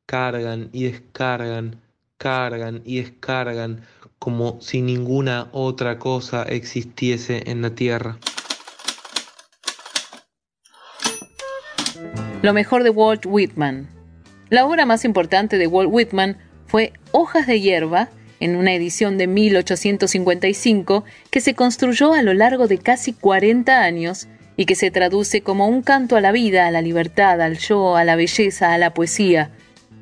cargan 0.07 0.71
y 0.73 0.85
descargan, 0.85 1.81
cargan 2.19 2.83
y 2.85 2.99
descargan 3.01 3.83
como 4.19 4.61
si 4.61 4.83
ninguna 4.83 5.49
otra 5.53 5.99
cosa 5.99 6.45
existiese 6.45 7.43
en 7.51 7.63
la 7.63 7.75
tierra. 7.75 8.21
Lo 12.43 12.53
mejor 12.53 12.83
de 12.83 12.91
Walt 12.91 13.25
Whitman. 13.25 13.89
La 14.51 14.67
obra 14.67 14.85
más 14.85 15.05
importante 15.05 15.59
de 15.59 15.69
Walt 15.69 15.91
Whitman 15.93 16.39
fue 16.67 16.93
Hojas 17.13 17.47
de 17.47 17.61
hierba, 17.61 18.09
en 18.41 18.57
una 18.57 18.75
edición 18.75 19.17
de 19.17 19.29
1855 19.29 21.05
que 21.31 21.41
se 21.41 21.55
construyó 21.55 22.13
a 22.13 22.23
lo 22.23 22.35
largo 22.35 22.67
de 22.67 22.79
casi 22.79 23.13
40 23.13 23.81
años 23.81 24.27
y 24.57 24.65
que 24.65 24.75
se 24.75 24.91
traduce 24.91 25.43
como 25.43 25.69
un 25.69 25.83
canto 25.83 26.17
a 26.17 26.21
la 26.21 26.33
vida, 26.33 26.67
a 26.67 26.73
la 26.73 26.83
libertad, 26.83 27.41
al 27.41 27.59
yo, 27.59 27.95
a 27.95 28.03
la 28.03 28.17
belleza, 28.17 28.75
a 28.75 28.79
la 28.79 28.93
poesía. 28.93 29.53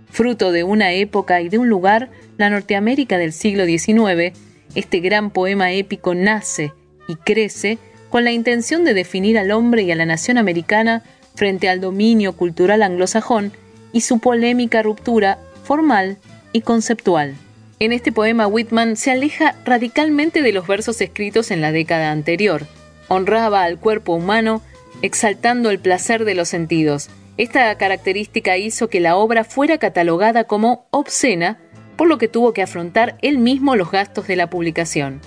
Fruto 0.08 0.50
de 0.50 0.64
una 0.64 0.92
época 0.92 1.42
y 1.42 1.50
de 1.50 1.58
un 1.58 1.68
lugar, 1.68 2.10
la 2.38 2.48
Norteamérica 2.48 3.18
del 3.18 3.34
siglo 3.34 3.66
XIX, 3.66 4.34
este 4.74 5.00
gran 5.00 5.30
poema 5.30 5.72
épico 5.72 6.14
nace 6.14 6.72
y 7.06 7.16
crece 7.16 7.78
con 8.08 8.24
la 8.24 8.32
intención 8.32 8.84
de 8.84 8.94
definir 8.94 9.38
al 9.38 9.50
hombre 9.50 9.82
y 9.82 9.92
a 9.92 9.96
la 9.96 10.06
nación 10.06 10.38
americana 10.38 11.02
frente 11.34 11.68
al 11.68 11.80
dominio 11.80 12.34
cultural 12.34 12.82
anglosajón 12.82 13.52
y 13.92 14.02
su 14.02 14.18
polémica 14.18 14.82
ruptura 14.82 15.38
formal 15.64 16.18
y 16.52 16.62
conceptual. 16.62 17.34
En 17.78 17.92
este 17.92 18.12
poema 18.12 18.46
Whitman 18.46 18.96
se 18.96 19.10
aleja 19.10 19.54
radicalmente 19.64 20.42
de 20.42 20.52
los 20.52 20.66
versos 20.66 21.00
escritos 21.00 21.50
en 21.50 21.60
la 21.60 21.72
década 21.72 22.10
anterior. 22.10 22.66
Honraba 23.08 23.62
al 23.62 23.78
cuerpo 23.78 24.12
humano, 24.14 24.62
exaltando 25.00 25.70
el 25.70 25.78
placer 25.78 26.24
de 26.24 26.34
los 26.34 26.48
sentidos. 26.48 27.08
Esta 27.38 27.74
característica 27.78 28.58
hizo 28.58 28.88
que 28.88 29.00
la 29.00 29.16
obra 29.16 29.44
fuera 29.44 29.78
catalogada 29.78 30.44
como 30.44 30.86
obscena, 30.90 31.58
por 31.96 32.06
lo 32.06 32.18
que 32.18 32.28
tuvo 32.28 32.52
que 32.52 32.62
afrontar 32.62 33.16
él 33.22 33.38
mismo 33.38 33.76
los 33.76 33.90
gastos 33.90 34.26
de 34.26 34.36
la 34.36 34.50
publicación. 34.50 35.20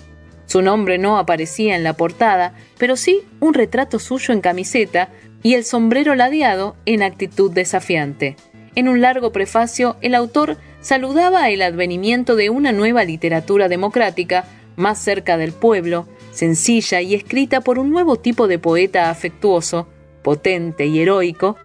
Su 0.53 0.61
nombre 0.61 0.99
no 0.99 1.17
aparecía 1.17 1.75
en 1.75 1.83
la 1.83 1.93
portada, 1.93 2.53
pero 2.77 2.95
sí 2.95 3.21
un 3.39 3.55
retrato 3.55 3.97
suyo 3.97 4.35
en 4.35 4.39
camiseta 4.39 5.09
y 5.41 5.55
el 5.55 5.65
sombrero 5.65 6.13
ladeado 6.13 6.75
en 6.85 7.01
actitud 7.01 7.49
desafiante. 7.51 8.35
En 8.75 8.87
un 8.87 9.01
largo 9.01 9.31
prefacio, 9.31 9.97
el 10.01 10.13
autor 10.13 10.57
saludaba 10.79 11.49
el 11.49 11.63
advenimiento 11.63 12.35
de 12.35 12.51
una 12.51 12.71
nueva 12.71 13.03
literatura 13.03 13.67
democrática, 13.67 14.45
más 14.75 14.99
cerca 14.99 15.37
del 15.37 15.53
pueblo, 15.53 16.07
sencilla 16.31 17.01
y 17.01 17.15
escrita 17.15 17.61
por 17.61 17.79
un 17.79 17.89
nuevo 17.89 18.17
tipo 18.17 18.47
de 18.47 18.59
poeta 18.59 19.09
afectuoso, 19.09 19.87
potente 20.21 20.85
y 20.85 20.99
heroico, 20.99 21.57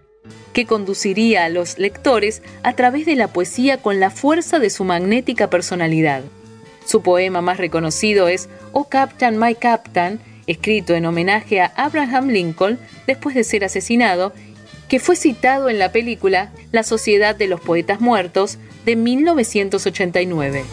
que 0.51 0.65
conduciría 0.65 1.45
a 1.45 1.49
los 1.49 1.77
lectores 1.77 2.41
a 2.63 2.73
través 2.73 3.05
de 3.05 3.15
la 3.15 3.27
poesía 3.27 3.83
con 3.83 3.99
la 3.99 4.09
fuerza 4.09 4.57
de 4.57 4.71
su 4.71 4.83
magnética 4.83 5.47
personalidad. 5.51 6.23
Su 6.89 7.03
poema 7.03 7.41
más 7.41 7.57
reconocido 7.59 8.27
es 8.27 8.49
Oh 8.71 8.85
Captain, 8.85 9.37
My 9.37 9.53
Captain, 9.53 10.19
escrito 10.47 10.95
en 10.95 11.05
homenaje 11.05 11.61
a 11.61 11.71
Abraham 11.75 12.29
Lincoln 12.29 12.79
después 13.05 13.35
de 13.35 13.43
ser 13.43 13.63
asesinado, 13.63 14.33
que 14.87 14.99
fue 14.99 15.15
citado 15.15 15.69
en 15.69 15.77
la 15.77 15.91
película 15.91 16.51
La 16.71 16.81
Sociedad 16.81 17.35
de 17.35 17.45
los 17.45 17.61
Poetas 17.61 18.01
Muertos 18.01 18.57
de 18.85 18.95
1989. 18.95 20.63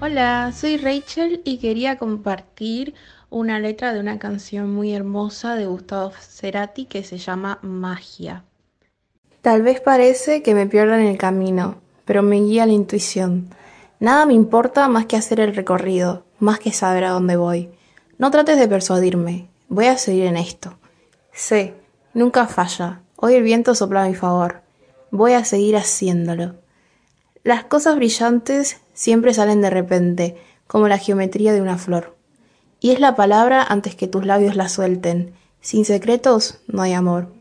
Hola, 0.00 0.52
soy 0.52 0.78
Rachel 0.78 1.42
y 1.44 1.58
quería 1.58 1.96
compartir 1.96 2.94
una 3.30 3.60
letra 3.60 3.94
de 3.94 4.00
una 4.00 4.18
canción 4.18 4.74
muy 4.74 4.94
hermosa 4.94 5.54
de 5.54 5.66
Gustavo 5.66 6.10
Cerati 6.20 6.86
que 6.86 7.04
se 7.04 7.18
llama 7.18 7.60
Magia. 7.62 8.42
Tal 9.42 9.62
vez 9.62 9.80
parece 9.80 10.42
que 10.42 10.56
me 10.56 10.66
pierdo 10.66 10.94
en 10.94 11.06
el 11.06 11.18
camino, 11.18 11.76
pero 12.04 12.24
me 12.24 12.40
guía 12.40 12.66
la 12.66 12.72
intuición. 12.72 13.48
Nada 13.98 14.26
me 14.26 14.34
importa 14.34 14.88
más 14.88 15.06
que 15.06 15.16
hacer 15.16 15.40
el 15.40 15.54
recorrido, 15.54 16.24
más 16.38 16.58
que 16.58 16.72
saber 16.72 17.04
a 17.04 17.10
dónde 17.10 17.36
voy. 17.36 17.70
No 18.18 18.30
trates 18.30 18.58
de 18.58 18.68
persuadirme, 18.68 19.48
voy 19.68 19.86
a 19.86 19.96
seguir 19.96 20.26
en 20.26 20.36
esto. 20.36 20.78
Sé, 21.32 21.74
nunca 22.12 22.46
falla, 22.46 23.00
hoy 23.16 23.34
el 23.34 23.42
viento 23.42 23.74
sopla 23.74 24.04
a 24.04 24.08
mi 24.08 24.14
favor. 24.14 24.62
Voy 25.10 25.32
a 25.32 25.44
seguir 25.44 25.76
haciéndolo. 25.76 26.56
Las 27.42 27.64
cosas 27.64 27.96
brillantes 27.96 28.80
siempre 28.92 29.32
salen 29.32 29.62
de 29.62 29.70
repente, 29.70 30.36
como 30.66 30.88
la 30.88 30.98
geometría 30.98 31.52
de 31.52 31.62
una 31.62 31.78
flor. 31.78 32.16
Y 32.80 32.90
es 32.90 33.00
la 33.00 33.16
palabra 33.16 33.62
antes 33.62 33.94
que 33.94 34.08
tus 34.08 34.26
labios 34.26 34.56
la 34.56 34.68
suelten. 34.68 35.34
Sin 35.60 35.84
secretos 35.84 36.60
no 36.66 36.82
hay 36.82 36.92
amor. 36.92 37.32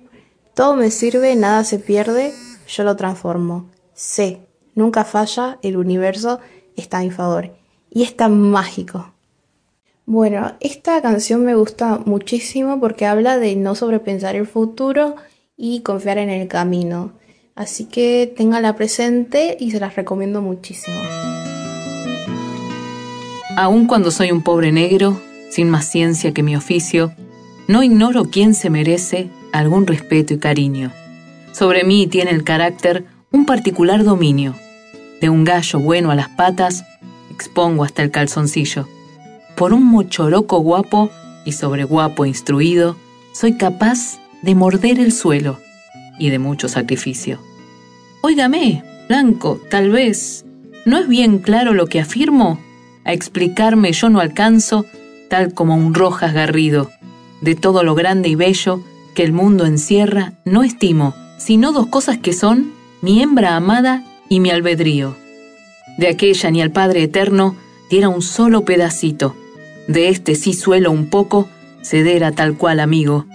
Todo 0.54 0.76
me 0.76 0.90
sirve, 0.92 1.36
nada 1.36 1.64
se 1.64 1.80
pierde, 1.80 2.34
yo 2.68 2.84
lo 2.84 2.96
transformo. 2.96 3.70
Sé, 3.94 4.45
nunca 4.76 5.04
falla, 5.04 5.58
el 5.64 5.78
universo 5.78 6.40
está 6.76 7.00
a 7.00 7.02
mi 7.02 7.12
favor. 7.12 7.56
Y 7.90 8.04
es 8.04 8.16
tan 8.16 8.40
mágico. 8.40 9.14
Bueno, 10.06 10.54
esta 10.60 11.02
canción 11.02 11.44
me 11.44 11.56
gusta 11.56 12.00
muchísimo 12.06 12.80
porque 12.80 13.08
habla 13.08 13.40
de 13.40 13.56
no 13.56 13.74
sobrepensar 13.74 14.36
el 14.36 14.46
futuro 14.46 15.16
y 15.58 15.80
confiar 15.80 16.20
en 16.20 16.30
el 16.30 16.48
camino. 16.48 17.14
Así 17.56 17.86
que 17.86 18.32
téngala 18.36 18.76
presente 18.76 19.58
y 19.60 19.72
se 19.72 19.80
las 19.80 19.96
recomiendo 19.96 20.42
muchísimo. 20.42 20.98
Aun 23.58 23.88
cuando 23.88 24.12
soy 24.12 24.32
un 24.32 24.44
pobre 24.44 24.72
negro, 24.72 25.20
sin 25.50 25.70
más 25.70 25.90
ciencia 25.90 26.34
que 26.34 26.44
mi 26.44 26.56
oficio, 26.56 27.14
no 27.68 27.82
ignoro 27.82 28.26
quién 28.26 28.54
se 28.54 28.70
merece 28.70 29.30
algún 29.54 29.88
respeto 29.88 30.34
y 30.34 30.38
cariño. 30.38 30.92
Sobre 31.54 31.86
mí 31.86 32.06
tiene 32.08 32.32
el 32.32 32.44
carácter 32.44 33.06
un 33.32 33.46
particular 33.46 34.04
dominio. 34.04 34.54
De 35.22 35.30
un 35.30 35.44
gallo 35.44 35.80
bueno 35.80 36.12
a 36.12 36.16
las 36.16 36.30
patas, 36.30 36.86
expongo 37.30 37.84
hasta 37.84 38.04
el 38.04 38.12
calzoncillo 38.12 38.88
por 39.56 39.74
un 39.74 39.86
mochoroco 39.86 40.60
guapo 40.60 41.10
y 41.46 41.54
sobre 41.54 41.84
guapo 41.84 42.26
instruido, 42.26 42.96
soy 43.34 43.58
capaz 43.58 44.20
de 44.42 44.56
morder 44.56 45.00
el 45.00 45.12
suelo 45.12 45.58
y 46.20 46.30
de 46.30 46.40
mucho 46.40 46.68
sacrificio. 46.68 47.40
Óigame, 48.22 48.84
Blanco, 49.08 49.60
tal 49.70 49.92
vez, 49.92 50.46
¿no 50.86 50.98
es 50.98 51.08
bien 51.08 51.40
claro 51.40 51.74
lo 51.74 51.88
que 51.88 52.00
afirmo? 52.00 52.60
A 53.04 53.14
explicarme 53.14 53.92
yo 53.94 54.10
no 54.10 54.20
alcanzo, 54.20 54.86
tal 55.30 55.54
como 55.54 55.76
un 55.76 55.94
rojas 55.94 56.34
garrido. 56.34 56.92
De 57.42 57.56
todo 57.56 57.84
lo 57.84 57.96
grande 57.96 58.30
y 58.30 58.36
bello 58.36 58.82
que 59.14 59.24
el 59.24 59.32
mundo 59.32 59.66
encierra, 59.66 60.34
no 60.44 60.64
estimo, 60.64 61.14
sino 61.38 61.72
dos 61.72 61.88
cosas 61.88 62.18
que 62.18 62.34
son 62.34 62.72
mi 63.02 63.22
hembra 63.22 63.56
amada 63.56 64.04
y 64.30 64.40
mi 64.40 64.50
albedrío. 64.50 65.16
De 65.98 66.08
aquella 66.08 66.52
ni 66.52 66.62
al 66.62 66.72
Padre 66.72 67.04
Eterno 67.04 67.56
diera 67.90 68.10
un 68.10 68.22
solo 68.22 68.66
pedacito, 68.66 69.36
de 69.88 70.10
este 70.10 70.36
sí 70.36 70.54
suelo 70.54 70.92
un 70.92 71.10
poco 71.10 71.48
ceder 71.82 72.24
a 72.24 72.32
tal 72.32 72.58
cual 72.58 72.80
amigo, 72.80 73.26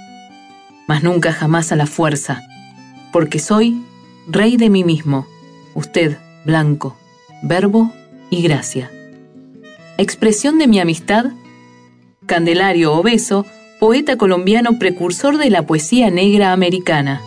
mas 0.88 1.02
nunca 1.02 1.32
jamás 1.32 1.70
a 1.72 1.76
la 1.76 1.86
fuerza, 1.86 2.42
porque 3.12 3.38
soy 3.38 3.80
rey 4.28 4.56
de 4.56 4.70
mí 4.70 4.84
mismo, 4.84 5.26
usted, 5.74 6.18
blanco, 6.44 6.96
verbo 7.42 7.92
y 8.28 8.42
gracia. 8.42 8.90
Expresión 9.98 10.58
de 10.58 10.66
mi 10.66 10.80
amistad, 10.80 11.26
Candelario 12.26 12.92
Obeso, 12.94 13.46
poeta 13.78 14.16
colombiano 14.16 14.78
precursor 14.78 15.38
de 15.38 15.50
la 15.50 15.66
poesía 15.66 16.10
negra 16.10 16.52
americana. 16.52 17.22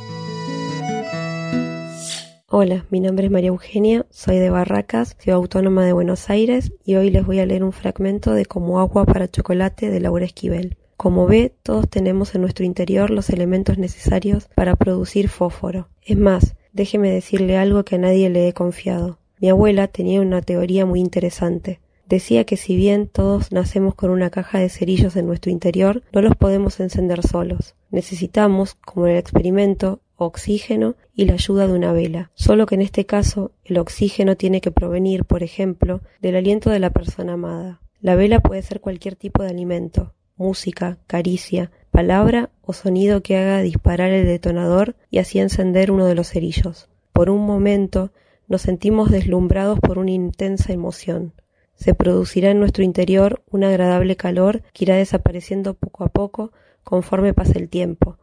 Hola, 2.55 2.85
mi 2.91 2.99
nombre 2.99 3.25
es 3.25 3.31
María 3.31 3.47
Eugenia, 3.47 4.05
soy 4.11 4.37
de 4.37 4.51
Barracas, 4.51 5.15
ciudad 5.17 5.37
autónoma 5.37 5.87
de 5.87 5.93
Buenos 5.93 6.29
Aires, 6.29 6.71
y 6.85 6.93
hoy 6.93 7.09
les 7.09 7.25
voy 7.25 7.39
a 7.39 7.47
leer 7.47 7.63
un 7.63 7.71
fragmento 7.71 8.31
de 8.31 8.45
Como 8.45 8.79
agua 8.79 9.07
para 9.07 9.27
chocolate 9.27 9.89
de 9.89 9.99
Laura 9.99 10.23
Esquivel. 10.23 10.77
Como 10.95 11.25
ve, 11.25 11.51
todos 11.63 11.89
tenemos 11.89 12.35
en 12.35 12.41
nuestro 12.41 12.63
interior 12.63 13.09
los 13.09 13.31
elementos 13.31 13.79
necesarios 13.79 14.49
para 14.53 14.75
producir 14.75 15.29
fósforo. 15.29 15.87
Es 16.05 16.15
más, 16.15 16.55
déjeme 16.73 17.09
decirle 17.09 17.57
algo 17.57 17.83
que 17.85 17.95
a 17.95 17.97
nadie 17.97 18.29
le 18.29 18.47
he 18.47 18.53
confiado. 18.53 19.17
Mi 19.39 19.49
abuela 19.49 19.87
tenía 19.87 20.21
una 20.21 20.43
teoría 20.43 20.85
muy 20.85 20.99
interesante. 20.99 21.79
Decía 22.05 22.43
que 22.43 22.57
si 22.57 22.75
bien 22.75 23.07
todos 23.07 23.51
nacemos 23.51 23.95
con 23.95 24.11
una 24.11 24.29
caja 24.29 24.59
de 24.59 24.69
cerillos 24.69 25.15
en 25.15 25.25
nuestro 25.25 25.51
interior, 25.51 26.03
no 26.11 26.21
los 26.21 26.35
podemos 26.35 26.79
encender 26.79 27.23
solos. 27.23 27.73
Necesitamos, 27.89 28.75
como 28.75 29.07
en 29.07 29.13
el 29.13 29.17
experimento, 29.17 30.01
oxígeno 30.25 30.95
y 31.13 31.25
la 31.25 31.33
ayuda 31.33 31.67
de 31.67 31.73
una 31.73 31.93
vela. 31.93 32.31
Solo 32.33 32.65
que 32.65 32.75
en 32.75 32.81
este 32.81 33.05
caso 33.05 33.51
el 33.63 33.77
oxígeno 33.77 34.35
tiene 34.35 34.61
que 34.61 34.71
provenir, 34.71 35.25
por 35.25 35.43
ejemplo, 35.43 36.01
del 36.21 36.35
aliento 36.35 36.69
de 36.69 36.79
la 36.79 36.89
persona 36.89 37.33
amada. 37.33 37.81
La 38.01 38.15
vela 38.15 38.39
puede 38.39 38.61
ser 38.61 38.81
cualquier 38.81 39.15
tipo 39.15 39.43
de 39.43 39.49
alimento, 39.49 40.13
música, 40.35 40.97
caricia, 41.07 41.71
palabra 41.91 42.49
o 42.61 42.73
sonido 42.73 43.21
que 43.21 43.37
haga 43.37 43.61
disparar 43.61 44.11
el 44.11 44.25
detonador 44.25 44.95
y 45.09 45.19
así 45.19 45.39
encender 45.39 45.91
uno 45.91 46.05
de 46.05 46.15
los 46.15 46.29
cerillos. 46.29 46.89
Por 47.13 47.29
un 47.29 47.45
momento 47.45 48.11
nos 48.47 48.63
sentimos 48.63 49.11
deslumbrados 49.11 49.79
por 49.79 49.99
una 49.99 50.11
intensa 50.11 50.73
emoción. 50.73 51.33
Se 51.75 51.93
producirá 51.93 52.51
en 52.51 52.59
nuestro 52.59 52.83
interior 52.83 53.41
un 53.49 53.63
agradable 53.63 54.15
calor 54.15 54.63
que 54.73 54.85
irá 54.85 54.95
desapareciendo 54.95 55.73
poco 55.73 56.03
a 56.03 56.09
poco 56.09 56.51
conforme 56.83 57.33
pase 57.33 57.57
el 57.57 57.69
tiempo, 57.69 58.17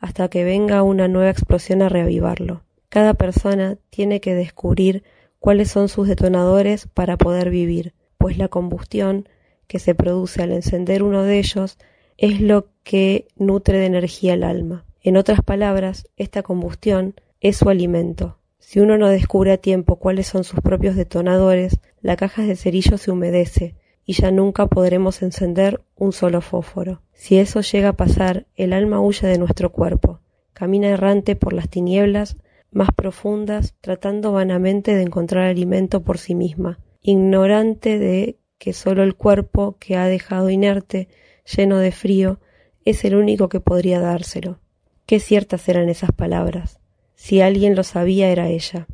hasta 0.00 0.28
que 0.28 0.44
venga 0.44 0.82
una 0.82 1.08
nueva 1.08 1.30
explosión 1.30 1.82
a 1.82 1.88
reavivarlo. 1.88 2.62
Cada 2.88 3.14
persona 3.14 3.76
tiene 3.90 4.20
que 4.20 4.34
descubrir 4.34 5.02
cuáles 5.38 5.70
son 5.70 5.88
sus 5.88 6.08
detonadores 6.08 6.88
para 6.92 7.16
poder 7.16 7.50
vivir, 7.50 7.94
pues 8.18 8.38
la 8.38 8.48
combustión 8.48 9.28
que 9.66 9.78
se 9.78 9.94
produce 9.94 10.42
al 10.42 10.52
encender 10.52 11.02
uno 11.02 11.22
de 11.22 11.38
ellos 11.38 11.78
es 12.16 12.40
lo 12.40 12.68
que 12.82 13.28
nutre 13.36 13.78
de 13.78 13.86
energía 13.86 14.34
el 14.34 14.44
alma. 14.44 14.84
En 15.02 15.16
otras 15.16 15.42
palabras, 15.42 16.08
esta 16.16 16.42
combustión 16.42 17.14
es 17.40 17.58
su 17.58 17.68
alimento. 17.68 18.38
Si 18.58 18.80
uno 18.80 18.98
no 18.98 19.08
descubre 19.08 19.52
a 19.52 19.58
tiempo 19.58 19.96
cuáles 19.96 20.26
son 20.26 20.42
sus 20.44 20.60
propios 20.60 20.96
detonadores, 20.96 21.78
la 22.00 22.16
caja 22.16 22.42
de 22.42 22.56
cerillos 22.56 23.02
se 23.02 23.10
humedece 23.10 23.74
y 24.06 24.14
ya 24.14 24.30
nunca 24.30 24.68
podremos 24.68 25.20
encender 25.20 25.82
un 25.96 26.12
solo 26.12 26.40
fósforo. 26.40 27.02
Si 27.12 27.38
eso 27.38 27.60
llega 27.60 27.90
a 27.90 27.96
pasar, 27.96 28.46
el 28.54 28.72
alma 28.72 29.00
huye 29.00 29.26
de 29.26 29.38
nuestro 29.38 29.72
cuerpo, 29.72 30.20
camina 30.52 30.88
errante 30.88 31.34
por 31.34 31.52
las 31.52 31.68
tinieblas 31.68 32.36
más 32.70 32.90
profundas, 32.94 33.74
tratando 33.80 34.32
vanamente 34.32 34.94
de 34.94 35.02
encontrar 35.02 35.44
alimento 35.46 36.02
por 36.02 36.18
sí 36.18 36.34
misma, 36.34 36.78
ignorante 37.02 37.98
de 37.98 38.38
que 38.58 38.72
solo 38.72 39.02
el 39.02 39.16
cuerpo 39.16 39.76
que 39.78 39.96
ha 39.96 40.06
dejado 40.06 40.50
inerte, 40.50 41.08
lleno 41.44 41.78
de 41.78 41.92
frío, 41.92 42.38
es 42.84 43.04
el 43.04 43.16
único 43.16 43.48
que 43.48 43.60
podría 43.60 44.00
dárselo. 44.00 44.60
Qué 45.06 45.20
ciertas 45.20 45.68
eran 45.68 45.88
esas 45.88 46.12
palabras. 46.12 46.78
Si 47.14 47.40
alguien 47.40 47.74
lo 47.74 47.82
sabía 47.82 48.28
era 48.28 48.48
ella. 48.48 48.86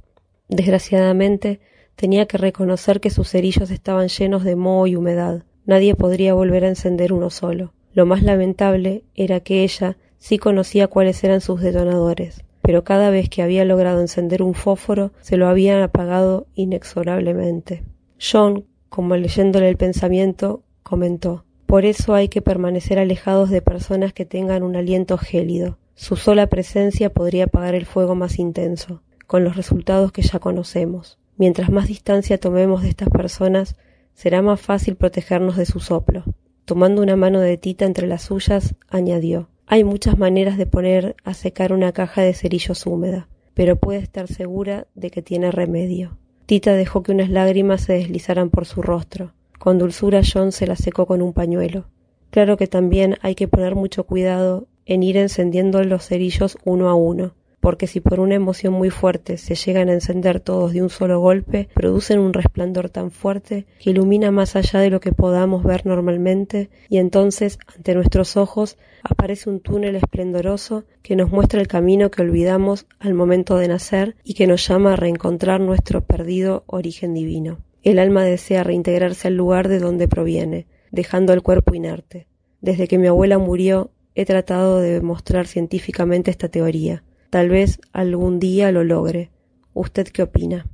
Desgraciadamente, 0.49 1.61
tenía 2.03 2.27
que 2.27 2.37
reconocer 2.37 2.99
que 2.99 3.11
sus 3.11 3.29
cerillos 3.29 3.71
estaban 3.71 4.09
llenos 4.09 4.43
de 4.43 4.57
moho 4.57 4.89
y 4.89 4.97
humedad. 4.97 5.45
Nadie 5.67 5.95
podría 5.95 6.35
volver 6.35 6.65
a 6.65 6.69
encender 6.69 7.13
uno 7.13 7.31
solo. 7.31 7.75
Lo 7.93 8.07
más 8.07 8.25
lamentable 8.25 9.05
era 9.15 9.39
que 9.39 9.63
ella 9.63 9.97
sí 10.19 10.37
conocía 10.37 10.89
cuáles 10.89 11.23
eran 11.23 11.41
sus 11.41 11.61
detonadores, 11.61 12.43
pero 12.61 12.83
cada 12.83 13.11
vez 13.11 13.29
que 13.29 13.41
había 13.41 13.65
logrado 13.65 14.01
encender 14.01 14.43
un 14.43 14.55
fósforo 14.55 15.13
se 15.21 15.37
lo 15.37 15.47
habían 15.47 15.81
apagado 15.81 16.49
inexorablemente. 16.57 17.85
John, 18.21 18.65
como 18.89 19.15
leyéndole 19.15 19.69
el 19.69 19.77
pensamiento, 19.77 20.65
comentó 20.83 21.45
Por 21.67 21.85
eso 21.85 22.15
hay 22.15 22.27
que 22.27 22.43
permanecer 22.43 22.99
alejados 22.99 23.49
de 23.49 23.63
personas 23.63 24.13
que 24.13 24.25
tengan 24.25 24.65
un 24.65 24.75
aliento 24.75 25.19
gélido. 25.19 25.79
Su 25.95 26.17
sola 26.17 26.49
presencia 26.49 27.11
podría 27.11 27.45
apagar 27.45 27.77
el 27.77 27.87
fuego 27.87 28.17
más 28.17 28.41
intenso, 28.41 29.03
con 29.29 29.45
los 29.45 29.55
resultados 29.55 30.11
que 30.11 30.23
ya 30.23 30.41
conocemos. 30.41 31.21
Mientras 31.43 31.71
más 31.71 31.89
distancia 31.89 32.39
tomemos 32.39 32.83
de 32.83 32.89
estas 32.91 33.09
personas, 33.09 33.75
será 34.15 34.43
más 34.43 34.61
fácil 34.61 34.95
protegernos 34.95 35.57
de 35.57 35.67
su 35.67 35.81
soplo. 35.81 36.23
Tomando 36.65 37.03
una 37.03 37.17
mano 37.17 37.41
de 37.41 37.57
Tita 37.57 37.85
entre 37.85 38.07
las 38.07 38.23
suyas, 38.23 38.77
añadió 38.89 39.49
Hay 39.67 39.83
muchas 39.83 40.17
maneras 40.17 40.57
de 40.57 40.67
poner 40.67 41.17
a 41.25 41.35
secar 41.35 41.73
una 41.73 41.91
caja 41.91 42.23
de 42.23 42.33
cerillos 42.33 42.87
húmeda, 42.87 43.27
pero 43.55 43.75
puede 43.75 43.99
estar 43.99 44.29
segura 44.29 44.87
de 44.95 45.11
que 45.11 45.21
tiene 45.21 45.51
remedio. 45.51 46.17
Tita 46.47 46.75
dejó 46.75 47.03
que 47.03 47.11
unas 47.11 47.29
lágrimas 47.29 47.81
se 47.81 47.95
deslizaran 47.95 48.49
por 48.49 48.65
su 48.65 48.81
rostro. 48.81 49.33
Con 49.59 49.79
dulzura 49.79 50.21
John 50.23 50.53
se 50.53 50.69
la 50.69 50.77
secó 50.77 51.07
con 51.07 51.23
un 51.23 51.33
pañuelo. 51.33 51.87
Claro 52.31 52.57
que 52.57 52.69
también 52.69 53.17
hay 53.21 53.35
que 53.35 53.49
poner 53.49 53.75
mucho 53.75 54.05
cuidado 54.05 54.69
en 54.87 55.03
ir 55.03 55.17
encendiendo 55.17 55.83
los 55.83 56.07
cerillos 56.07 56.57
uno 56.65 56.89
a 56.89 56.95
uno, 56.95 57.35
porque 57.63 57.87
si 57.87 58.01
por 58.01 58.19
una 58.19 58.35
emoción 58.35 58.73
muy 58.73 58.91
fuerte 58.91 59.39
se 59.39 59.55
llegan 59.55 59.89
a 59.89 59.93
encender 59.93 60.41
todos 60.41 60.73
de 60.73 60.83
un 60.83 60.91
solo 60.91 61.21
golpe, 61.21 61.69
producen 61.75 62.19
un 62.19 62.33
resplandor 62.33 62.91
tan 62.91 63.13
fuerte 63.13 63.67
que 63.79 63.91
ilumina 63.91 64.33
más 64.33 64.57
allá 64.57 64.81
de 64.81 64.91
lo 64.91 64.99
que 64.99 65.13
podamos 65.13 65.63
ver 65.63 65.87
normalmente 65.87 66.71
y 66.89 66.99
entonces 66.99 67.61
ante 67.73 67.95
nuestros 67.95 68.37
ojos 68.37 68.79
aparece 69.05 69.49
un 69.49 69.61
túnel 69.61 69.95
esplendoroso 69.95 70.83
que 71.03 71.15
nos 71.15 71.31
muestra 71.31 71.61
el 71.61 71.69
camino 71.69 72.11
que 72.11 72.23
olvidamos 72.23 72.87
al 72.99 73.15
momento 73.15 73.57
de 73.57 73.69
nacer 73.69 74.17
y 74.25 74.35
que 74.35 74.49
nos 74.49 74.67
llama 74.67 74.95
a 74.95 74.97
reencontrar 74.97 75.61
nuestro 75.61 76.01
perdido 76.01 76.65
origen 76.67 77.15
divino. 77.15 77.61
El 77.85 78.01
alma 78.01 78.25
desea 78.25 78.65
reintegrarse 78.65 79.29
al 79.29 79.37
lugar 79.37 79.69
de 79.69 79.79
donde 79.79 80.09
proviene, 80.09 80.67
dejando 80.91 81.33
el 81.33 81.43
cuerpo 81.43 81.77
inerte. 81.77 82.27
Desde 82.61 82.89
que 82.89 82.99
mi 82.99 83.07
abuela 83.07 83.39
murió, 83.39 83.93
he 84.17 84.25
tratado 84.25 84.81
de 84.81 84.95
demostrar 84.95 85.47
científicamente 85.47 86.33
esta 86.33 86.49
teoría. 86.49 87.05
Tal 87.33 87.49
vez 87.49 87.81
algún 87.95 88.39
día 88.39 88.71
lo 88.73 88.85
logre. 88.85 89.31
¿Usted 89.73 90.07
qué 90.09 90.23
opina? 90.23 90.67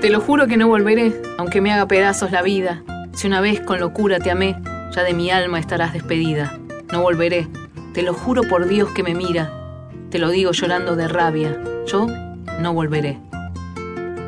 Te 0.00 0.08
lo 0.08 0.22
juro 0.22 0.46
que 0.46 0.56
no 0.56 0.66
volveré, 0.68 1.12
aunque 1.36 1.60
me 1.60 1.70
haga 1.70 1.86
pedazos 1.86 2.32
la 2.32 2.40
vida. 2.40 2.82
Si 3.12 3.26
una 3.26 3.42
vez 3.42 3.60
con 3.60 3.78
locura 3.78 4.20
te 4.20 4.30
amé, 4.30 4.56
ya 4.90 5.02
de 5.02 5.12
mi 5.12 5.30
alma 5.30 5.58
estarás 5.58 5.92
despedida. 5.92 6.58
No 6.90 7.02
volveré, 7.02 7.46
te 7.92 8.00
lo 8.00 8.14
juro 8.14 8.40
por 8.44 8.68
Dios 8.68 8.88
que 8.92 9.02
me 9.02 9.14
mira. 9.14 9.52
Te 10.08 10.18
lo 10.18 10.30
digo 10.30 10.52
llorando 10.52 10.96
de 10.96 11.08
rabia. 11.08 11.62
Yo 11.86 12.06
no 12.58 12.72
volveré. 12.72 13.18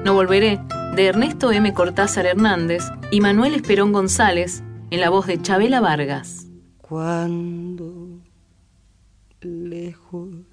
No 0.05 0.13
volveré, 0.13 0.61
de 0.95 1.07
Ernesto 1.07 1.51
M. 1.51 1.73
Cortázar 1.73 2.27
Hernández 2.27 2.85
y 3.11 3.23
Manuel 3.23 3.55
Esperón 3.55 3.93
González, 3.93 4.63
en 4.91 5.01
la 5.01 5.09
voz 5.09 5.27
de 5.29 5.41
Chabela 5.41 5.81
Vargas. 5.81 6.47
Cuando 6.77 8.21
lejos 9.41 10.52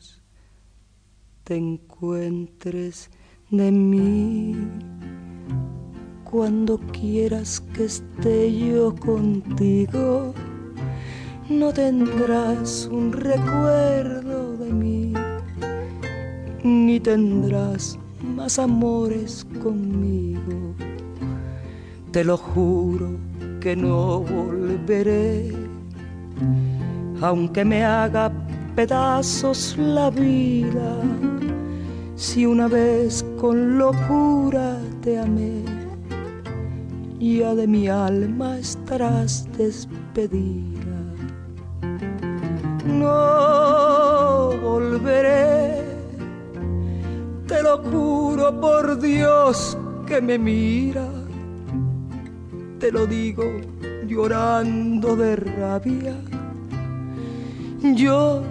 te 1.50 1.56
encuentres 1.56 3.10
de 3.50 3.72
mí, 3.72 4.56
cuando 6.24 6.78
quieras 6.78 7.60
que 7.74 7.86
esté 7.86 8.56
yo 8.56 8.94
contigo, 8.94 10.36
no 11.50 11.74
tendrás 11.74 12.88
un 12.92 13.12
recuerdo 13.12 14.58
de 14.58 14.72
mí, 14.72 15.14
ni 16.64 17.00
tendrás 17.00 17.98
más 18.24 18.60
amores 18.60 19.44
conmigo. 19.64 20.76
Te 22.12 22.24
lo 22.24 22.38
juro 22.38 23.18
que 23.60 23.76
no 23.76 24.20
volveré, 24.20 25.52
aunque 27.22 27.66
me 27.66 27.84
haga 27.84 28.32
pedazos 28.80 29.76
la 29.78 30.10
vida. 30.10 31.02
Si 32.16 32.46
una 32.46 32.70
vez 32.70 33.26
con 33.38 33.78
locura 33.78 34.78
te 35.02 35.20
amé, 35.20 35.66
ya 37.20 37.56
de 37.56 37.68
mi 37.68 37.90
alma 37.90 38.58
estarás 38.58 39.50
despedida. 39.58 40.98
No 42.86 44.52
volveré, 44.64 45.84
te 47.48 47.62
lo 47.62 47.80
juro 47.80 48.62
por 48.62 48.98
Dios 49.02 49.78
que 50.08 50.22
me 50.22 50.40
mira, 50.40 51.10
te 52.80 52.94
lo 52.94 53.06
digo 53.06 53.44
llorando 54.08 55.18
de 55.18 55.36
rabia. 55.36 56.16
Yo 57.82 58.42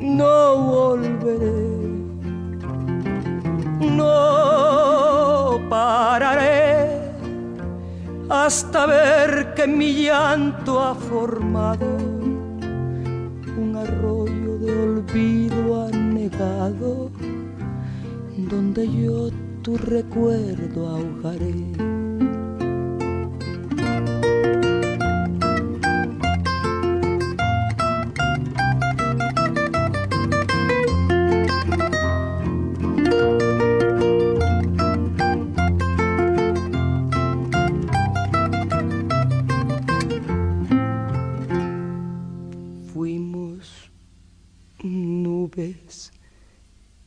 no 0.00 0.56
volveré 0.58 1.76
No 3.80 5.60
pararé 5.68 6.86
hasta 8.28 8.86
ver 8.86 9.54
que 9.54 9.66
mi 9.66 9.92
llanto 10.04 10.82
ha 10.82 10.94
formado 10.94 11.86
un 13.56 13.76
arroyo 13.76 14.58
de 14.58 14.72
olvido 14.82 15.86
anegado 15.86 17.10
donde 18.36 18.88
yo 18.90 19.30
tu 19.62 19.76
recuerdo 19.76 20.88
ahogaré. 20.88 21.95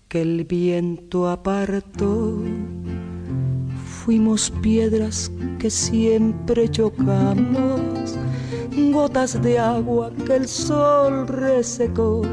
Que 0.10 0.24
el 0.24 0.44
viento 0.44 1.30
apartó. 1.30 2.36
Fuimos 3.86 4.50
piedras 4.50 5.32
que 5.60 5.70
siempre 5.70 6.68
chocamos, 6.68 8.18
gotas 8.92 9.40
de 9.40 9.60
agua 9.60 10.12
que 10.26 10.38
el 10.38 10.48
sol 10.48 11.28
resecó, 11.28 12.24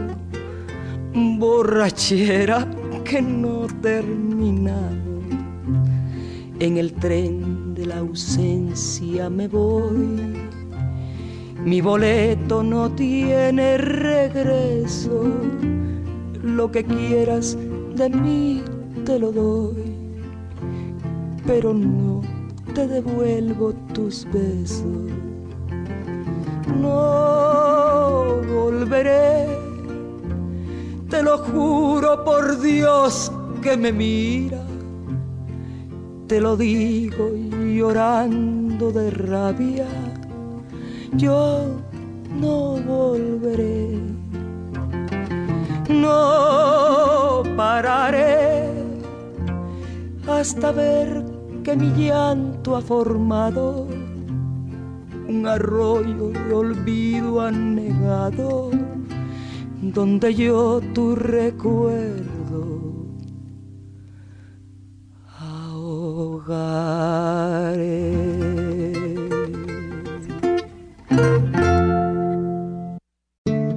borrachera 1.39 2.67
que 3.05 3.21
no 3.21 3.67
terminamos. 3.83 5.27
En 6.59 6.79
el 6.79 6.95
tren 6.95 7.75
de 7.75 7.85
la 7.85 7.99
ausencia 7.99 9.29
me 9.29 9.49
voy, 9.49 10.35
mi 11.63 11.83
boleto 11.83 12.63
no 12.63 12.91
tiene 12.93 13.77
regreso 13.77 15.31
lo 16.43 16.71
que 16.71 16.85
quieras 16.85 17.59
de 17.97 18.11
mí 18.11 18.63
te 19.07 19.19
lo 19.19 19.33
doy, 19.33 19.95
pero 21.47 21.73
no 21.73 22.21
te 22.75 22.87
devuelvo 22.87 23.73
tus 23.95 24.27
besos. 24.31 25.11
No 26.79 28.43
volveré, 28.53 29.47
te 31.09 31.23
lo 31.23 31.39
juro 31.39 32.23
por 32.23 32.61
Dios 32.61 33.33
que 33.63 33.79
me 33.79 33.93
mira, 33.93 34.63
te 36.27 36.39
lo 36.39 36.57
digo 36.57 37.31
llorando 37.75 38.93
de 38.93 39.11
rabia, 39.11 39.87
yo 41.13 41.65
no 42.39 42.77
volveré 42.87 44.16
no 45.89 47.43
pararé 47.57 48.69
hasta 50.29 50.73
ver 50.73 51.25
que 51.65 51.77
mi 51.77 51.91
llanto 51.91 52.77
ha 52.77 52.83
formado 52.83 53.87
un 55.29 55.47
arroyo 55.47 56.29
de 56.29 56.53
olvido 56.55 57.41
anegado 57.41 58.71
donde 59.81 60.35
yo 60.35 60.81
tu 60.95 61.17
recuerdo 61.17 62.93
ahogaré. 65.39 66.53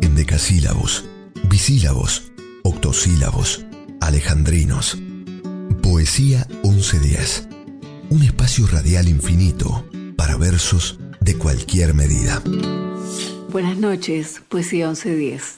En 0.02 0.16
decasílabos, 0.16 1.09
bisílabos, 1.50 2.32
octosílabos, 2.64 3.66
alejandrinos. 4.02 5.00
Poesía 5.82 6.46
1110. 6.64 7.48
Un 8.12 8.24
espacio 8.24 8.68
radial 8.68 9.08
infinito 9.10 9.84
para 10.16 10.38
versos 10.38 11.00
de 11.20 11.36
cualquier 11.38 11.96
medida. 11.96 12.44
Buenas 13.52 13.78
noches, 13.78 14.42
Poesía 14.48 14.86
1110. 14.88 15.58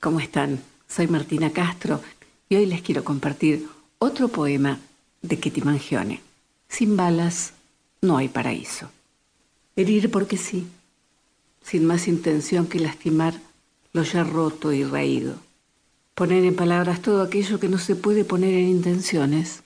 ¿Cómo 0.00 0.20
están? 0.20 0.60
Soy 0.88 1.08
Martina 1.08 1.50
Castro 1.50 2.00
y 2.48 2.54
hoy 2.54 2.66
les 2.66 2.82
quiero 2.82 3.02
compartir 3.02 3.66
otro 3.98 4.28
poema 4.28 4.78
de 5.22 5.40
Kitty 5.40 5.62
Mangione. 5.62 6.20
Sin 6.68 6.96
balas 6.96 7.52
no 8.00 8.16
hay 8.16 8.28
paraíso. 8.28 8.90
Herir 9.74 10.08
porque 10.08 10.36
sí, 10.36 10.68
sin 11.64 11.84
más 11.84 12.06
intención 12.06 12.68
que 12.68 12.78
lastimar 12.78 13.34
lo 13.96 14.02
ya 14.02 14.24
roto 14.24 14.74
y 14.74 14.84
raído. 14.84 15.36
Poner 16.14 16.44
en 16.44 16.54
palabras 16.54 17.00
todo 17.00 17.22
aquello 17.22 17.58
que 17.58 17.70
no 17.70 17.78
se 17.78 17.96
puede 17.96 18.26
poner 18.26 18.52
en 18.52 18.68
intenciones. 18.68 19.62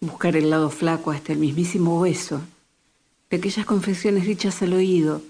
Buscar 0.00 0.36
el 0.36 0.48
lado 0.48 0.70
flaco 0.70 1.10
hasta 1.10 1.32
el 1.32 1.40
mismísimo 1.40 2.00
hueso 2.00 2.40
de 3.28 3.38
aquellas 3.38 3.66
confesiones 3.66 4.26
dichas 4.26 4.62
al 4.62 4.74
oído, 4.74 5.22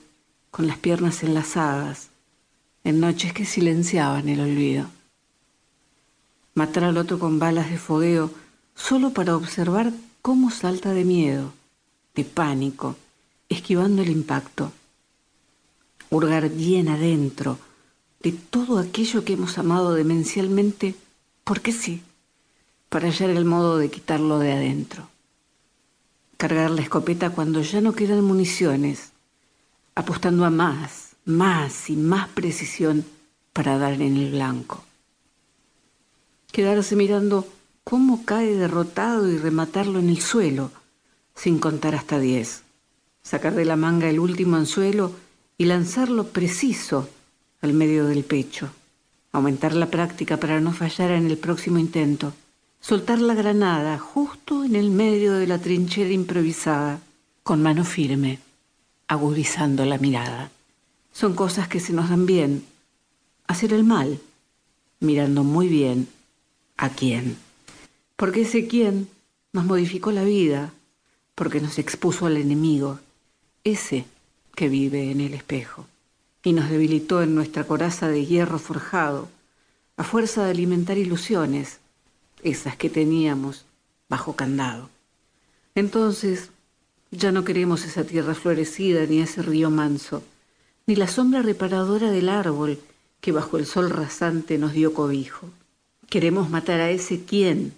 con 0.51 0.66
las 0.66 0.76
piernas 0.76 1.22
enlazadas, 1.22 2.10
en 2.84 3.01
noches 3.01 3.32
que 3.32 3.47
silenciaban 3.47 4.28
el 4.28 4.40
olvido. 4.40 4.89
Matar 6.55 6.84
al 6.84 6.98
otro 6.98 7.18
con 7.18 7.39
balas 7.39 7.70
de 7.70 7.78
fogueo 7.78 8.30
solo 8.74 9.14
para 9.14 9.36
observar 9.36 9.93
cómo 10.20 10.51
salta 10.51 10.93
de 10.93 11.05
miedo, 11.05 11.55
de 12.14 12.24
pánico, 12.24 12.97
esquivando 13.48 14.02
el 14.02 14.10
impacto. 14.10 14.70
Hurgar 16.10 16.51
bien 16.51 16.89
adentro 16.89 17.59
de 18.22 18.32
todo 18.32 18.78
aquello 18.78 19.24
que 19.24 19.32
hemos 19.32 19.58
amado 19.58 19.94
demencialmente, 19.94 20.94
porque 21.44 21.72
sí, 21.72 22.02
para 22.88 23.08
hallar 23.08 23.30
el 23.30 23.44
modo 23.44 23.78
de 23.78 23.90
quitarlo 23.90 24.38
de 24.38 24.52
adentro. 24.52 25.08
Cargar 26.36 26.70
la 26.70 26.82
escopeta 26.82 27.30
cuando 27.30 27.62
ya 27.62 27.80
no 27.80 27.94
quedan 27.94 28.22
municiones, 28.22 29.12
apostando 29.94 30.44
a 30.44 30.50
más, 30.50 31.16
más 31.24 31.90
y 31.90 31.96
más 31.96 32.28
precisión 32.28 33.04
para 33.52 33.76
dar 33.78 33.94
en 33.94 34.16
el 34.16 34.32
blanco. 34.32 34.84
Quedarse 36.52 36.96
mirando 36.96 37.46
cómo 37.82 38.24
cae 38.24 38.54
derrotado 38.54 39.28
y 39.30 39.38
rematarlo 39.38 39.98
en 39.98 40.10
el 40.10 40.20
suelo, 40.20 40.70
sin 41.34 41.58
contar 41.58 41.94
hasta 41.94 42.18
diez. 42.18 42.62
Sacar 43.22 43.54
de 43.54 43.64
la 43.64 43.76
manga 43.76 44.08
el 44.08 44.20
último 44.20 44.56
anzuelo 44.56 45.12
y 45.58 45.64
lanzarlo 45.64 46.28
preciso 46.28 47.08
al 47.62 47.72
medio 47.72 48.06
del 48.06 48.24
pecho. 48.24 48.70
Aumentar 49.32 49.74
la 49.74 49.86
práctica 49.86 50.36
para 50.36 50.60
no 50.60 50.72
fallar 50.72 51.12
en 51.12 51.26
el 51.26 51.39
próximo 51.39 51.78
intento. 51.78 52.34
Soltar 52.80 53.20
la 53.20 53.34
granada 53.34 53.98
justo 53.98 54.64
en 54.64 54.76
el 54.76 54.90
medio 54.90 55.34
de 55.34 55.47
la 55.47 55.59
trinchera 55.59 56.10
improvisada, 56.10 57.01
con 57.43 57.62
mano 57.62 57.84
firme, 57.84 58.40
agudizando 59.09 59.84
la 59.84 59.98
mirada. 59.98 60.51
Son 61.12 61.34
cosas 61.34 61.68
que 61.68 61.80
se 61.80 61.93
nos 61.93 62.10
dan 62.10 62.26
bien. 62.26 62.64
Hacer 63.47 63.72
el 63.72 63.84
mal, 63.84 64.20
mirando 65.01 65.44
muy 65.44 65.68
bien 65.68 66.09
a 66.76 66.90
quién. 66.90 67.36
Porque 68.16 68.43
ese 68.43 68.66
quién 68.66 69.09
nos 69.52 69.64
modificó 69.64 70.10
la 70.10 70.24
vida, 70.24 70.72
porque 71.34 71.60
nos 71.60 71.78
expuso 71.78 72.26
al 72.26 72.36
enemigo, 72.36 72.98
ese 73.64 74.05
que 74.55 74.68
vive 74.68 75.10
en 75.10 75.20
el 75.20 75.34
espejo, 75.34 75.86
y 76.43 76.52
nos 76.52 76.70
debilitó 76.70 77.23
en 77.23 77.35
nuestra 77.35 77.64
coraza 77.64 78.09
de 78.09 78.27
hierro 78.27 78.59
forjado, 78.59 79.28
a 79.97 80.05
fuerza 80.05 80.44
de 80.44 80.51
alimentar 80.51 80.98
ilusiones, 80.98 81.78
esas 82.43 82.77
que 82.77 82.90
teníamos 82.90 83.64
bajo 84.09 84.35
candado. 84.35 84.90
Entonces, 85.74 86.51
ya 87.10 87.31
no 87.31 87.44
queremos 87.44 87.85
esa 87.85 88.05
tierra 88.05 88.35
florecida 88.35 89.06
ni 89.06 89.20
ese 89.20 89.43
río 89.43 89.70
manso, 89.70 90.23
ni 90.86 90.97
la 90.97 91.06
sombra 91.06 91.43
reparadora 91.43 92.10
del 92.10 92.28
árbol 92.28 92.81
que 93.20 93.32
bajo 93.32 93.56
el 93.56 93.66
sol 93.66 93.90
rasante 93.90 94.59
nos 94.59 94.73
dio 94.73 94.93
cobijo. 94.94 95.48
Queremos 96.09 96.51
matar 96.51 96.81
a 96.81 96.90
ese 96.90 97.24
quién 97.24 97.74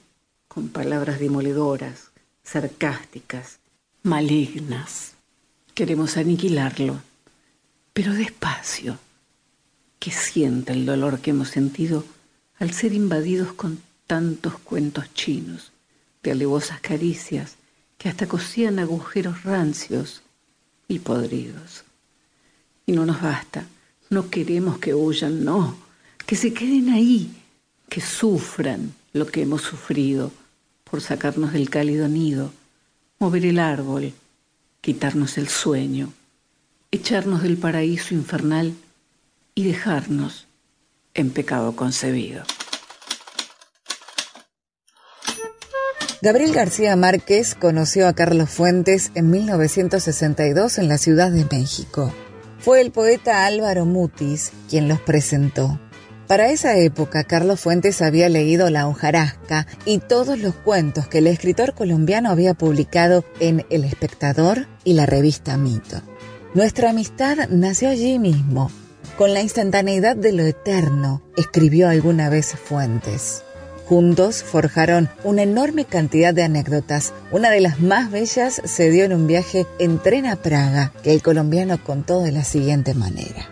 con 0.48 0.68
palabras 0.68 1.20
demoledoras, 1.20 2.10
sarcásticas, 2.42 3.58
malignas. 4.02 5.14
Queremos 5.74 6.16
aniquilarlo, 6.16 7.00
pero 7.94 8.12
despacio, 8.12 8.98
que 10.00 10.10
sienta 10.10 10.72
el 10.72 10.84
dolor 10.84 11.20
que 11.20 11.30
hemos 11.30 11.48
sentido 11.48 12.04
al 12.58 12.72
ser 12.72 12.92
invadidos 12.92 13.52
con 13.54 13.80
tantos 14.06 14.58
cuentos 14.58 15.14
chinos, 15.14 15.72
de 16.22 16.32
alevosas 16.32 16.80
caricias 16.80 17.56
que 17.96 18.08
hasta 18.08 18.26
cosían 18.26 18.78
agujeros 18.80 19.44
rancios 19.44 20.22
y 20.88 20.98
podridos. 20.98 21.84
Y 22.84 22.92
no 22.92 23.06
nos 23.06 23.22
basta, 23.22 23.64
no 24.10 24.28
queremos 24.28 24.78
que 24.78 24.92
huyan, 24.92 25.44
no, 25.44 25.76
que 26.26 26.34
se 26.34 26.52
queden 26.52 26.90
ahí, 26.90 27.30
que 27.88 28.00
sufran 28.00 28.92
lo 29.12 29.26
que 29.26 29.42
hemos 29.42 29.62
sufrido, 29.62 30.32
por 30.82 31.00
sacarnos 31.00 31.52
del 31.52 31.70
cálido 31.70 32.08
nido, 32.08 32.52
mover 33.20 33.46
el 33.46 33.58
árbol, 33.58 34.12
quitarnos 34.80 35.38
el 35.38 35.48
sueño, 35.48 36.12
echarnos 36.94 37.42
del 37.42 37.56
paraíso 37.56 38.14
infernal 38.14 38.72
y 39.54 39.64
dejarnos 39.64 40.46
en 41.12 41.30
pecado 41.30 41.74
concebido. 41.74 42.44
Gabriel 46.22 46.54
García 46.54 46.94
Márquez 46.96 47.56
conoció 47.56 48.06
a 48.06 48.14
Carlos 48.14 48.48
Fuentes 48.48 49.10
en 49.14 49.28
1962 49.28 50.78
en 50.78 50.88
la 50.88 50.96
Ciudad 50.96 51.32
de 51.32 51.44
México. 51.50 52.14
Fue 52.60 52.80
el 52.80 52.92
poeta 52.92 53.44
Álvaro 53.44 53.84
Mutis 53.84 54.52
quien 54.70 54.88
los 54.88 55.00
presentó. 55.00 55.80
Para 56.28 56.48
esa 56.48 56.78
época, 56.78 57.24
Carlos 57.24 57.60
Fuentes 57.60 58.00
había 58.00 58.28
leído 58.28 58.70
La 58.70 58.86
hojarasca 58.86 59.66
y 59.84 59.98
todos 59.98 60.38
los 60.38 60.54
cuentos 60.54 61.08
que 61.08 61.18
el 61.18 61.26
escritor 61.26 61.74
colombiano 61.74 62.30
había 62.30 62.54
publicado 62.54 63.24
en 63.40 63.66
El 63.68 63.84
Espectador 63.84 64.66
y 64.84 64.94
la 64.94 65.04
revista 65.04 65.58
Mito. 65.58 66.00
Nuestra 66.54 66.90
amistad 66.90 67.48
nació 67.50 67.88
allí 67.88 68.20
mismo, 68.20 68.70
con 69.18 69.34
la 69.34 69.42
instantaneidad 69.42 70.14
de 70.14 70.32
lo 70.32 70.44
eterno, 70.44 71.20
escribió 71.36 71.88
alguna 71.88 72.28
vez 72.28 72.54
Fuentes. 72.54 73.42
Juntos 73.86 74.44
forjaron 74.44 75.08
una 75.24 75.42
enorme 75.42 75.84
cantidad 75.84 76.32
de 76.32 76.44
anécdotas. 76.44 77.12
Una 77.32 77.50
de 77.50 77.60
las 77.60 77.80
más 77.80 78.12
bellas 78.12 78.62
se 78.64 78.88
dio 78.90 79.04
en 79.04 79.12
un 79.12 79.26
viaje 79.26 79.66
en 79.80 79.98
tren 79.98 80.26
a 80.26 80.36
Praga, 80.36 80.92
que 81.02 81.12
el 81.12 81.22
colombiano 81.22 81.82
contó 81.82 82.22
de 82.22 82.30
la 82.30 82.44
siguiente 82.44 82.94
manera. 82.94 83.48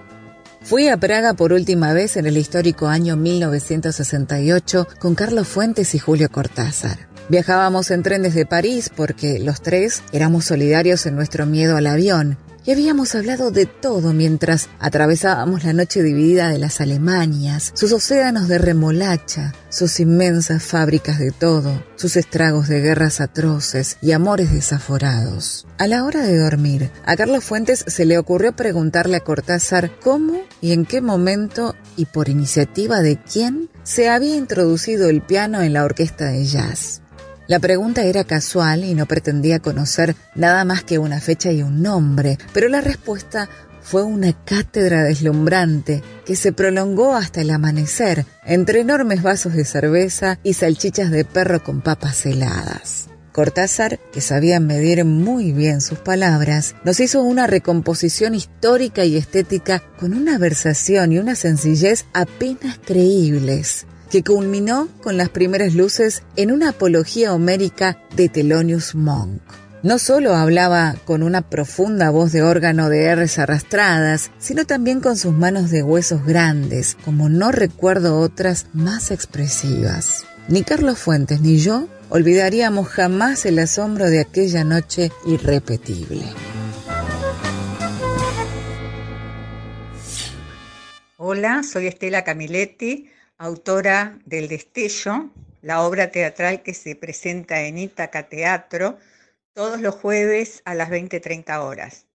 Fui 0.63 0.87
a 0.87 0.97
Praga 0.97 1.35
por 1.35 1.53
última 1.53 1.93
vez 1.93 2.17
en 2.17 2.27
el 2.27 2.37
histórico 2.37 2.87
año 2.87 3.17
1968 3.17 4.87
con 5.01 5.17
Carlos 5.17 5.49
Fuentes 5.49 5.97
y 5.97 5.99
Julio 5.99 6.31
Cortázar. 6.31 7.09
Viajábamos 7.29 7.91
en 7.91 8.05
tren 8.05 8.23
desde 8.23 8.47
París 8.47 8.93
porque 8.95 9.41
los 9.41 9.61
tres 9.61 10.05
éramos 10.13 10.45
solidarios 10.45 11.05
en 11.07 11.17
nuestro 11.17 11.47
miedo 11.47 11.77
al 11.77 11.89
avión 11.89 12.39
y 12.65 12.73
habíamos 12.73 13.15
hablado 13.15 13.51
de 13.51 13.67
todo 13.67 14.13
mientras 14.13 14.69
atravesábamos 14.79 15.65
la 15.65 15.73
noche 15.73 16.03
dividida 16.03 16.49
de 16.49 16.59
las 16.59 16.81
Alemanias, 16.81 17.73
sus 17.75 17.93
océanos 17.93 18.49
de 18.49 18.59
remolacha, 18.59 19.53
sus 19.69 19.99
inmensas 20.01 20.63
fábricas 20.63 21.19
de 21.19 21.31
todo, 21.31 21.85
sus 21.97 22.17
estragos 22.17 22.69
de 22.69 22.81
guerras 22.81 23.21
atroces 23.21 23.99
y 24.01 24.13
amores 24.13 24.53
desaforados. 24.53 25.67
A 25.79 25.87
la 25.87 26.05
hora 26.05 26.23
de 26.23 26.39
dormir, 26.39 26.91
a 27.05 27.17
Carlos 27.17 27.45
Fuentes 27.45 27.85
se 27.87 28.05
le 28.05 28.19
ocurrió 28.19 28.55
preguntarle 28.55 29.17
a 29.17 29.25
Cortázar 29.25 29.99
cómo 30.01 30.43
y 30.61 30.73
en 30.73 30.85
qué 30.85 31.01
momento 31.01 31.75
y 31.97 32.07
por 32.07 32.29
iniciativa 32.29 33.01
de 33.01 33.19
quién 33.21 33.71
se 33.83 34.09
había 34.09 34.37
introducido 34.37 35.09
el 35.09 35.23
piano 35.23 35.63
en 35.63 35.73
la 35.73 35.85
orquesta 35.85 36.27
de 36.27 36.45
jazz. 36.45 37.02
La 37.53 37.61
pregunta 37.61 38.03
era 38.05 38.25
casual 38.25 38.83
y 38.83 38.95
no 38.95 39.05
pretendía 39.05 39.59
conocer 39.59 40.17
nada 40.35 40.65
más 40.65 40.85
que 40.85 40.99
una 40.99 41.21
fecha 41.21 41.53
y 41.53 41.61
un 41.61 41.83
nombre, 41.83 42.39
pero 42.55 42.67
la 42.71 42.81
respuesta 42.81 43.47
fue 43.83 44.05
una 44.05 44.33
cátedra 44.33 45.03
deslumbrante 45.03 46.03
que 46.25 46.35
se 46.35 46.55
prolongó 46.55 47.15
hasta 47.15 47.43
el 47.43 47.51
amanecer, 47.51 48.25
entre 48.47 48.81
enormes 48.81 49.23
vasos 49.23 49.53
de 49.53 49.67
cerveza 49.67 50.39
y 50.43 50.55
salchichas 50.55 51.11
de 51.11 51.27
perro 51.27 51.63
con 51.63 51.83
papas 51.83 52.25
heladas. 52.25 53.09
Cortázar, 53.33 53.99
que 54.15 54.23
sabía 54.23 54.59
medir 54.59 55.05
muy 55.05 55.53
bien 55.53 55.83
sus 55.83 55.99
palabras, 55.99 56.75
nos 56.85 57.01
hizo 57.01 57.23
una 57.23 57.47
recomposición 57.47 58.35
histórica 58.35 59.05
y 59.05 59.19
estética 59.19 59.83
con 60.01 60.15
una 60.15 60.39
versación 60.39 61.13
y 61.13 61.19
una 61.19 61.35
sencillez 61.35 62.07
apenas 62.15 62.79
creíbles 62.83 63.85
que 64.13 64.23
culminó 64.23 64.91
con 65.03 65.17
las 65.17 65.31
primeras 65.31 65.73
luces 65.73 66.23
en 66.37 66.53
una 66.53 66.69
apología 66.69 67.33
homérica 67.33 67.99
de 68.15 68.29
Thelonious 68.29 68.95
Monk. 68.95 69.41
No 69.83 69.99
solo 69.99 70.35
hablaba 70.35 70.97
con 71.07 71.23
una 71.23 71.41
profunda 71.41 72.11
voz 72.11 72.31
de 72.31 72.43
órgano 72.43 72.91
de 72.91 73.17
R's 73.17 73.39
arrastradas, 73.39 74.31
sino 74.39 74.67
también 74.67 75.01
con 75.01 75.17
sus 75.17 75.33
manos 75.33 75.71
de 75.71 75.83
huesos 75.83 76.27
grandes, 76.27 76.95
como 77.07 77.31
no 77.31 77.53
recuerdo 77.53 78.21
otras 78.21 78.67
más 78.75 79.11
expresivas. 79.11 80.27
Ni 80.47 80.63
Carlos 80.63 80.99
Fuentes 80.99 81.41
ni 81.41 81.57
yo 81.57 81.89
olvidaríamos 82.11 82.89
jamás 82.89 83.47
el 83.47 83.59
asombro 83.61 84.11
de 84.11 84.21
aquella 84.21 84.63
noche 84.63 85.11
irrepetible. 85.25 86.27
Hola, 91.17 91.63
soy 91.63 91.87
Estela 91.87 92.25
Camiletti 92.25 93.09
autora 93.43 94.21
del 94.25 94.47
Destello, 94.47 95.33
la 95.63 95.83
obra 95.83 96.13
teatral 96.13 96.63
que 96.63 96.75
se 96.75 96.95
presenta 96.95 97.63
en 97.63 97.77
Ítaca 97.77 98.29
Teatro 98.29 98.99
todos 99.53 99.81
los 99.81 99.97
jueves 99.97 100.63
a 100.65 100.77
las 100.77 100.91
20.30 100.91 101.59
horas, 101.61 102.07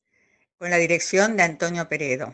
con 0.57 0.69
la 0.69 0.77
dirección 0.77 1.35
de 1.35 1.43
Antonio 1.43 1.89
Peredo. 1.89 2.33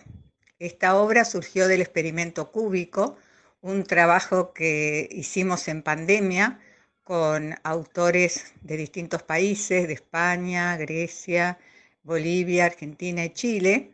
Esta 0.59 0.95
obra 0.95 1.25
surgió 1.25 1.67
del 1.67 1.81
experimento 1.81 2.51
cúbico, 2.51 3.17
un 3.61 3.83
trabajo 3.83 4.53
que 4.53 5.09
hicimos 5.11 5.67
en 5.69 5.81
pandemia 5.81 6.59
con 7.01 7.55
autores 7.63 8.53
de 8.61 8.77
distintos 8.77 9.23
países, 9.23 9.87
de 9.87 9.93
España, 9.93 10.77
Grecia, 10.77 11.57
Bolivia, 12.03 12.65
Argentina 12.65 13.25
y 13.25 13.33
Chile, 13.33 13.91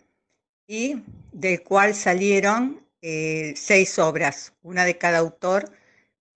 y 0.67 1.03
del 1.31 1.63
cual 1.63 1.95
salieron 1.95 2.89
eh, 3.01 3.53
seis 3.55 3.97
obras, 3.99 4.53
una 4.61 4.85
de 4.85 4.97
cada 4.97 5.19
autor, 5.19 5.71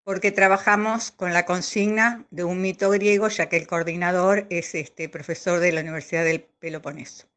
porque 0.04 0.32
trabajamos 0.32 1.12
con 1.12 1.34
la 1.34 1.46
consigna 1.46 2.26
de 2.32 2.44
un 2.44 2.62
mito 2.62 2.90
griego, 2.90 3.28
ya 3.30 3.48
que 3.48 3.58
el 3.58 3.68
coordinador 3.68 4.48
es 4.50 4.76
este 4.76 5.10
profesor 5.10 5.60
de 5.60 5.72
la 5.72 5.82
Universidad 5.82 6.26
del 6.26 6.42
Peloponeso. 6.42 7.28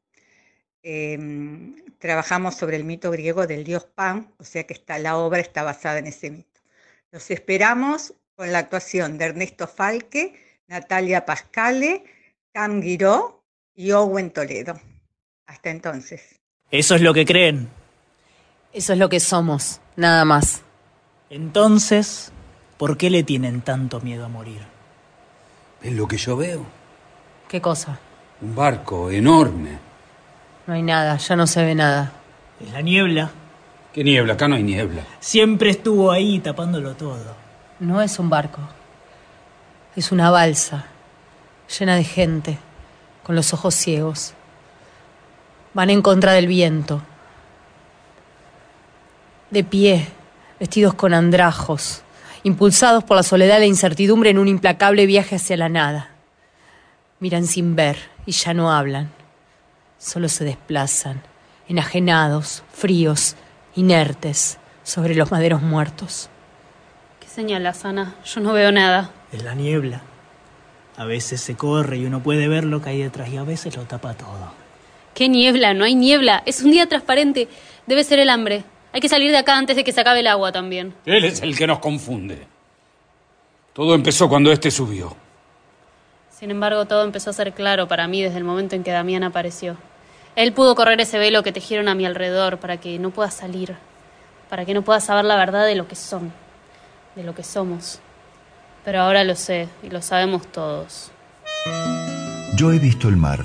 Em, 0.82 1.76
trabajamos 1.98 2.54
sobre 2.56 2.76
el 2.76 2.84
mito 2.84 3.10
griego 3.10 3.46
del 3.46 3.64
dios 3.64 3.84
Pan, 3.86 4.32
o 4.38 4.44
sea 4.44 4.64
que 4.64 4.74
está, 4.74 4.98
la 4.98 5.16
obra 5.16 5.40
está 5.40 5.62
basada 5.62 5.98
en 5.98 6.06
ese 6.06 6.30
mito. 6.30 6.60
Los 7.10 7.30
esperamos 7.30 8.14
con 8.36 8.52
la 8.52 8.58
actuación 8.58 9.18
de 9.18 9.26
Ernesto 9.26 9.66
Falque, 9.66 10.34
Natalia 10.68 11.24
Pascale, 11.24 12.04
Cam 12.52 12.80
Guiró 12.80 13.44
y 13.74 13.92
Owen 13.92 14.30
Toledo. 14.30 14.80
Hasta 15.46 15.70
entonces. 15.70 16.40
Eso 16.70 16.94
es 16.96 17.00
lo 17.00 17.14
que 17.14 17.24
creen. 17.24 17.68
Eso 18.76 18.92
es 18.92 18.98
lo 18.98 19.08
que 19.08 19.20
somos, 19.20 19.80
nada 19.96 20.26
más. 20.26 20.60
Entonces, 21.30 22.30
¿por 22.76 22.98
qué 22.98 23.08
le 23.08 23.22
tienen 23.22 23.62
tanto 23.62 24.00
miedo 24.00 24.26
a 24.26 24.28
morir? 24.28 24.60
Es 25.80 25.94
lo 25.94 26.06
que 26.06 26.18
yo 26.18 26.36
veo. 26.36 26.66
¿Qué 27.48 27.62
cosa? 27.62 27.98
Un 28.42 28.54
barco 28.54 29.10
enorme. 29.10 29.78
No 30.66 30.74
hay 30.74 30.82
nada, 30.82 31.16
ya 31.16 31.36
no 31.36 31.46
se 31.46 31.64
ve 31.64 31.74
nada. 31.74 32.12
Es 32.60 32.70
la 32.70 32.82
niebla. 32.82 33.30
¿Qué 33.94 34.04
niebla? 34.04 34.34
Acá 34.34 34.46
no 34.46 34.56
hay 34.56 34.62
niebla. 34.62 35.06
Siempre 35.20 35.70
estuvo 35.70 36.10
ahí 36.10 36.40
tapándolo 36.40 36.94
todo. 36.96 37.34
No 37.80 38.02
es 38.02 38.18
un 38.18 38.28
barco. 38.28 38.60
Es 39.96 40.12
una 40.12 40.28
balsa, 40.28 40.84
llena 41.78 41.96
de 41.96 42.04
gente, 42.04 42.58
con 43.22 43.36
los 43.36 43.54
ojos 43.54 43.74
ciegos. 43.74 44.34
Van 45.72 45.88
en 45.88 46.02
contra 46.02 46.34
del 46.34 46.46
viento 46.46 47.00
de 49.50 49.64
pie, 49.64 50.06
vestidos 50.58 50.94
con 50.94 51.14
andrajos, 51.14 52.02
impulsados 52.42 53.04
por 53.04 53.16
la 53.16 53.22
soledad 53.22 53.58
e 53.58 53.60
la 53.60 53.66
incertidumbre 53.66 54.30
en 54.30 54.38
un 54.38 54.48
implacable 54.48 55.06
viaje 55.06 55.36
hacia 55.36 55.56
la 55.56 55.68
nada. 55.68 56.10
Miran 57.20 57.46
sin 57.46 57.76
ver 57.76 57.96
y 58.26 58.32
ya 58.32 58.54
no 58.54 58.72
hablan, 58.72 59.10
solo 59.98 60.28
se 60.28 60.44
desplazan, 60.44 61.22
enajenados, 61.68 62.62
fríos, 62.72 63.36
inertes, 63.74 64.58
sobre 64.82 65.14
los 65.14 65.30
maderos 65.30 65.62
muertos. 65.62 66.30
¿Qué 67.20 67.26
señala, 67.26 67.74
Ana? 67.82 68.14
Yo 68.24 68.40
no 68.40 68.52
veo 68.52 68.70
nada. 68.70 69.10
Es 69.32 69.42
la 69.42 69.54
niebla. 69.54 70.02
A 70.96 71.04
veces 71.04 71.40
se 71.40 71.56
corre 71.56 71.98
y 71.98 72.06
uno 72.06 72.22
puede 72.22 72.48
ver 72.48 72.64
lo 72.64 72.80
que 72.80 72.90
hay 72.90 73.02
detrás 73.02 73.28
y 73.28 73.36
a 73.36 73.42
veces 73.42 73.76
lo 73.76 73.82
tapa 73.82 74.14
todo. 74.14 74.52
¿Qué 75.12 75.28
niebla? 75.28 75.74
No 75.74 75.84
hay 75.84 75.94
niebla. 75.94 76.42
Es 76.46 76.62
un 76.62 76.70
día 76.70 76.86
transparente. 76.86 77.48
Debe 77.86 78.04
ser 78.04 78.20
el 78.20 78.30
hambre. 78.30 78.64
Hay 78.96 79.00
que 79.00 79.10
salir 79.10 79.30
de 79.30 79.36
acá 79.36 79.58
antes 79.58 79.76
de 79.76 79.84
que 79.84 79.92
se 79.92 80.00
acabe 80.00 80.20
el 80.20 80.26
agua 80.26 80.52
también. 80.52 80.94
Él 81.04 81.22
es 81.26 81.42
el 81.42 81.54
que 81.54 81.66
nos 81.66 81.80
confunde. 81.80 82.46
Todo 83.74 83.94
empezó 83.94 84.26
cuando 84.26 84.50
este 84.50 84.70
subió. 84.70 85.14
Sin 86.30 86.50
embargo, 86.50 86.86
todo 86.86 87.04
empezó 87.04 87.28
a 87.28 87.34
ser 87.34 87.52
claro 87.52 87.88
para 87.88 88.08
mí 88.08 88.22
desde 88.22 88.38
el 88.38 88.44
momento 88.44 88.74
en 88.74 88.82
que 88.82 88.92
Damián 88.92 89.22
apareció. 89.22 89.76
Él 90.34 90.54
pudo 90.54 90.74
correr 90.74 90.98
ese 90.98 91.18
velo 91.18 91.42
que 91.42 91.52
tejieron 91.52 91.88
a 91.88 91.94
mi 91.94 92.06
alrededor 92.06 92.56
para 92.56 92.78
que 92.78 92.98
no 92.98 93.10
pueda 93.10 93.30
salir, 93.30 93.76
para 94.48 94.64
que 94.64 94.72
no 94.72 94.80
pueda 94.80 95.00
saber 95.00 95.26
la 95.26 95.36
verdad 95.36 95.66
de 95.66 95.74
lo 95.74 95.86
que 95.86 95.94
son, 95.94 96.32
de 97.16 97.22
lo 97.22 97.34
que 97.34 97.42
somos. 97.42 98.00
Pero 98.82 99.02
ahora 99.02 99.24
lo 99.24 99.34
sé 99.34 99.68
y 99.82 99.90
lo 99.90 100.00
sabemos 100.00 100.50
todos. 100.50 101.10
Yo 102.54 102.72
he 102.72 102.78
visto 102.78 103.10
el 103.10 103.18
mar 103.18 103.44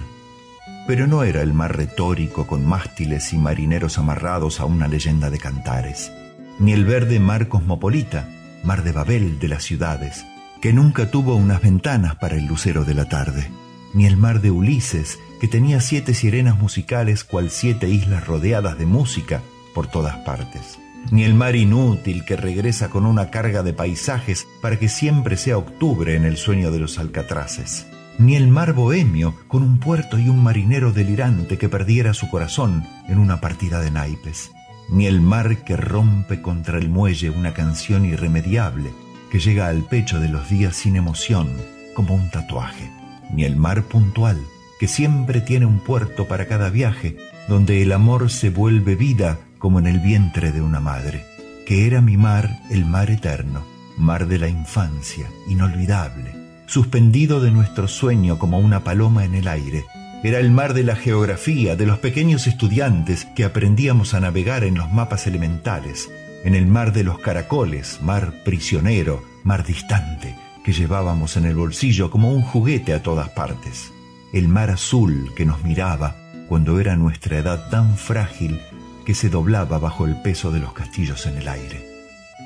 pero 0.88 1.08
no 1.08 1.24
era 1.24 1.42
el 1.42 1.54
mar 1.54 1.76
retórico 1.76 2.48
con 2.48 2.66
mástiles 2.66 3.34
y 3.34 3.38
marineros 3.38 3.98
amarrados 3.98 4.60
a 4.60 4.66
una 4.66 4.88
leyenda 4.88 5.30
de 5.30 5.38
cantares, 5.38 6.12
ni 6.60 6.74
el 6.74 6.86
verde 6.86 7.20
mar 7.20 7.48
cosmopolita, 7.48 8.28
mar 8.64 8.84
de 8.84 8.92
Babel 8.92 9.40
de 9.40 9.48
las 9.48 9.64
ciudades, 9.64 10.26
que 10.62 10.74
nunca 10.74 11.10
tuvo 11.10 11.36
unas 11.36 11.62
ventanas 11.62 12.16
para 12.16 12.36
el 12.36 12.46
lucero 12.46 12.86
de 12.86 12.94
la 12.94 13.06
tarde, 13.06 13.50
ni 13.94 14.06
el 14.06 14.18
mar 14.18 14.42
de 14.42 14.52
Ulises, 14.52 15.20
que 15.40 15.48
tenía 15.48 15.82
siete 15.82 16.14
sirenas 16.14 16.60
musicales 16.60 17.24
cual 17.24 17.50
siete 17.50 17.90
islas 17.90 18.28
rodeadas 18.28 18.78
de 18.78 18.86
música 18.86 19.42
por 19.74 19.88
todas 19.88 20.18
partes, 20.18 20.78
ni 21.10 21.24
el 21.24 21.34
mar 21.34 21.56
inútil 21.56 22.24
que 22.26 22.38
regresa 22.38 22.90
con 22.90 23.06
una 23.06 23.32
carga 23.32 23.64
de 23.64 23.74
paisajes 23.74 24.48
para 24.62 24.78
que 24.78 24.88
siempre 24.88 25.38
sea 25.38 25.58
octubre 25.58 26.16
en 26.16 26.26
el 26.26 26.38
sueño 26.38 26.72
de 26.72 26.80
los 26.80 27.00
alcatraces, 27.00 27.88
ni 28.18 28.36
el 28.36 28.48
mar 28.48 28.74
bohemio 28.74 29.36
con 29.48 29.64
un 29.64 29.80
puerto 29.80 30.20
y 30.20 30.30
un 30.30 30.44
marinero 30.44 30.92
delirante 30.92 31.58
que 31.58 31.70
perdiera 31.70 32.14
su 32.14 32.30
corazón 32.30 32.86
en 33.08 33.20
una 33.20 33.42
partida 33.42 33.80
de 33.80 33.92
naipes, 33.92 34.52
ni 34.90 35.08
el 35.08 35.22
mar 35.22 35.64
que 35.64 35.78
rompe 35.78 36.42
contra 36.42 36.78
el 36.78 36.90
muelle 36.90 37.30
una 37.30 37.54
canción 37.54 38.06
irremediable 38.06 38.92
que 39.32 39.40
llega 39.40 39.68
al 39.68 39.84
pecho 39.84 40.20
de 40.20 40.28
los 40.28 40.50
días 40.50 40.76
sin 40.76 40.96
emoción 40.96 41.50
como 41.96 42.16
un 42.16 42.30
tatuaje, 42.30 42.92
ni 43.34 43.46
el 43.46 43.56
mar 43.56 43.84
puntual 43.84 44.38
que 44.80 44.88
siempre 44.88 45.42
tiene 45.42 45.66
un 45.66 45.80
puerto 45.80 46.28
para 46.28 46.48
cada 46.48 46.70
viaje, 46.70 47.16
donde 47.48 47.82
el 47.82 47.92
amor 47.92 48.30
se 48.32 48.50
vuelve 48.50 48.96
vida 48.96 49.40
como 49.60 49.80
en 49.80 49.86
el 49.86 50.00
vientre 50.00 50.52
de 50.52 50.62
una 50.62 50.80
madre, 50.80 51.24
que 51.68 51.86
era 51.86 52.02
mi 52.02 52.18
mar 52.18 52.60
el 52.72 52.86
mar 52.86 53.12
eterno, 53.12 53.64
mar 53.98 54.28
de 54.28 54.40
la 54.40 54.48
infancia, 54.48 55.28
inolvidable, 55.48 56.41
suspendido 56.66 57.42
de 57.42 57.52
nuestro 57.52 57.88
sueño 57.88 58.40
como 58.40 58.60
una 58.60 58.84
paloma 58.84 59.26
en 59.26 59.36
el 59.36 59.48
aire. 59.48 59.86
Era 60.24 60.40
el 60.40 60.52
mar 60.52 60.74
de 60.74 60.84
la 60.84 60.96
geografía, 60.96 61.76
de 61.76 61.86
los 61.86 62.00
pequeños 62.00 62.48
estudiantes 62.48 63.26
que 63.36 63.44
aprendíamos 63.44 64.14
a 64.14 64.20
navegar 64.20 64.64
en 64.64 64.76
los 64.76 64.92
mapas 64.92 65.28
elementales, 65.28 66.10
en 66.44 66.56
el 66.56 66.68
mar 66.68 66.94
de 66.94 67.04
los 67.04 67.20
caracoles, 67.20 68.00
mar 68.02 68.34
prisionero, 68.46 69.24
mar 69.44 69.66
distante, 69.66 70.36
que 70.64 70.74
llevábamos 70.74 71.38
en 71.38 71.46
el 71.46 71.56
bolsillo 71.56 72.12
como 72.12 72.32
un 72.32 72.42
juguete 72.42 72.94
a 72.94 73.02
todas 73.02 73.30
partes. 73.30 73.92
El 74.32 74.48
mar 74.48 74.70
azul 74.70 75.32
que 75.36 75.46
nos 75.46 75.64
miraba 75.64 76.16
cuando 76.48 76.80
era 76.80 76.96
nuestra 76.96 77.38
edad 77.38 77.70
tan 77.70 77.98
frágil 77.98 78.60
que 79.06 79.16
se 79.16 79.30
doblaba 79.30 79.80
bajo 79.80 80.06
el 80.06 80.22
peso 80.22 80.52
de 80.52 80.60
los 80.60 80.74
castillos 80.74 81.26
en 81.26 81.38
el 81.38 81.48
aire. 81.48 81.84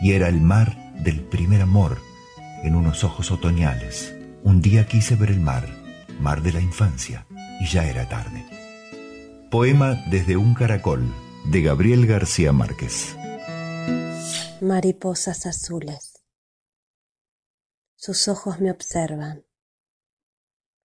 Y 0.01 0.13
era 0.13 0.29
el 0.29 0.41
mar 0.41 0.77
del 1.03 1.19
primer 1.19 1.61
amor 1.61 1.99
en 2.65 2.75
unos 2.75 3.03
ojos 3.03 3.31
otoñales. 3.31 4.15
Un 4.43 4.61
día 4.61 4.87
quise 4.87 5.15
ver 5.15 5.29
el 5.29 5.39
mar, 5.39 5.69
mar 6.19 6.41
de 6.41 6.51
la 6.51 6.61
infancia, 6.61 7.27
y 7.61 7.67
ya 7.67 7.87
era 7.87 8.09
tarde. 8.09 8.43
Poema 9.51 10.03
desde 10.09 10.35
un 10.35 10.55
caracol, 10.55 11.13
de 11.45 11.61
Gabriel 11.61 12.07
García 12.07 12.51
Márquez. 12.51 13.15
Mariposas 14.61 15.45
azules. 15.45 16.23
Sus 17.95 18.27
ojos 18.27 18.59
me 18.59 18.71
observan. 18.71 19.45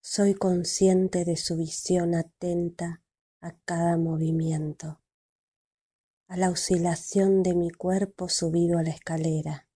Soy 0.02 0.34
consciente 0.34 1.24
de 1.24 1.38
su 1.38 1.56
visión 1.56 2.14
atenta 2.14 3.02
a 3.42 3.54
cada 3.64 3.98
movimiento, 3.98 5.02
a 6.28 6.36
la 6.36 6.50
oscilación 6.50 7.42
de 7.42 7.56
mi 7.56 7.72
cuerpo 7.72 8.28
subido 8.28 8.80
a 8.80 8.84
la 8.84 8.90
escalera, 8.90 9.69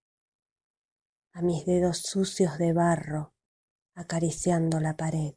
a 1.33 1.41
mis 1.41 1.65
dedos 1.65 1.97
sucios 1.97 2.59
de 2.59 2.73
barro 2.73 3.33
acariciando 3.95 4.79
la 4.79 4.95
pared. 4.95 5.33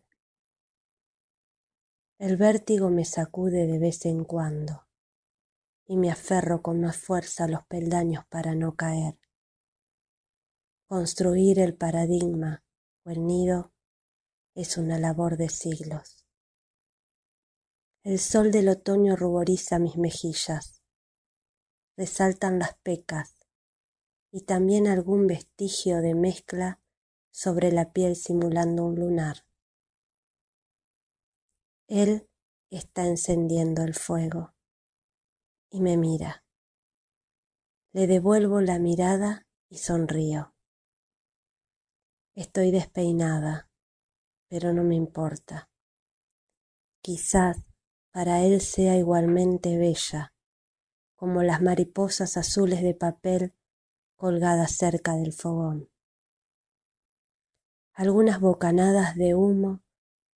El 2.18 2.36
vértigo 2.36 2.90
me 2.90 3.04
sacude 3.04 3.66
de 3.66 3.78
vez 3.78 4.04
en 4.04 4.24
cuando 4.24 4.86
y 5.86 5.96
me 5.96 6.10
aferro 6.10 6.62
con 6.62 6.80
más 6.80 6.96
fuerza 6.96 7.44
a 7.44 7.48
los 7.48 7.64
peldaños 7.66 8.26
para 8.28 8.54
no 8.54 8.76
caer. 8.76 9.18
Construir 10.86 11.58
el 11.58 11.74
paradigma 11.74 12.62
o 13.04 13.10
el 13.10 13.26
nido 13.26 13.72
es 14.54 14.76
una 14.76 14.98
labor 14.98 15.36
de 15.36 15.48
siglos. 15.48 16.26
El 18.02 18.18
sol 18.18 18.50
del 18.50 18.68
otoño 18.68 19.16
ruboriza 19.16 19.78
mis 19.78 19.96
mejillas, 19.96 20.82
resaltan 21.96 22.58
las 22.58 22.76
pecas 22.78 23.35
y 24.36 24.42
también 24.42 24.86
algún 24.86 25.26
vestigio 25.26 26.02
de 26.02 26.14
mezcla 26.14 26.78
sobre 27.30 27.72
la 27.72 27.94
piel 27.94 28.16
simulando 28.16 28.84
un 28.84 28.96
lunar. 28.96 29.46
Él 31.88 32.28
está 32.68 33.06
encendiendo 33.06 33.82
el 33.82 33.94
fuego 33.94 34.54
y 35.70 35.80
me 35.80 35.96
mira. 35.96 36.44
Le 37.92 38.06
devuelvo 38.06 38.60
la 38.60 38.78
mirada 38.78 39.46
y 39.70 39.78
sonrío. 39.78 40.54
Estoy 42.34 42.72
despeinada, 42.72 43.70
pero 44.48 44.74
no 44.74 44.84
me 44.84 44.96
importa. 44.96 45.70
Quizás 47.00 47.64
para 48.10 48.42
él 48.42 48.60
sea 48.60 48.98
igualmente 48.98 49.78
bella, 49.78 50.34
como 51.14 51.42
las 51.42 51.62
mariposas 51.62 52.36
azules 52.36 52.82
de 52.82 52.92
papel 52.92 53.54
colgadas 54.16 54.72
cerca 54.72 55.14
del 55.14 55.32
fogón. 55.32 55.88
Algunas 57.92 58.40
bocanadas 58.40 59.14
de 59.14 59.34
humo 59.34 59.82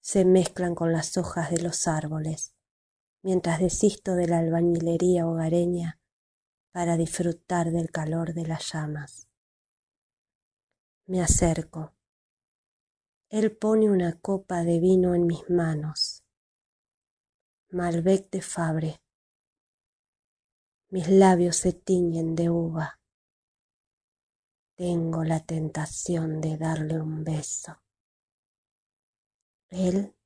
se 0.01 0.24
mezclan 0.24 0.74
con 0.74 0.93
las 0.93 1.16
hojas 1.16 1.51
de 1.51 1.61
los 1.61 1.86
árboles 1.89 2.55
mientras 3.23 3.61
desisto 3.61 4.15
de 4.15 4.27
la 4.27 4.39
albañilería 4.39 5.27
hogareña 5.27 6.01
para 6.73 6.97
disfrutar 6.97 7.70
del 7.70 7.90
calor 7.90 8.32
de 8.32 8.47
las 8.47 8.73
llamas. 8.73 9.28
Me 11.07 11.20
acerco. 11.20 11.94
Él 13.28 13.57
pone 13.57 13.90
una 13.90 14.19
copa 14.20 14.65
de 14.65 14.81
vino 14.81 15.15
en 15.15 15.27
mis 15.27 15.48
manos. 15.51 16.24
Malbec 17.70 18.31
de 18.31 18.43
Fabre. 18.43 19.02
Mis 20.89 21.09
labios 21.09 21.57
se 21.57 21.73
tiñen 21.73 22.35
de 22.35 22.51
uva. 22.51 22.99
Tengo 24.81 25.24
la 25.24 25.40
tentación 25.40 26.40
de 26.40 26.57
darle 26.57 26.98
un 26.98 27.23
beso. 27.23 27.82
Él 29.69 30.16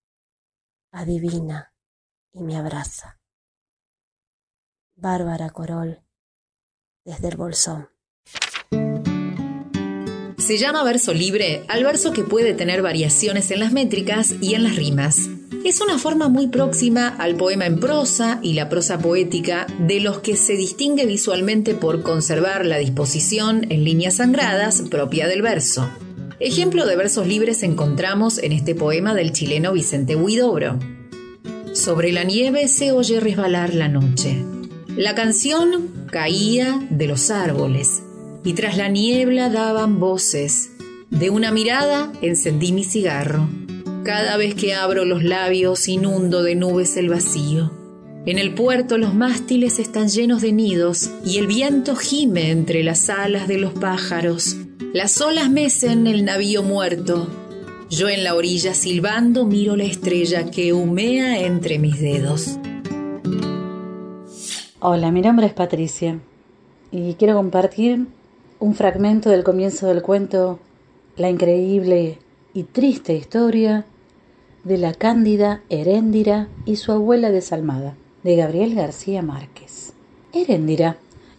adivina 0.92 1.74
y 2.30 2.40
me 2.40 2.56
abraza. 2.56 3.18
Bárbara 4.94 5.50
Corol, 5.50 6.04
desde 7.04 7.30
el 7.30 7.36
Bolsón. 7.36 7.88
Se 10.46 10.58
llama 10.58 10.84
verso 10.84 11.14
libre 11.14 11.64
al 11.68 11.84
verso 11.84 12.12
que 12.12 12.22
puede 12.22 12.52
tener 12.52 12.82
variaciones 12.82 13.50
en 13.50 13.60
las 13.60 13.72
métricas 13.72 14.34
y 14.42 14.54
en 14.54 14.64
las 14.64 14.76
rimas. 14.76 15.30
Es 15.64 15.80
una 15.80 15.98
forma 15.98 16.28
muy 16.28 16.48
próxima 16.48 17.08
al 17.08 17.34
poema 17.34 17.64
en 17.64 17.80
prosa 17.80 18.40
y 18.42 18.52
la 18.52 18.68
prosa 18.68 18.98
poética, 18.98 19.66
de 19.78 20.00
los 20.00 20.18
que 20.18 20.36
se 20.36 20.52
distingue 20.52 21.06
visualmente 21.06 21.74
por 21.74 22.02
conservar 22.02 22.66
la 22.66 22.76
disposición 22.76 23.72
en 23.72 23.84
líneas 23.84 24.16
sangradas 24.16 24.82
propia 24.90 25.28
del 25.28 25.40
verso. 25.40 25.88
Ejemplo 26.40 26.84
de 26.84 26.96
versos 26.96 27.26
libres 27.26 27.62
encontramos 27.62 28.36
en 28.36 28.52
este 28.52 28.74
poema 28.74 29.14
del 29.14 29.32
chileno 29.32 29.72
Vicente 29.72 30.14
Huidobro. 30.14 30.78
Sobre 31.72 32.12
la 32.12 32.24
nieve 32.24 32.68
se 32.68 32.92
oye 32.92 33.18
resbalar 33.18 33.72
la 33.72 33.88
noche. 33.88 34.44
La 34.94 35.14
canción 35.14 36.06
caía 36.10 36.86
de 36.90 37.06
los 37.06 37.30
árboles 37.30 38.03
y 38.44 38.52
tras 38.52 38.76
la 38.76 38.88
niebla 38.88 39.48
daban 39.48 39.98
voces. 39.98 40.70
De 41.10 41.30
una 41.30 41.50
mirada 41.50 42.12
encendí 42.22 42.72
mi 42.72 42.84
cigarro. 42.84 43.48
Cada 44.04 44.36
vez 44.36 44.54
que 44.54 44.74
abro 44.74 45.04
los 45.04 45.24
labios 45.24 45.88
inundo 45.88 46.42
de 46.42 46.54
nubes 46.54 46.96
el 46.96 47.08
vacío. 47.08 47.72
En 48.26 48.38
el 48.38 48.54
puerto 48.54 48.98
los 48.98 49.14
mástiles 49.14 49.78
están 49.78 50.08
llenos 50.08 50.42
de 50.42 50.52
nidos 50.52 51.10
y 51.24 51.38
el 51.38 51.46
viento 51.46 51.96
gime 51.96 52.50
entre 52.50 52.82
las 52.82 53.10
alas 53.10 53.48
de 53.48 53.58
los 53.58 53.72
pájaros. 53.72 54.56
Las 54.92 55.20
olas 55.20 55.50
mecen 55.50 56.06
el 56.06 56.24
navío 56.24 56.62
muerto 56.62 57.28
yo 57.90 58.08
en 58.08 58.24
la 58.24 58.34
orilla 58.34 58.74
silbando 58.74 59.44
miro 59.44 59.76
la 59.76 59.84
estrella 59.84 60.50
que 60.50 60.72
humea 60.72 61.38
entre 61.40 61.78
mis 61.78 62.00
dedos. 62.00 62.58
Hola, 64.80 65.12
mi 65.12 65.20
nombre 65.20 65.46
es 65.46 65.52
Patricia 65.52 66.18
y 66.90 67.14
quiero 67.14 67.36
compartir 67.36 68.06
un 68.58 68.74
fragmento 68.74 69.30
del 69.30 69.44
comienzo 69.44 69.88
del 69.88 70.02
cuento 70.02 70.58
La 71.16 71.30
increíble 71.30 72.18
y 72.52 72.64
triste 72.64 73.14
historia 73.14 73.84
de 74.64 74.78
la 74.78 74.94
cándida 74.94 75.62
Heréndira 75.68 76.48
y 76.64 76.76
su 76.76 76.92
abuela 76.92 77.30
desalmada, 77.30 77.94
de 78.22 78.36
Gabriel 78.36 78.74
García 78.74 79.22
Márquez. 79.22 79.92
Heréndira 80.32 80.96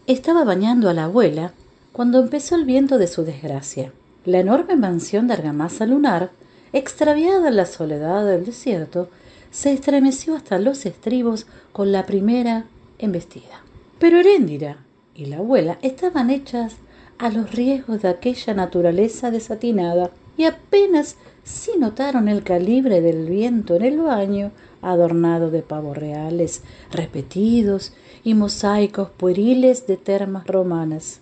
estaba 0.07 0.43
bañando 0.43 0.89
a 0.89 0.93
la 0.93 1.05
abuela 1.05 1.53
cuando 1.91 2.19
empezó 2.19 2.55
el 2.55 2.65
viento 2.65 2.97
de 2.97 3.07
su 3.07 3.23
desgracia. 3.23 3.91
La 4.25 4.39
enorme 4.39 4.75
mansión 4.75 5.27
de 5.27 5.33
argamasa 5.33 5.85
lunar 5.85 6.31
extraviada 6.75 7.47
en 7.47 7.55
la 7.55 7.65
soledad 7.65 8.25
del 8.25 8.45
desierto, 8.45 9.07
se 9.49 9.71
estremeció 9.71 10.35
hasta 10.35 10.59
los 10.59 10.85
estribos 10.85 11.47
con 11.71 11.93
la 11.93 12.05
primera 12.05 12.65
embestida. 12.99 13.63
Pero 13.97 14.19
Heréndira 14.19 14.77
y 15.15 15.27
la 15.27 15.37
abuela 15.37 15.77
estaban 15.81 16.29
hechas 16.29 16.75
a 17.17 17.29
los 17.29 17.51
riesgos 17.51 18.01
de 18.01 18.09
aquella 18.09 18.53
naturaleza 18.53 19.31
desatinada, 19.31 20.11
y 20.37 20.43
apenas 20.43 21.15
si 21.43 21.77
notaron 21.77 22.27
el 22.27 22.43
calibre 22.43 23.01
del 23.01 23.29
viento 23.29 23.75
en 23.75 23.83
el 23.83 23.99
baño, 23.99 24.51
adornado 24.81 25.49
de 25.49 25.61
pavos 25.61 25.97
reales 25.97 26.61
repetidos 26.91 27.93
y 28.23 28.33
mosaicos 28.33 29.09
pueriles 29.09 29.87
de 29.87 29.97
termas 29.97 30.45
romanas. 30.47 31.21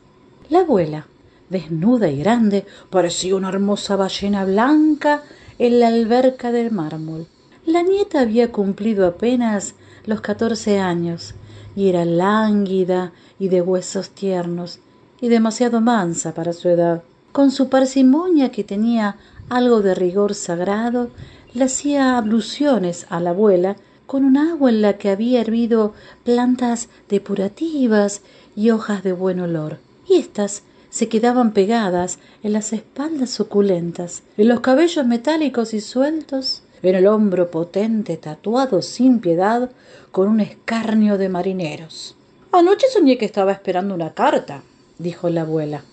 La 0.49 0.60
abuela, 0.60 1.07
desnuda 1.49 2.10
y 2.10 2.20
grande, 2.20 2.65
parecía 2.90 3.36
una 3.36 3.49
hermosa 3.49 3.95
ballena 3.95 4.45
blanca 4.45 5.24
en 5.60 5.80
la 5.80 5.88
alberca 5.88 6.52
del 6.52 6.72
mármol. 6.72 7.28
La 7.65 7.82
nieta 7.82 8.22
había 8.22 8.52
cumplido 8.52 9.06
apenas 9.06 9.76
los 10.06 10.22
catorce 10.22 10.80
años 10.80 11.36
y 11.76 11.90
era 11.90 12.06
lánguida 12.06 13.14
y 13.40 13.48
de 13.48 13.61
huesos 13.61 14.10
tiernos 14.10 14.80
y 15.24 15.30
demasiado 15.30 15.80
mansa 15.80 16.34
para 16.34 16.52
su 16.52 16.68
edad. 16.68 17.02
Con 17.32 17.50
su 17.50 17.70
parsimonia 17.70 18.52
que 18.52 18.66
tenía 18.66 19.16
algo 19.48 19.82
de 19.82 19.95
rigor 19.95 20.36
sagrado, 20.36 21.12
le 21.54 21.64
hacía 21.64 22.18
abluciones 22.18 23.06
a 23.10 23.22
la 23.22 23.30
abuela 23.30 23.78
con 24.06 24.26
un 24.26 24.36
agua 24.36 24.70
en 24.70 24.82
la 24.82 24.98
que 24.98 25.10
había 25.10 25.40
hervido 25.40 25.94
plantas 26.26 26.90
depurativas 27.08 28.22
y 28.54 28.72
hojas 28.72 29.02
de 29.02 29.14
buen 29.14 29.40
olor. 29.40 29.78
Y 30.10 30.16
éstas 30.16 30.64
se 30.90 31.08
quedaban 31.08 31.54
pegadas 31.54 32.20
en 32.44 32.52
las 32.52 32.74
espaldas 32.74 33.30
suculentas, 33.30 34.24
en 34.36 34.50
los 34.50 34.60
cabellos 34.60 35.06
metálicos 35.06 35.74
y 35.74 35.80
sueltos, 35.80 36.64
en 36.82 36.95
el 36.95 37.08
hombro 37.08 37.50
potente 37.50 38.18
tatuado 38.18 38.82
sin 38.82 39.22
piedad 39.22 39.72
con 40.12 40.28
un 40.28 40.41
escarnio 40.41 41.18
de 41.18 41.30
marineros. 41.30 42.18
Anoche 42.52 42.88
soñé 42.91 43.18
que 43.18 43.24
estaba 43.24 43.54
esperando 43.54 43.95
una 43.95 44.14
carta, 44.14 44.64
dijo 44.99 45.30
la 45.30 45.41
abuela. 45.41 45.84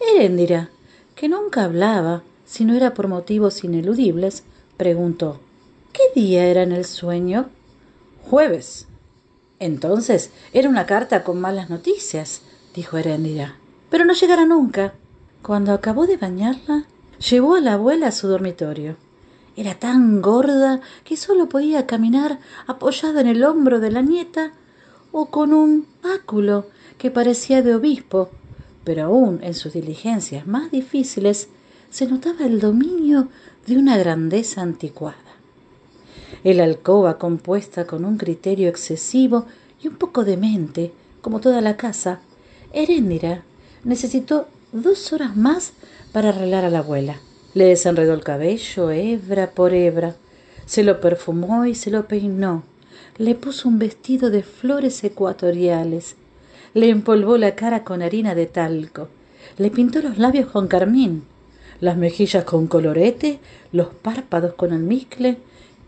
Heréndira, 0.00 0.70
que 1.14 1.28
nunca 1.28 1.64
hablaba, 1.64 2.22
si 2.44 2.64
no 2.64 2.74
era 2.74 2.94
por 2.94 3.08
motivos 3.08 3.64
ineludibles, 3.64 4.44
preguntó 4.76 5.40
¿Qué 5.92 6.02
día 6.14 6.46
era 6.46 6.62
en 6.62 6.72
el 6.72 6.84
sueño? 6.84 7.48
Jueves. 8.22 8.88
Entonces 9.58 10.30
era 10.52 10.68
una 10.68 10.86
carta 10.86 11.24
con 11.24 11.40
malas 11.40 11.70
noticias, 11.70 12.42
dijo 12.74 12.98
Heréndira 12.98 13.58
pero 13.94 14.04
no 14.04 14.12
llegará 14.12 14.44
nunca. 14.44 14.94
Cuando 15.40 15.72
acabó 15.72 16.08
de 16.08 16.16
bañarla, 16.16 16.84
llevó 17.30 17.54
a 17.54 17.60
la 17.60 17.74
abuela 17.74 18.08
a 18.08 18.10
su 18.10 18.26
dormitorio. 18.26 18.96
Era 19.54 19.76
tan 19.76 20.20
gorda 20.20 20.80
que 21.04 21.16
solo 21.16 21.48
podía 21.48 21.86
caminar 21.86 22.40
apoyada 22.66 23.20
en 23.20 23.28
el 23.28 23.44
hombro 23.44 23.78
de 23.78 23.92
la 23.92 24.02
nieta 24.02 24.50
o 25.12 25.26
con 25.26 25.52
un 25.52 25.86
báculo 26.02 26.66
que 27.04 27.10
parecía 27.10 27.60
de 27.60 27.74
obispo, 27.74 28.30
pero 28.82 29.04
aún 29.04 29.40
en 29.42 29.52
sus 29.52 29.74
diligencias 29.74 30.46
más 30.46 30.70
difíciles 30.70 31.48
se 31.90 32.06
notaba 32.06 32.46
el 32.46 32.60
dominio 32.60 33.28
de 33.66 33.76
una 33.76 33.98
grandeza 33.98 34.62
anticuada. 34.62 35.18
El 36.44 36.60
alcoba 36.60 37.18
compuesta 37.18 37.86
con 37.86 38.06
un 38.06 38.16
criterio 38.16 38.70
excesivo 38.70 39.44
y 39.82 39.88
un 39.88 39.96
poco 39.96 40.24
demente, 40.24 40.92
como 41.20 41.40
toda 41.40 41.60
la 41.60 41.76
casa, 41.76 42.20
Heréndira 42.72 43.42
necesitó 43.84 44.48
dos 44.72 45.12
horas 45.12 45.36
más 45.36 45.74
para 46.10 46.30
arreglar 46.30 46.64
a 46.64 46.70
la 46.70 46.78
abuela. 46.78 47.20
Le 47.52 47.66
desenredó 47.66 48.14
el 48.14 48.24
cabello 48.24 48.90
hebra 48.90 49.50
por 49.50 49.74
hebra, 49.74 50.16
se 50.64 50.82
lo 50.82 51.02
perfumó 51.02 51.66
y 51.66 51.74
se 51.74 51.90
lo 51.90 52.08
peinó, 52.08 52.62
le 53.18 53.34
puso 53.34 53.68
un 53.68 53.78
vestido 53.78 54.30
de 54.30 54.42
flores 54.42 55.04
ecuatoriales, 55.04 56.16
le 56.74 56.88
empolvó 56.88 57.38
la 57.38 57.54
cara 57.54 57.84
con 57.84 58.02
harina 58.02 58.34
de 58.34 58.46
talco, 58.46 59.06
le 59.58 59.70
pintó 59.70 60.02
los 60.02 60.18
labios 60.18 60.48
con 60.48 60.66
carmín, 60.66 61.22
las 61.80 61.96
mejillas 61.96 62.42
con 62.42 62.66
colorete, 62.66 63.38
los 63.70 63.88
párpados 63.88 64.54
con 64.54 64.72
almizcle 64.72 65.38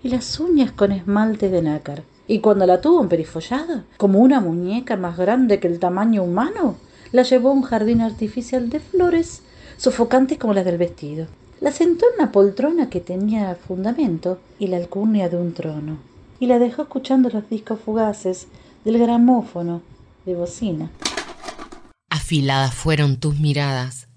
y 0.04 0.10
las 0.10 0.38
uñas 0.38 0.70
con 0.70 0.92
esmalte 0.92 1.48
de 1.48 1.60
nácar. 1.60 2.04
Y 2.28 2.38
cuando 2.38 2.66
la 2.66 2.80
tuvo 2.80 3.02
emperifollada, 3.02 3.84
como 3.96 4.20
una 4.20 4.40
muñeca 4.40 4.96
más 4.96 5.16
grande 5.16 5.58
que 5.58 5.66
el 5.66 5.80
tamaño 5.80 6.22
humano, 6.22 6.76
la 7.10 7.24
llevó 7.24 7.48
a 7.48 7.54
un 7.54 7.62
jardín 7.62 8.00
artificial 8.00 8.70
de 8.70 8.78
flores 8.78 9.42
sofocantes 9.76 10.38
como 10.38 10.54
las 10.54 10.64
del 10.64 10.78
vestido. 10.78 11.26
La 11.60 11.72
sentó 11.72 12.06
en 12.06 12.20
una 12.20 12.30
poltrona 12.30 12.90
que 12.90 13.00
tenía 13.00 13.56
fundamento 13.56 14.38
y 14.60 14.68
la 14.68 14.76
alcurnia 14.76 15.28
de 15.28 15.36
un 15.36 15.52
trono, 15.52 15.98
y 16.38 16.46
la 16.46 16.60
dejó 16.60 16.82
escuchando 16.82 17.28
los 17.28 17.48
discos 17.50 17.80
fugaces 17.80 18.46
del 18.84 18.98
gramófono 18.98 19.82
de 20.26 20.34
bocina. 20.34 20.90
Afiladas 22.10 22.74
fueron 22.74 23.18
tus 23.18 23.38
miradas, 23.38 24.08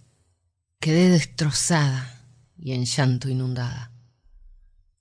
quedé 0.79 1.09
destrozada 1.09 2.25
y 2.57 2.73
en 2.73 2.85
llanto 2.85 3.29
inundada. 3.29 3.91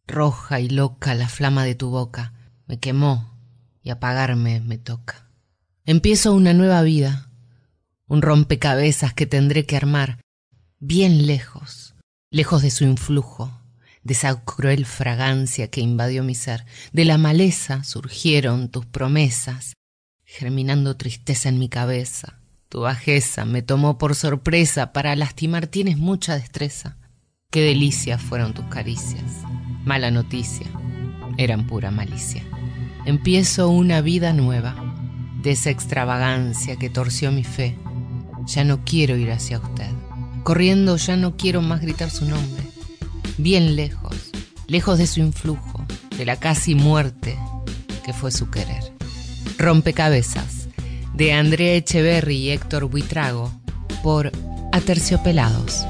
Roja 0.07 0.61
y 0.61 0.69
loca 0.69 1.15
la 1.15 1.29
flama 1.29 1.65
de 1.65 1.75
tu 1.75 1.91
boca 1.91 2.35
me 2.67 2.79
quemó 2.79 3.35
y 3.83 3.91
apagarme 3.91 4.61
me 4.61 4.77
toca. 4.79 5.31
Empiezo 5.87 6.35
una 6.35 6.53
nueva 6.53 6.83
vida, 6.83 7.31
un 8.07 8.21
rompecabezas 8.21 9.15
que 9.15 9.27
tendré 9.27 9.65
que 9.65 9.77
armar 9.77 10.21
bien 10.79 11.27
lejos, 11.27 11.95
lejos 12.31 12.61
de 12.61 12.71
su 12.71 12.85
influjo, 12.85 13.59
de 14.03 14.13
esa 14.13 14.45
cruel 14.45 14.85
fragancia 14.85 15.69
que 15.69 15.81
invadió 15.81 16.23
mi 16.23 16.35
ser. 16.35 16.67
De 16.93 17.07
la 17.07 17.17
maleza 17.17 17.85
surgieron 17.85 18.69
tus 18.69 18.85
promesas, 18.85 19.75
germinando 20.29 20.97
tristeza 20.97 21.49
en 21.49 21.59
mi 21.59 21.69
cabeza. 21.69 22.39
Tu 22.69 22.81
bajeza 22.81 23.47
me 23.47 23.63
tomó 23.63 23.97
por 23.97 24.15
sorpresa, 24.15 24.93
para 24.93 25.17
lastimar 25.17 25.67
tienes 25.67 25.97
mucha 25.97 26.35
destreza. 26.35 26.99
Qué 27.51 27.63
delicia 27.63 28.19
fueron 28.19 28.53
tus 28.53 28.67
caricias. 28.67 29.25
Mala 29.85 30.11
noticia, 30.11 30.67
eran 31.39 31.67
pura 31.67 31.91
malicia. 31.91 32.45
Empiezo 33.07 33.71
una 33.71 34.03
vida 34.03 34.35
nueva, 34.35 34.77
de 35.43 35.53
esa 35.53 35.71
extravagancia 35.71 36.77
que 36.77 36.91
torció 36.91 37.33
mi 37.33 37.45
fe 37.45 37.79
ya 38.49 38.65
no 38.65 38.85
quiero 38.85 39.17
ir 39.17 39.31
hacia 39.31 39.59
usted. 39.59 39.91
Corriendo 40.43 40.97
ya 40.97 41.17
no 41.17 41.37
quiero 41.37 41.61
más 41.61 41.81
gritar 41.81 42.11
su 42.11 42.25
nombre. 42.25 42.65
Bien 43.37 43.77
lejos, 43.77 44.17
lejos 44.67 44.99
de 44.99 45.07
su 45.07 45.21
influjo, 45.21 45.85
de 46.17 46.25
la 46.25 46.37
casi 46.37 46.75
muerte 46.75 47.39
que 48.05 48.13
fue 48.13 48.33
su 48.33 48.51
querer. 48.51 48.98
Rompecabezas, 49.59 50.69
de 51.15 51.33
Andrea 51.33 51.75
Echeverry 51.75 52.37
y 52.37 52.51
Héctor 52.51 52.89
Buitrago, 52.89 53.53
por 54.03 54.31
Aterciopelados. 54.73 55.85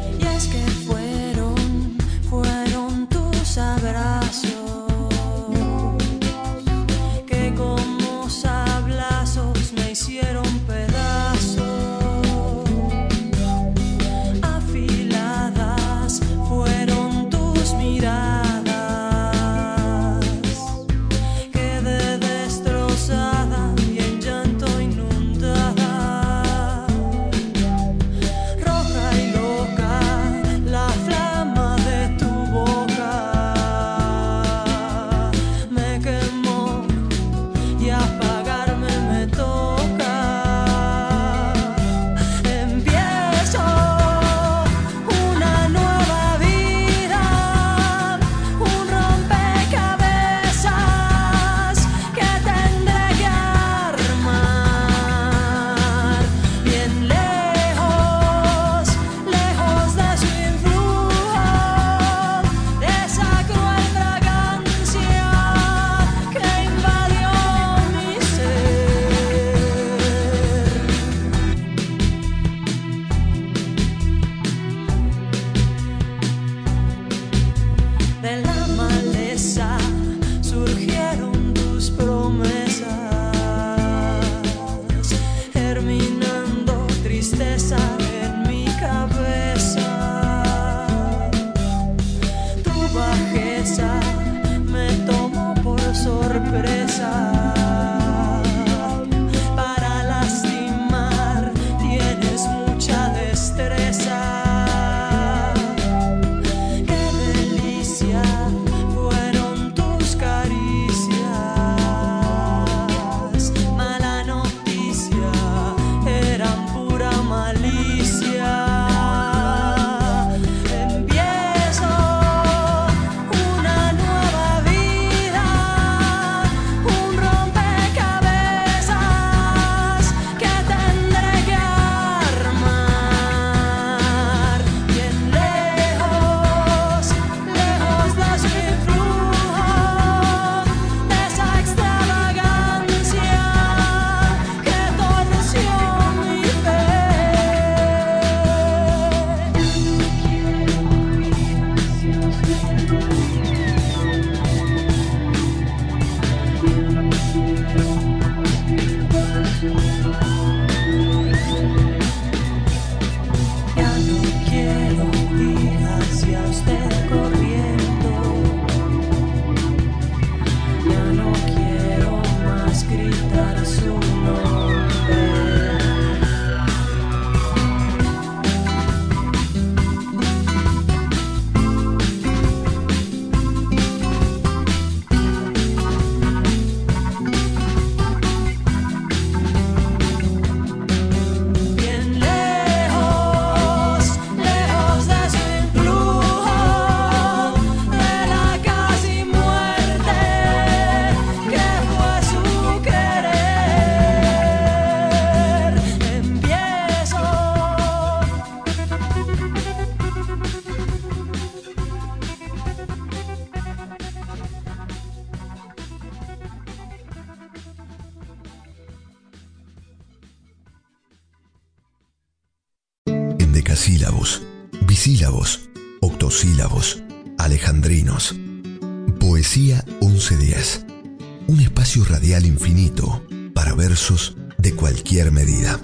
Medida. 235.27 235.81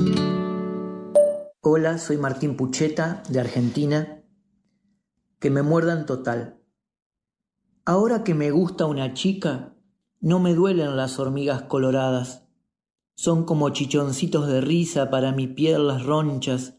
Hola, 1.60 1.98
soy 1.98 2.18
Martín 2.18 2.56
Pucheta, 2.56 3.22
de 3.28 3.40
Argentina. 3.40 4.22
Que 5.40 5.50
me 5.50 5.62
muerdan 5.62 6.06
total. 6.06 6.60
Ahora 7.84 8.22
que 8.22 8.34
me 8.34 8.52
gusta 8.52 8.86
una 8.86 9.12
chica, 9.12 9.74
no 10.20 10.38
me 10.38 10.54
duelen 10.54 10.96
las 10.96 11.18
hormigas 11.18 11.62
coloradas. 11.62 12.44
Son 13.16 13.44
como 13.44 13.70
chichoncitos 13.70 14.46
de 14.46 14.60
risa 14.60 15.10
para 15.10 15.32
mi 15.32 15.48
piel 15.48 15.88
las 15.88 16.04
ronchas 16.04 16.74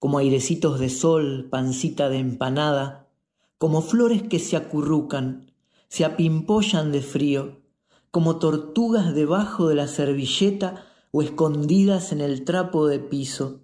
como 0.00 0.18
airecitos 0.18 0.80
de 0.80 0.88
sol, 0.88 1.48
pancita 1.50 2.08
de 2.08 2.18
empanada, 2.18 3.06
como 3.58 3.82
flores 3.82 4.22
que 4.22 4.38
se 4.38 4.56
acurrucan, 4.56 5.52
se 5.88 6.04
apimpollan 6.04 6.90
de 6.90 7.02
frío, 7.02 7.60
como 8.10 8.38
tortugas 8.38 9.14
debajo 9.14 9.68
de 9.68 9.74
la 9.74 9.86
servilleta 9.86 10.89
o 11.12 11.22
escondidas 11.22 12.12
en 12.12 12.20
el 12.20 12.44
trapo 12.44 12.86
de 12.86 12.98
piso, 12.98 13.60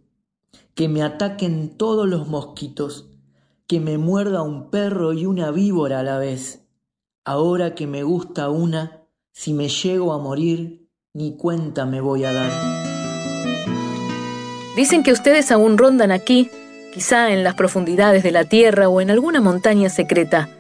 que 0.75 0.89
me 0.89 1.03
ataquen 1.03 1.77
todos 1.77 2.09
los 2.09 2.29
mosquitos, 2.29 3.11
que 3.67 3.81
me 3.81 3.99
muerda 3.99 4.43
un 4.43 4.71
perro 4.71 5.13
y 5.13 5.27
una 5.27 5.51
víbora 5.51 6.01
a 6.01 6.03
la 6.03 6.19
vez. 6.19 6.67
Ahora 7.25 7.75
que 7.75 7.87
me 7.87 8.03
gusta 8.03 8.51
una, 8.51 9.03
si 9.33 9.53
me 9.53 9.69
llego 9.69 10.13
a 10.13 10.19
morir, 10.19 10.89
ni 11.13 11.37
cuenta 11.37 11.87
me 11.87 12.01
voy 12.01 12.25
a 12.25 12.33
dar. 12.33 12.77
Dicen 14.77 15.03
que 15.03 15.13
ustedes 15.13 15.51
aún 15.51 15.79
rondan 15.79 16.13
aquí, 16.13 16.51
quizá 16.93 17.33
en 17.33 17.43
las 17.43 17.55
profundidades 17.55 18.23
de 18.23 18.31
la 18.31 18.45
tierra 18.45 18.89
o 18.89 19.01
en 19.01 19.11
alguna 19.11 19.41
montaña 19.41 19.89
secreta. 19.89 20.51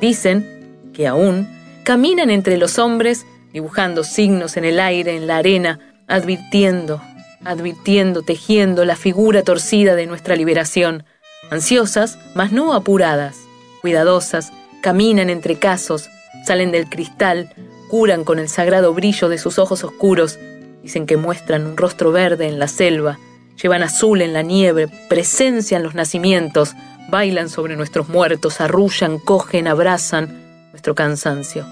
Dicen 0.00 0.90
que 0.94 1.06
aún 1.06 1.46
caminan 1.84 2.30
entre 2.30 2.56
los 2.56 2.78
hombres, 2.78 3.26
dibujando 3.52 4.02
signos 4.02 4.56
en 4.56 4.64
el 4.64 4.80
aire, 4.80 5.16
en 5.16 5.26
la 5.26 5.36
arena, 5.36 5.95
advirtiendo, 6.08 7.00
advirtiendo, 7.44 8.22
tejiendo 8.22 8.84
la 8.84 8.96
figura 8.96 9.42
torcida 9.42 9.94
de 9.94 10.06
nuestra 10.06 10.36
liberación. 10.36 11.04
Ansiosas, 11.50 12.18
mas 12.34 12.52
no 12.52 12.74
apuradas, 12.74 13.36
cuidadosas, 13.82 14.52
caminan 14.82 15.30
entre 15.30 15.56
casos, 15.56 16.08
salen 16.44 16.72
del 16.72 16.88
cristal, 16.88 17.52
curan 17.88 18.24
con 18.24 18.38
el 18.38 18.48
sagrado 18.48 18.92
brillo 18.94 19.28
de 19.28 19.38
sus 19.38 19.58
ojos 19.58 19.84
oscuros, 19.84 20.38
dicen 20.82 21.06
que 21.06 21.16
muestran 21.16 21.66
un 21.66 21.76
rostro 21.76 22.12
verde 22.12 22.48
en 22.48 22.58
la 22.58 22.68
selva, 22.68 23.18
llevan 23.60 23.82
azul 23.82 24.22
en 24.22 24.32
la 24.32 24.42
nieve, 24.42 24.88
presencian 25.08 25.82
los 25.82 25.94
nacimientos, 25.94 26.74
bailan 27.08 27.48
sobre 27.48 27.76
nuestros 27.76 28.08
muertos, 28.08 28.60
arrullan, 28.60 29.18
cogen, 29.18 29.68
abrazan 29.68 30.68
nuestro 30.72 30.94
cansancio. 30.94 31.64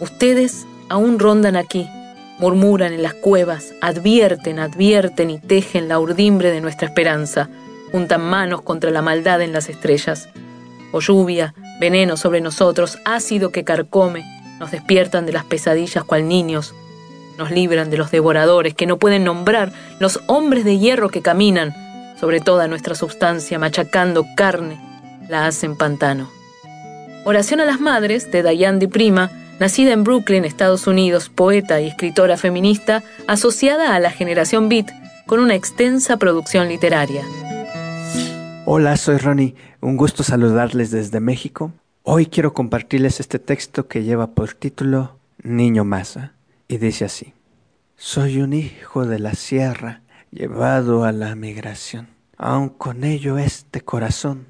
Ustedes 0.00 0.66
aún 0.88 1.18
rondan 1.18 1.56
aquí, 1.56 1.88
murmuran 2.38 2.92
en 2.92 3.02
las 3.02 3.14
cuevas, 3.14 3.72
advierten, 3.80 4.58
advierten 4.58 5.30
y 5.30 5.38
tejen 5.38 5.88
la 5.88 5.98
urdimbre 5.98 6.50
de 6.50 6.60
nuestra 6.60 6.88
esperanza, 6.88 7.48
juntan 7.90 8.22
manos 8.22 8.62
contra 8.62 8.90
la 8.90 9.02
maldad 9.02 9.40
en 9.42 9.52
las 9.52 9.68
estrellas. 9.68 10.28
O 10.92 11.00
lluvia, 11.00 11.54
veneno 11.80 12.16
sobre 12.16 12.40
nosotros, 12.40 12.98
ácido 13.04 13.50
que 13.50 13.64
carcome, 13.64 14.24
nos 14.58 14.70
despiertan 14.70 15.26
de 15.26 15.32
las 15.32 15.44
pesadillas 15.44 16.04
cual 16.04 16.28
niños, 16.28 16.74
nos 17.38 17.50
libran 17.50 17.90
de 17.90 17.96
los 17.96 18.10
devoradores 18.10 18.74
que 18.74 18.86
no 18.86 18.98
pueden 18.98 19.24
nombrar, 19.24 19.72
los 19.98 20.20
hombres 20.26 20.64
de 20.64 20.78
hierro 20.78 21.08
que 21.08 21.22
caminan 21.22 21.74
sobre 22.20 22.40
toda 22.40 22.68
nuestra 22.68 22.94
substancia, 22.94 23.58
machacando 23.58 24.24
carne, 24.36 24.80
la 25.28 25.46
hacen 25.46 25.76
pantano. 25.76 26.30
Oración 27.24 27.60
a 27.60 27.64
las 27.64 27.80
Madres 27.80 28.30
de 28.30 28.42
Diane 28.42 28.78
Di 28.78 28.86
Prima, 28.86 29.30
nacida 29.58 29.92
en 29.92 30.04
Brooklyn, 30.04 30.44
Estados 30.44 30.86
Unidos, 30.86 31.28
poeta 31.28 31.80
y 31.80 31.88
escritora 31.88 32.36
feminista, 32.36 33.02
asociada 33.26 33.94
a 33.94 34.00
la 34.00 34.10
generación 34.10 34.68
Beat, 34.68 34.90
con 35.26 35.40
una 35.40 35.54
extensa 35.54 36.16
producción 36.16 36.68
literaria. 36.68 37.22
Hola, 38.64 38.96
soy 38.96 39.18
Ronnie. 39.18 39.54
Un 39.80 39.96
gusto 39.96 40.22
saludarles 40.22 40.90
desde 40.90 41.20
México. 41.20 41.72
Hoy 42.04 42.26
quiero 42.26 42.54
compartirles 42.54 43.20
este 43.20 43.38
texto 43.38 43.88
que 43.88 44.02
lleva 44.02 44.28
por 44.28 44.54
título 44.54 45.16
Niño 45.42 45.84
Masa 45.84 46.32
y 46.68 46.78
dice 46.78 47.04
así, 47.04 47.34
Soy 47.96 48.40
un 48.40 48.52
hijo 48.52 49.06
de 49.06 49.18
la 49.18 49.34
sierra 49.34 50.02
llevado 50.30 51.04
a 51.04 51.12
la 51.12 51.34
migración, 51.34 52.08
aun 52.36 52.68
con 52.70 53.04
ello 53.04 53.38
este 53.38 53.82
corazón 53.82 54.46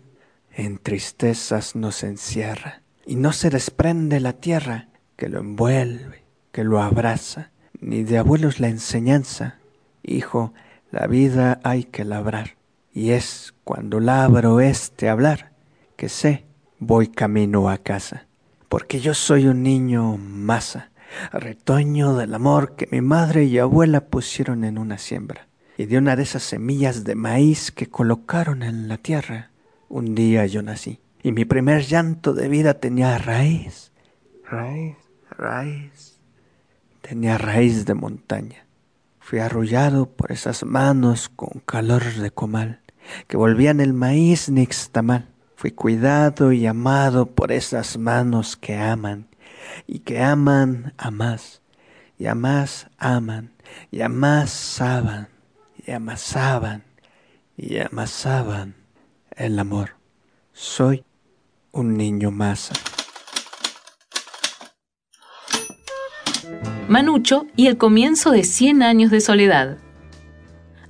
en 0.55 0.79
tristezas 0.79 1.75
nos 1.75 2.03
encierra 2.03 2.83
y 3.07 3.17
no 3.17 3.33
se 3.33 3.51
desprende 3.51 4.21
la 4.21 4.35
tierra 4.35 4.89
que 5.23 5.29
lo 5.29 5.39
envuelve, 5.39 6.25
que 6.51 6.65
lo 6.65 6.83
abraza, 6.83 7.53
ni 7.81 8.03
de 8.03 8.19
abuelos 8.19 8.59
la 8.59 8.67
enseñanza, 8.67 9.61
hijo, 10.03 10.53
la 10.91 11.07
vida 11.07 11.61
hay 11.63 11.85
que 11.85 12.05
labrar, 12.05 12.57
y 12.93 13.11
es 13.11 13.55
cuando 13.63 14.01
labro 14.01 14.59
este 14.59 15.09
hablar 15.09 15.53
que 15.95 16.09
sé 16.09 16.45
voy 16.81 17.07
camino 17.07 17.71
a 17.71 17.79
casa, 17.79 18.27
porque 18.69 18.99
yo 18.99 19.15
soy 19.15 19.47
un 19.47 19.63
niño 19.63 20.17
masa, 20.17 20.91
retoño 21.31 22.17
del 22.17 22.35
amor 22.35 22.75
que 22.75 22.89
mi 22.91 23.01
madre 23.01 23.45
y 23.45 23.61
abuela 23.61 24.01
pusieron 24.01 24.65
en 24.65 24.77
una 24.77 24.99
siembra, 24.99 25.47
y 25.79 25.87
de 25.87 25.99
una 25.99 26.17
de 26.17 26.25
esas 26.25 26.43
semillas 26.43 27.05
de 27.05 27.15
maíz 27.15 27.71
que 27.71 27.87
colocaron 27.87 28.65
en 28.65 28.89
la 28.89 28.97
tierra, 28.99 29.53
un 29.89 30.17
día 30.17 30.47
yo 30.47 30.63
nací, 30.63 30.99
y 31.23 31.31
mi 31.31 31.45
primer 31.45 31.83
llanto 31.85 32.35
de 32.35 32.49
vida 32.49 32.75
tenía 32.75 33.19
raíz, 33.19 33.93
raíz, 34.51 34.97
raíz, 35.43 36.21
tenía 37.01 37.37
raíz 37.37 37.85
de 37.85 37.95
montaña. 37.95 38.65
Fui 39.19 39.41
arrullado 39.41 40.07
por 40.07 40.31
esas 40.31 40.65
manos 40.65 41.29
con 41.29 41.61
calor 41.67 42.05
de 42.05 42.31
comal, 42.31 42.81
que 43.27 43.37
volvían 43.37 43.81
el 43.81 43.93
maíz 43.93 44.49
nixtamal. 44.49 45.29
Fui 45.57 45.73
cuidado 45.73 46.53
y 46.53 46.67
amado 46.67 47.27
por 47.27 47.53
esas 47.53 47.99
manos 47.99 48.57
que 48.57 48.77
aman 48.77 49.29
y 49.87 50.01
que 50.01 50.23
aman 50.23 50.95
a 50.97 51.11
más, 51.11 51.63
y 52.19 52.27
a 52.27 52.35
más 52.35 52.89
aman, 52.99 53.53
y 53.91 54.01
amasaban, 54.01 55.29
y 55.87 55.93
amasaban, 55.93 56.85
y 57.57 57.79
amasaban 57.79 58.75
el 59.37 59.59
amor. 59.59 59.97
Soy 60.53 61.05
un 61.73 61.97
niño 61.97 62.31
masa. 62.31 62.75
Manucho 66.93 67.47
y 67.57 67.67
el 67.67 67.77
comienzo 67.77 68.31
de 68.31 68.45
100 68.45 68.83
años 68.83 69.11
de 69.11 69.21
soledad. 69.21 69.79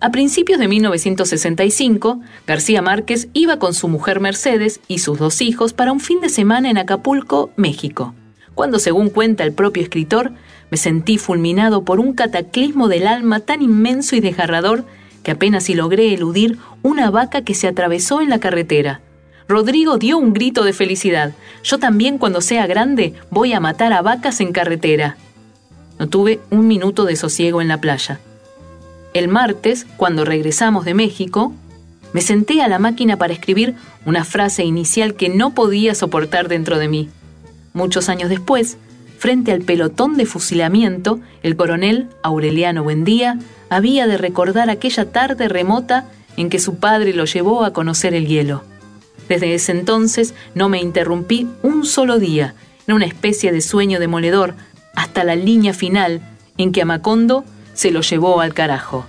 A 0.00 0.10
principios 0.10 0.58
de 0.58 0.68
1965, 0.68 2.20
García 2.46 2.82
Márquez 2.82 3.28
iba 3.32 3.58
con 3.58 3.72
su 3.72 3.88
mujer 3.88 4.20
Mercedes 4.20 4.80
y 4.88 4.98
sus 4.98 5.18
dos 5.18 5.40
hijos 5.40 5.72
para 5.72 5.92
un 5.92 6.00
fin 6.00 6.20
de 6.20 6.28
semana 6.28 6.68
en 6.68 6.76
Acapulco, 6.76 7.50
México 7.56 8.14
cuando, 8.54 8.78
según 8.78 9.10
cuenta 9.10 9.44
el 9.44 9.52
propio 9.52 9.82
escritor, 9.82 10.32
me 10.70 10.76
sentí 10.76 11.18
fulminado 11.18 11.84
por 11.84 12.00
un 12.00 12.12
cataclismo 12.12 12.88
del 12.88 13.06
alma 13.06 13.40
tan 13.40 13.62
inmenso 13.62 14.16
y 14.16 14.20
desgarrador 14.20 14.84
que 15.22 15.32
apenas 15.32 15.64
si 15.64 15.74
logré 15.74 16.12
eludir 16.12 16.58
una 16.82 17.10
vaca 17.10 17.42
que 17.42 17.54
se 17.54 17.68
atravesó 17.68 18.20
en 18.20 18.28
la 18.28 18.40
carretera. 18.40 19.00
Rodrigo 19.48 19.98
dio 19.98 20.18
un 20.18 20.32
grito 20.32 20.64
de 20.64 20.72
felicidad. 20.72 21.32
Yo 21.62 21.78
también 21.78 22.18
cuando 22.18 22.40
sea 22.40 22.66
grande 22.66 23.14
voy 23.30 23.52
a 23.52 23.60
matar 23.60 23.92
a 23.92 24.02
vacas 24.02 24.40
en 24.40 24.52
carretera. 24.52 25.16
No 26.02 26.08
tuve 26.08 26.40
un 26.50 26.66
minuto 26.66 27.04
de 27.04 27.14
sosiego 27.14 27.62
en 27.62 27.68
la 27.68 27.80
playa. 27.80 28.18
El 29.14 29.28
martes, 29.28 29.86
cuando 29.96 30.24
regresamos 30.24 30.84
de 30.84 30.94
México, 30.94 31.52
me 32.12 32.20
senté 32.20 32.60
a 32.60 32.66
la 32.66 32.80
máquina 32.80 33.18
para 33.18 33.32
escribir 33.32 33.76
una 34.04 34.24
frase 34.24 34.64
inicial 34.64 35.14
que 35.14 35.28
no 35.28 35.54
podía 35.54 35.94
soportar 35.94 36.48
dentro 36.48 36.80
de 36.80 36.88
mí. 36.88 37.08
Muchos 37.72 38.08
años 38.08 38.30
después, 38.30 38.78
frente 39.16 39.52
al 39.52 39.60
pelotón 39.60 40.16
de 40.16 40.26
fusilamiento, 40.26 41.20
el 41.44 41.54
coronel 41.54 42.08
Aureliano 42.24 42.82
Buendía 42.82 43.38
había 43.70 44.08
de 44.08 44.18
recordar 44.18 44.70
aquella 44.70 45.12
tarde 45.12 45.46
remota 45.48 46.06
en 46.36 46.50
que 46.50 46.58
su 46.58 46.78
padre 46.78 47.12
lo 47.12 47.26
llevó 47.26 47.62
a 47.62 47.72
conocer 47.72 48.12
el 48.12 48.26
hielo. 48.26 48.64
Desde 49.28 49.54
ese 49.54 49.70
entonces 49.70 50.34
no 50.56 50.68
me 50.68 50.80
interrumpí 50.80 51.46
un 51.62 51.86
solo 51.86 52.18
día, 52.18 52.56
en 52.88 52.96
una 52.96 53.06
especie 53.06 53.52
de 53.52 53.60
sueño 53.60 54.00
demoledor, 54.00 54.56
hasta 54.94 55.24
la 55.24 55.36
línea 55.36 55.72
final 55.74 56.20
en 56.58 56.72
que 56.72 56.82
a 56.82 56.84
Macondo 56.84 57.44
se 57.74 57.90
lo 57.90 58.00
llevó 58.00 58.40
al 58.40 58.54
carajo. 58.54 59.06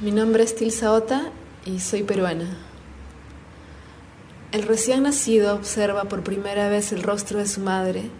Mi 0.00 0.10
nombre 0.10 0.42
es 0.42 0.56
Tilsa 0.56 0.92
Ota 0.92 1.30
y 1.64 1.78
soy 1.78 2.02
peruana. 2.02 2.58
El 4.50 4.64
recién 4.64 5.04
nacido 5.04 5.54
observa 5.54 6.04
por 6.04 6.22
primera 6.22 6.68
vez 6.68 6.92
el 6.92 7.02
rostro 7.02 7.38
de 7.38 7.46
su 7.46 7.60
madre, 7.60 8.10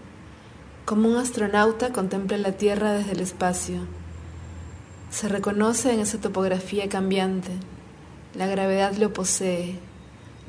como 0.84 1.08
un 1.08 1.16
astronauta 1.16 1.92
contempla 1.92 2.38
la 2.38 2.52
Tierra 2.52 2.92
desde 2.92 3.12
el 3.12 3.20
espacio. 3.20 3.80
Se 5.10 5.28
reconoce 5.28 5.92
en 5.92 6.00
esa 6.00 6.18
topografía 6.18 6.88
cambiante. 6.88 7.50
La 8.34 8.46
gravedad 8.46 8.94
lo 8.96 9.12
posee, 9.12 9.78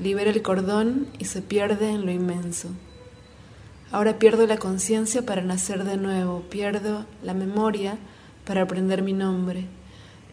libera 0.01 0.31
el 0.31 0.41
cordón 0.41 1.07
y 1.19 1.25
se 1.25 1.41
pierde 1.41 1.89
en 1.89 2.05
lo 2.05 2.11
inmenso. 2.11 2.69
Ahora 3.91 4.17
pierdo 4.17 4.47
la 4.47 4.57
conciencia 4.57 5.23
para 5.23 5.41
nacer 5.41 5.83
de 5.83 5.97
nuevo, 5.97 6.41
pierdo 6.49 7.05
la 7.21 7.33
memoria 7.33 7.97
para 8.45 8.63
aprender 8.63 9.03
mi 9.03 9.13
nombre, 9.13 9.67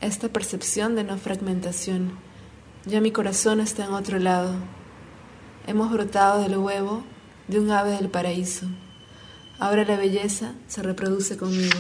esta 0.01 0.29
percepción 0.29 0.97
de 0.97 1.05
no 1.05 1.19
fragmentación. 1.19 2.13
Ya 2.87 3.01
mi 3.03 3.11
corazón 3.11 3.61
está 3.61 3.85
en 3.85 3.93
otro 3.93 4.19
lado. 4.19 4.55
Hemos 5.67 5.93
brotado 5.93 6.43
del 6.43 6.57
huevo 6.57 7.05
de 7.49 7.61
un 7.61 7.71
ave 7.71 7.91
del 7.91 8.09
paraíso. 8.09 8.67
Ahora 9.59 9.85
la 9.85 9.99
belleza 9.99 10.55
se 10.67 10.83
reproduce 10.83 11.37
conmigo. 11.37 11.79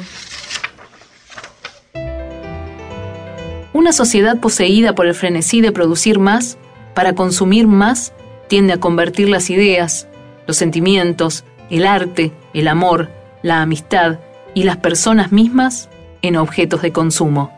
Una 3.72 3.92
sociedad 3.92 4.38
poseída 4.38 4.94
por 4.94 5.06
el 5.06 5.14
frenesí 5.14 5.62
de 5.62 5.72
producir 5.72 6.18
más 6.18 6.58
para 6.94 7.14
consumir 7.14 7.66
más 7.66 8.12
tiende 8.48 8.72
a 8.72 8.80
convertir 8.80 9.28
las 9.28 9.50
ideas, 9.50 10.08
los 10.46 10.56
sentimientos, 10.56 11.44
el 11.70 11.86
arte, 11.86 12.32
el 12.52 12.68
amor, 12.68 13.10
la 13.42 13.62
amistad 13.62 14.18
y 14.54 14.64
las 14.64 14.76
personas 14.76 15.32
mismas 15.32 15.88
en 16.22 16.36
objetos 16.36 16.82
de 16.82 16.92
consumo. 16.92 17.52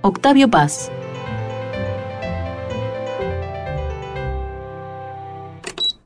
Octavio 0.00 0.48
Paz. 0.48 0.90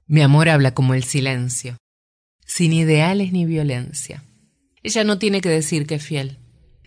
Mi 0.06 0.20
amor 0.20 0.48
habla 0.48 0.74
como 0.74 0.94
el 0.94 1.04
silencio, 1.04 1.76
sin 2.44 2.72
ideales 2.72 3.32
ni 3.32 3.46
violencia. 3.46 4.22
Ella 4.82 5.04
no 5.04 5.18
tiene 5.18 5.40
que 5.40 5.48
decir 5.48 5.86
que 5.86 5.94
es 5.94 6.04
fiel. 6.04 6.38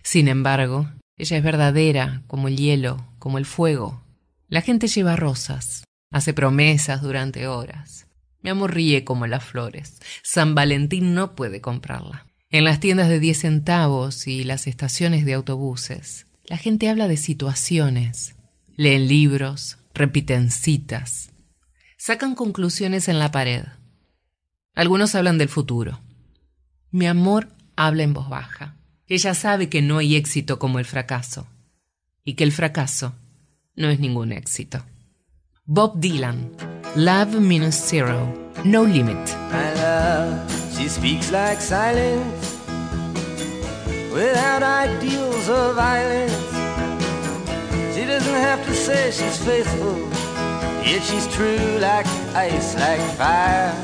Sin 0.02 0.28
embargo, 0.28 0.88
ella 1.16 1.38
es 1.38 1.42
verdadera 1.42 2.22
como 2.26 2.48
el 2.48 2.56
hielo, 2.56 3.04
como 3.18 3.38
el 3.38 3.46
fuego. 3.46 4.02
La 4.48 4.60
gente 4.60 4.86
lleva 4.86 5.16
rosas, 5.16 5.85
hace 6.16 6.32
promesas 6.32 7.02
durante 7.02 7.46
horas. 7.46 8.06
Mi 8.40 8.48
amor 8.48 8.74
ríe 8.74 9.04
como 9.04 9.26
las 9.26 9.44
flores. 9.44 10.00
San 10.22 10.54
Valentín 10.54 11.12
no 11.12 11.34
puede 11.34 11.60
comprarla. 11.60 12.26
En 12.48 12.64
las 12.64 12.80
tiendas 12.80 13.10
de 13.10 13.20
10 13.20 13.38
centavos 13.38 14.26
y 14.26 14.42
las 14.44 14.66
estaciones 14.66 15.26
de 15.26 15.34
autobuses, 15.34 16.26
la 16.46 16.56
gente 16.56 16.88
habla 16.88 17.06
de 17.06 17.18
situaciones, 17.18 18.34
leen 18.76 19.08
libros, 19.08 19.76
repiten 19.92 20.50
citas, 20.50 21.32
sacan 21.98 22.34
conclusiones 22.34 23.08
en 23.08 23.18
la 23.18 23.30
pared. 23.30 23.64
Algunos 24.74 25.14
hablan 25.14 25.36
del 25.36 25.50
futuro. 25.50 26.00
Mi 26.90 27.06
amor 27.06 27.48
habla 27.76 28.04
en 28.04 28.14
voz 28.14 28.30
baja. 28.30 28.76
Ella 29.06 29.34
sabe 29.34 29.68
que 29.68 29.82
no 29.82 29.98
hay 29.98 30.16
éxito 30.16 30.58
como 30.58 30.78
el 30.78 30.86
fracaso 30.86 31.46
y 32.24 32.34
que 32.34 32.44
el 32.44 32.52
fracaso 32.52 33.14
no 33.74 33.90
es 33.90 34.00
ningún 34.00 34.32
éxito. 34.32 34.82
Bob 35.68 36.00
Dylan, 36.00 36.46
Love 36.94 37.40
Minus 37.40 37.88
Zero, 37.88 38.32
No 38.64 38.84
Limit. 38.84 39.18
My 39.50 39.74
love, 39.74 40.78
she 40.78 40.86
speaks 40.86 41.32
like 41.32 41.60
silence, 41.60 42.54
without 44.14 44.62
ideals 44.62 45.48
of 45.48 45.74
violence. 45.74 46.32
She 47.96 48.04
doesn't 48.06 48.40
have 48.46 48.64
to 48.64 48.74
say 48.74 49.10
she's 49.10 49.38
faithful, 49.44 49.98
yet 50.86 51.02
she's 51.02 51.26
true 51.34 51.78
like 51.80 52.06
ice, 52.36 52.76
like 52.76 53.02
fire. 53.18 53.74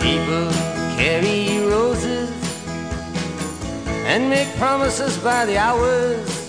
People 0.00 0.48
carry 0.96 1.60
roses 1.68 2.30
and 4.08 4.30
make 4.30 4.48
promises 4.56 5.18
by 5.18 5.44
the 5.44 5.58
hours. 5.58 6.39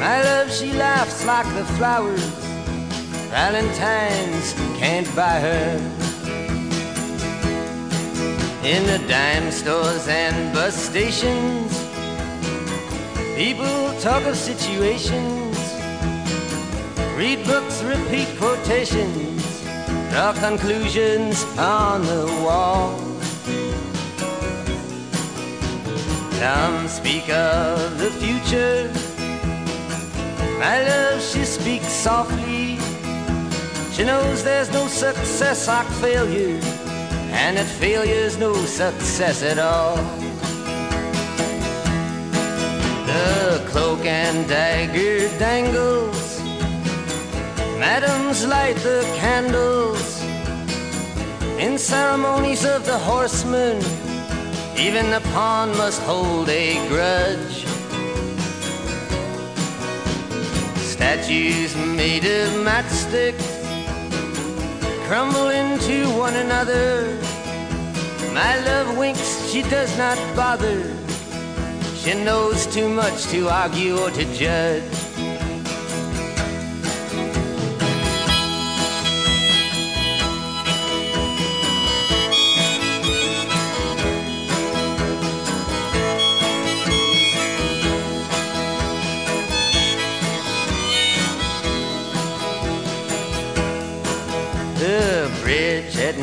My 0.00 0.22
love, 0.22 0.50
she 0.52 0.72
laughs 0.72 1.24
like 1.24 1.46
the 1.54 1.64
flowers. 1.76 2.24
Valentine's 3.30 4.52
can't 4.78 5.08
buy 5.16 5.40
her. 5.40 5.78
In 8.64 8.86
the 8.86 8.98
dime 9.08 9.50
stores 9.50 10.08
and 10.08 10.54
bus 10.54 10.74
stations, 10.74 11.72
people 13.36 13.92
talk 14.00 14.24
of 14.24 14.36
situations, 14.36 15.56
read 17.16 17.44
books, 17.44 17.82
repeat 17.82 18.28
quotations, 18.38 19.62
draw 20.10 20.32
conclusions 20.32 21.44
on 21.58 22.02
the 22.02 22.26
wall. 22.44 22.98
Some 26.38 26.88
speak 26.88 27.28
of 27.30 27.98
the 27.98 28.10
future. 28.10 29.03
My 30.66 30.80
love, 30.82 31.20
she 31.20 31.44
speaks 31.44 31.92
softly. 31.92 32.78
She 33.92 34.02
knows 34.02 34.42
there's 34.42 34.72
no 34.72 34.86
success 34.86 35.68
like 35.68 35.86
failure, 36.00 36.58
and 37.44 37.58
that 37.58 37.66
failure's 37.66 38.38
no 38.38 38.54
success 38.64 39.42
at 39.42 39.58
all. 39.58 39.96
The 43.04 43.62
cloak 43.68 44.06
and 44.06 44.48
dagger 44.48 45.28
dangles. 45.38 46.40
Madams 47.78 48.46
light 48.46 48.76
the 48.76 49.02
candles 49.20 50.22
in 51.58 51.76
ceremonies 51.76 52.64
of 52.64 52.86
the 52.86 52.98
horsemen. 53.10 53.76
Even 54.78 55.10
the 55.10 55.20
pawn 55.34 55.76
must 55.76 56.00
hold 56.04 56.48
a 56.48 56.88
grudge. 56.88 57.63
Statues 61.04 61.76
made 61.76 62.24
of 62.24 62.48
matchsticks 62.64 63.44
crumble 65.06 65.50
into 65.50 66.08
one 66.16 66.34
another. 66.34 67.20
My 68.32 68.58
love 68.64 68.96
winks, 68.96 69.46
she 69.50 69.60
does 69.64 69.94
not 69.98 70.16
bother. 70.34 70.82
She 71.96 72.14
knows 72.24 72.66
too 72.74 72.88
much 72.88 73.26
to 73.26 73.50
argue 73.50 73.98
or 73.98 74.10
to 74.12 74.24
judge. 74.32 75.03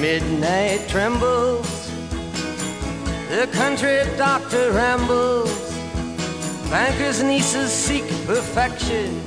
Midnight 0.01 0.89
trembles. 0.89 1.91
The 3.29 3.47
country 3.53 3.99
doctor 4.17 4.71
rambles. 4.71 5.53
Bankers' 6.71 7.21
nieces 7.21 7.71
seek 7.71 8.07
perfection, 8.25 9.21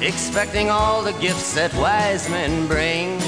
expecting 0.00 0.70
all 0.70 1.02
the 1.02 1.12
gifts 1.20 1.54
that 1.56 1.74
wise 1.74 2.26
men 2.30 2.66
bring. 2.66 3.18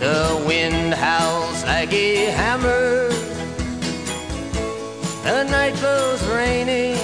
The 0.00 0.44
wind 0.44 0.94
howls 0.94 1.62
like 1.64 1.92
a 1.92 2.26
hammer. 2.32 3.08
The 5.22 5.44
night 5.44 5.74
blows 5.78 6.26
rainy. 6.30 6.94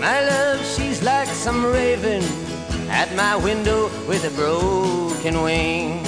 My 0.00 0.20
love, 0.26 0.66
she's 0.66 1.00
like 1.00 1.28
some 1.28 1.64
raven 1.64 2.49
at 2.90 3.14
my 3.14 3.36
window 3.36 3.88
with 4.08 4.24
a 4.24 4.30
broken 4.30 5.42
wing. 5.42 6.02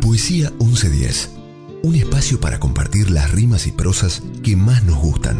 Poesía 0.00 0.50
1110. 0.58 1.30
Un 1.82 1.94
espacio 1.94 2.40
para 2.40 2.58
compartir 2.58 3.10
las 3.10 3.32
rimas 3.32 3.66
y 3.66 3.72
prosas 3.72 4.22
que 4.42 4.56
más 4.56 4.82
nos 4.84 4.98
gustan. 4.98 5.36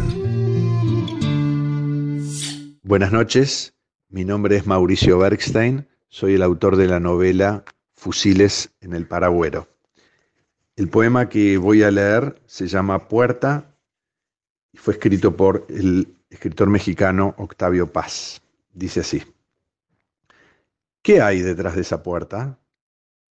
Buenas 2.83 3.11
noches, 3.11 3.73
mi 4.09 4.23
nombre 4.23 4.55
es 4.55 4.65
Mauricio 4.65 5.19
Bergstein, 5.19 5.87
soy 6.07 6.35
el 6.35 6.41
autor 6.41 6.77
de 6.77 6.87
la 6.87 6.99
novela 6.99 7.63
Fusiles 7.93 8.71
en 8.79 8.93
el 8.93 9.05
Paragüero. 9.05 9.67
El 10.75 10.87
poema 10.87 11.27
que 11.27 11.57
voy 11.57 11.83
a 11.83 11.91
leer 11.91 12.41
se 12.45 12.67
llama 12.67 13.07
Puerta 13.09 13.75
y 14.71 14.77
fue 14.77 14.93
escrito 14.93 15.35
por 15.35 15.65
el 15.69 16.15
escritor 16.29 16.69
mexicano 16.69 17.35
Octavio 17.37 17.91
Paz. 17.91 18.41
Dice 18.73 19.01
así, 19.01 19.23
¿qué 21.01 21.21
hay 21.21 21.41
detrás 21.41 21.75
de 21.75 21.81
esa 21.81 22.03
puerta? 22.03 22.59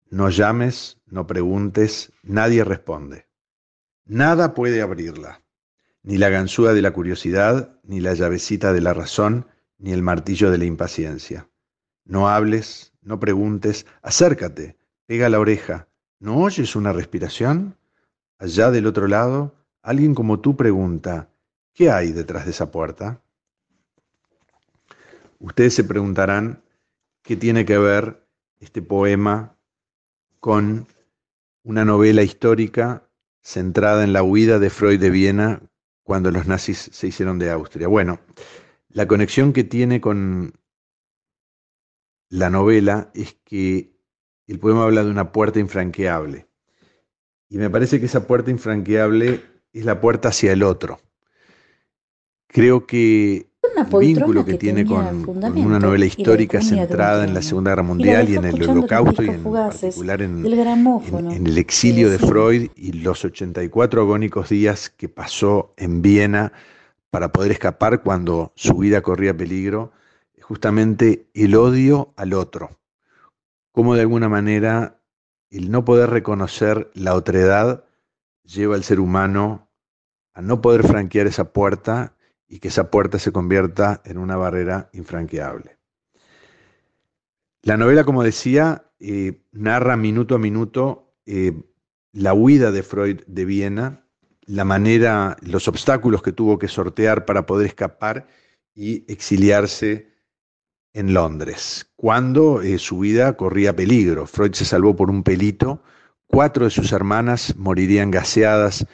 No 0.08 0.30
llames, 0.30 0.98
no 1.06 1.26
preguntes, 1.26 2.12
nadie 2.22 2.64
responde. 2.64 3.26
Nada 4.06 4.54
puede 4.54 4.80
abrirla, 4.80 5.42
ni 6.02 6.16
la 6.16 6.28
ganzúa 6.28 6.72
de 6.72 6.82
la 6.82 6.92
curiosidad, 6.92 7.78
ni 7.82 8.00
la 8.00 8.14
llavecita 8.14 8.72
de 8.72 8.80
la 8.80 8.94
razón, 8.94 9.46
ni 9.82 9.92
el 9.92 10.00
martillo 10.00 10.50
de 10.50 10.58
la 10.58 10.64
impaciencia. 10.64 11.48
No 12.04 12.28
hables, 12.28 12.92
no 13.02 13.18
preguntes, 13.18 13.84
acércate, 14.00 14.76
pega 15.06 15.28
la 15.28 15.40
oreja. 15.40 15.88
¿No 16.20 16.38
oyes 16.38 16.76
una 16.76 16.92
respiración? 16.92 17.76
Allá 18.38 18.70
del 18.70 18.86
otro 18.86 19.08
lado, 19.08 19.54
alguien 19.82 20.14
como 20.14 20.38
tú 20.40 20.56
pregunta, 20.56 21.28
¿qué 21.74 21.90
hay 21.90 22.12
detrás 22.12 22.44
de 22.44 22.52
esa 22.52 22.70
puerta? 22.70 23.20
Ustedes 25.40 25.74
se 25.74 25.82
preguntarán 25.82 26.62
qué 27.22 27.36
tiene 27.36 27.64
que 27.64 27.76
ver 27.76 28.24
este 28.60 28.82
poema 28.82 29.56
con 30.38 30.86
una 31.64 31.84
novela 31.84 32.22
histórica 32.22 33.08
centrada 33.42 34.04
en 34.04 34.12
la 34.12 34.22
huida 34.22 34.60
de 34.60 34.70
Freud 34.70 35.00
de 35.00 35.10
Viena 35.10 35.60
cuando 36.04 36.30
los 36.30 36.46
nazis 36.46 36.88
se 36.92 37.08
hicieron 37.08 37.40
de 37.40 37.50
Austria. 37.50 37.88
Bueno, 37.88 38.20
la 38.92 39.06
conexión 39.06 39.52
que 39.52 39.64
tiene 39.64 40.00
con 40.00 40.54
la 42.28 42.50
novela 42.50 43.10
es 43.14 43.36
que 43.44 43.92
el 44.46 44.58
poema 44.58 44.84
habla 44.84 45.04
de 45.04 45.10
una 45.10 45.32
puerta 45.32 45.60
infranqueable. 45.60 46.46
Y 47.48 47.58
me 47.58 47.70
parece 47.70 48.00
que 48.00 48.06
esa 48.06 48.26
puerta 48.26 48.50
infranqueable 48.50 49.42
es 49.72 49.84
la 49.84 50.00
puerta 50.00 50.28
hacia 50.28 50.52
el 50.52 50.62
otro. 50.62 51.00
Creo 52.46 52.86
que 52.86 53.50
el 53.62 53.98
vínculo 53.98 54.44
que, 54.44 54.54
tiene 54.54 54.84
con, 54.84 55.28
una 55.28 55.78
novela 55.78 56.04
histórica 56.04 56.60
centrada 56.60 57.24
en 57.24 57.32
la 57.32 57.42
Segunda 57.42 57.70
Guerra 57.70 57.82
Mundial 57.82 58.28
y, 58.28 58.36
en 58.36 58.44
el 58.44 58.68
Holocausto 58.68 59.22
y 59.22 59.28
en 59.28 59.42
particular 59.42 60.22
en, 60.22 60.44
en, 60.44 61.46
el 61.46 61.58
exilio 61.58 62.10
de 62.10 62.18
Freud 62.18 62.70
y 62.76 62.92
los 62.92 63.24
84 63.24 64.02
agónicos 64.02 64.50
días 64.50 64.90
que 64.90 65.08
pasó 65.08 65.72
en 65.76 66.02
Viena 66.02 66.52
para 67.12 67.30
poder 67.30 67.52
escapar 67.52 68.02
cuando 68.02 68.54
su 68.56 68.78
vida 68.78 69.02
corría 69.02 69.36
peligro, 69.36 69.92
justamente 70.40 71.28
el 71.34 71.54
odio 71.54 72.14
al 72.16 72.32
otro, 72.32 72.80
como 73.70 73.94
de 73.94 74.00
alguna 74.00 74.30
manera 74.30 74.98
el 75.50 75.70
no 75.70 75.84
poder 75.84 76.08
reconocer 76.08 76.90
la 76.94 77.14
otredad 77.14 77.84
lleva 78.44 78.76
al 78.76 78.82
ser 78.82 78.98
humano 78.98 79.68
a 80.32 80.40
no 80.40 80.62
poder 80.62 80.86
franquear 80.86 81.26
esa 81.26 81.52
puerta 81.52 82.16
y 82.48 82.60
que 82.60 82.68
esa 82.68 82.90
puerta 82.90 83.18
se 83.18 83.30
convierta 83.30 84.00
en 84.06 84.16
una 84.16 84.36
barrera 84.36 84.88
infranqueable. 84.94 85.76
La 87.60 87.76
novela, 87.76 88.04
como 88.04 88.22
decía, 88.22 88.90
eh, 89.00 89.42
narra 89.52 89.98
minuto 89.98 90.34
a 90.34 90.38
minuto 90.38 91.14
eh, 91.26 91.52
la 92.12 92.32
huida 92.32 92.70
de 92.70 92.82
Freud 92.82 93.20
de 93.26 93.44
Viena, 93.44 94.01
la 94.46 94.64
manera, 94.64 95.36
los 95.40 95.68
obstáculos 95.68 96.22
que 96.22 96.32
tuvo 96.32 96.58
que 96.58 96.68
sortear 96.68 97.24
para 97.24 97.46
poder 97.46 97.66
escapar 97.66 98.26
y 98.74 99.04
exiliarse 99.10 100.12
en 100.94 101.14
Londres, 101.14 101.90
cuando 101.96 102.60
eh, 102.60 102.78
su 102.78 102.98
vida 102.98 103.36
corría 103.36 103.74
peligro. 103.74 104.26
Freud 104.26 104.52
se 104.52 104.64
salvó 104.64 104.94
por 104.94 105.10
un 105.10 105.22
pelito, 105.22 105.82
cuatro 106.26 106.64
de 106.64 106.70
sus 106.70 106.92
hermanas 106.92 107.56
morirían 107.56 108.10
gaseadas 108.10 108.86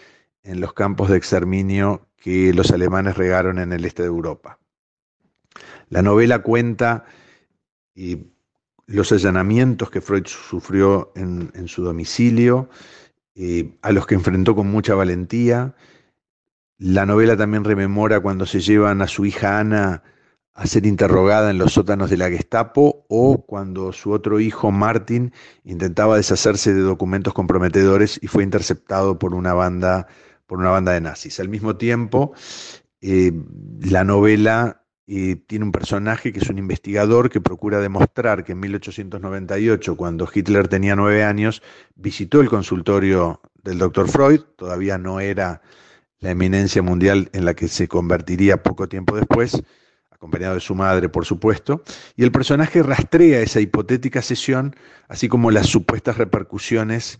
en 0.42 0.60
los 0.60 0.72
campos 0.74 1.08
de 1.08 1.16
exterminio 1.16 2.06
que 2.16 2.52
los 2.52 2.70
alemanes 2.70 3.16
regaron 3.16 3.58
en 3.58 3.72
el 3.72 3.84
este 3.84 4.02
de 4.02 4.08
Europa. 4.08 4.58
La 5.88 6.02
novela 6.02 6.40
cuenta 6.42 7.04
los 8.86 9.12
allanamientos 9.12 9.90
que 9.90 10.00
Freud 10.00 10.26
sufrió 10.26 11.12
en, 11.14 11.68
su 11.68 11.82
domicilio, 11.82 12.68
a 13.82 13.92
los 13.92 14.06
que 14.06 14.14
enfrentó 14.14 14.54
con 14.54 14.70
mucha 14.70 14.94
valentía. 14.94 15.74
La 16.78 17.06
novela 17.06 17.36
también 17.36 17.64
rememora 17.64 18.20
cuando 18.20 18.46
se 18.46 18.60
llevan 18.60 19.02
a 19.02 19.08
su 19.08 19.26
hija 19.26 19.58
Ana 19.58 20.02
a 20.54 20.66
ser 20.66 20.86
interrogada 20.86 21.50
en 21.50 21.58
los 21.58 21.74
sótanos 21.74 22.10
de 22.10 22.16
la 22.16 22.30
Gestapo 22.30 23.06
o 23.08 23.44
cuando 23.46 23.92
su 23.92 24.10
otro 24.10 24.40
hijo 24.40 24.72
Martin 24.72 25.32
intentaba 25.64 26.16
deshacerse 26.16 26.74
de 26.74 26.80
documentos 26.80 27.32
comprometedores 27.32 28.18
y 28.20 28.26
fue 28.26 28.42
interceptado 28.42 29.20
por 29.20 29.34
una 29.34 29.54
banda 29.54 30.08
por 30.48 30.58
una 30.58 30.70
banda 30.70 30.92
de 30.92 31.00
nazis. 31.00 31.38
Al 31.38 31.48
mismo 31.48 31.76
tiempo, 31.76 32.32
eh, 33.00 33.32
la 33.80 34.02
novela 34.02 34.77
eh, 35.10 35.36
tiene 35.46 35.64
un 35.64 35.72
personaje 35.72 36.34
que 36.34 36.40
es 36.40 36.50
un 36.50 36.58
investigador 36.58 37.30
que 37.30 37.40
procura 37.40 37.80
demostrar 37.80 38.44
que 38.44 38.52
en 38.52 38.60
1898, 38.60 39.96
cuando 39.96 40.28
Hitler 40.32 40.68
tenía 40.68 40.96
nueve 40.96 41.24
años, 41.24 41.62
visitó 41.94 42.42
el 42.42 42.50
consultorio 42.50 43.40
del 43.62 43.78
doctor 43.78 44.10
Freud, 44.10 44.40
todavía 44.56 44.98
no 44.98 45.18
era 45.18 45.62
la 46.20 46.30
eminencia 46.32 46.82
mundial 46.82 47.30
en 47.32 47.46
la 47.46 47.54
que 47.54 47.68
se 47.68 47.88
convertiría 47.88 48.62
poco 48.62 48.86
tiempo 48.86 49.16
después, 49.16 49.62
acompañado 50.10 50.56
de 50.56 50.60
su 50.60 50.74
madre, 50.74 51.08
por 51.08 51.24
supuesto, 51.24 51.82
y 52.14 52.22
el 52.24 52.30
personaje 52.30 52.82
rastrea 52.82 53.40
esa 53.40 53.60
hipotética 53.60 54.20
sesión, 54.20 54.76
así 55.08 55.26
como 55.26 55.50
las 55.50 55.68
supuestas 55.68 56.18
repercusiones 56.18 57.18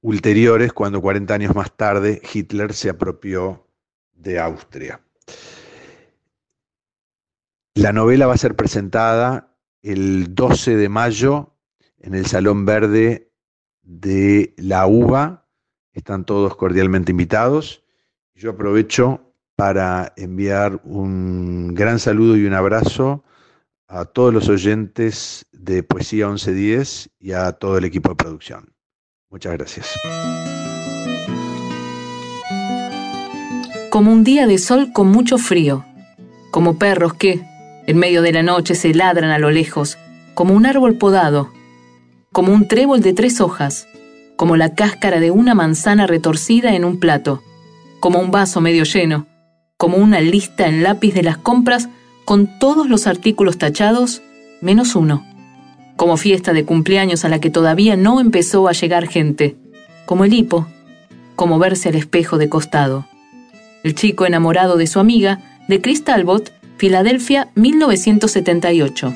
ulteriores 0.00 0.72
cuando 0.72 1.00
40 1.00 1.32
años 1.32 1.54
más 1.54 1.76
tarde 1.76 2.20
Hitler 2.32 2.72
se 2.72 2.90
apropió 2.90 3.68
de 4.14 4.40
Austria. 4.40 5.00
La 7.74 7.92
novela 7.92 8.26
va 8.26 8.34
a 8.34 8.38
ser 8.38 8.56
presentada 8.56 9.56
el 9.82 10.34
12 10.34 10.76
de 10.76 10.88
mayo 10.88 11.54
en 11.98 12.14
el 12.14 12.26
Salón 12.26 12.66
Verde 12.66 13.32
de 13.82 14.54
la 14.56 14.86
UBA. 14.88 15.46
Están 15.92 16.24
todos 16.24 16.56
cordialmente 16.56 17.12
invitados. 17.12 17.84
Yo 18.34 18.50
aprovecho 18.50 19.34
para 19.54 20.12
enviar 20.16 20.80
un 20.84 21.72
gran 21.74 22.00
saludo 22.00 22.36
y 22.36 22.44
un 22.44 22.54
abrazo 22.54 23.22
a 23.86 24.04
todos 24.04 24.34
los 24.34 24.48
oyentes 24.48 25.46
de 25.52 25.82
Poesía 25.82 26.26
1110 26.26 27.10
y 27.20 27.32
a 27.32 27.52
todo 27.52 27.78
el 27.78 27.84
equipo 27.84 28.10
de 28.10 28.16
producción. 28.16 28.74
Muchas 29.30 29.52
gracias. 29.52 29.94
Como 33.90 34.12
un 34.12 34.24
día 34.24 34.46
de 34.48 34.58
sol 34.58 34.90
con 34.92 35.08
mucho 35.08 35.38
frío, 35.38 35.84
como 36.50 36.78
perros 36.78 37.14
que, 37.14 37.44
en 37.86 37.98
medio 37.98 38.22
de 38.22 38.32
la 38.32 38.42
noche, 38.42 38.74
se 38.74 38.94
ladran 38.94 39.30
a 39.30 39.38
lo 39.38 39.50
lejos, 39.50 39.98
como 40.34 40.54
un 40.54 40.66
árbol 40.66 40.94
podado, 40.94 41.50
como 42.32 42.52
un 42.52 42.68
trébol 42.68 43.00
de 43.00 43.12
tres 43.12 43.40
hojas, 43.40 43.88
como 44.36 44.56
la 44.56 44.74
cáscara 44.74 45.20
de 45.20 45.30
una 45.30 45.54
manzana 45.54 46.06
retorcida 46.06 46.74
en 46.74 46.84
un 46.84 46.98
plato, 46.98 47.42
como 48.00 48.18
un 48.18 48.30
vaso 48.30 48.60
medio 48.60 48.84
lleno, 48.84 49.26
como 49.76 49.96
una 49.96 50.20
lista 50.20 50.66
en 50.66 50.82
lápiz 50.82 51.12
de 51.14 51.22
las 51.22 51.38
compras 51.38 51.88
con 52.24 52.58
todos 52.58 52.88
los 52.88 53.06
artículos 53.06 53.58
tachados, 53.58 54.22
menos 54.60 54.94
uno 54.94 55.24
como 56.00 56.16
fiesta 56.16 56.54
de 56.54 56.64
cumpleaños 56.64 57.26
a 57.26 57.28
la 57.28 57.40
que 57.40 57.50
todavía 57.50 57.94
no 57.94 58.20
empezó 58.20 58.68
a 58.68 58.72
llegar 58.72 59.06
gente, 59.06 59.58
como 60.06 60.24
el 60.24 60.32
hipo, 60.32 60.66
como 61.36 61.58
verse 61.58 61.90
al 61.90 61.94
espejo 61.94 62.38
de 62.38 62.48
costado. 62.48 63.04
El 63.82 63.94
chico 63.94 64.24
enamorado 64.24 64.78
de 64.78 64.86
su 64.86 64.98
amiga, 64.98 65.42
de 65.68 65.82
Chris 65.82 66.02
Talbot, 66.02 66.54
Filadelfia, 66.80 67.52
1978. 67.56 69.14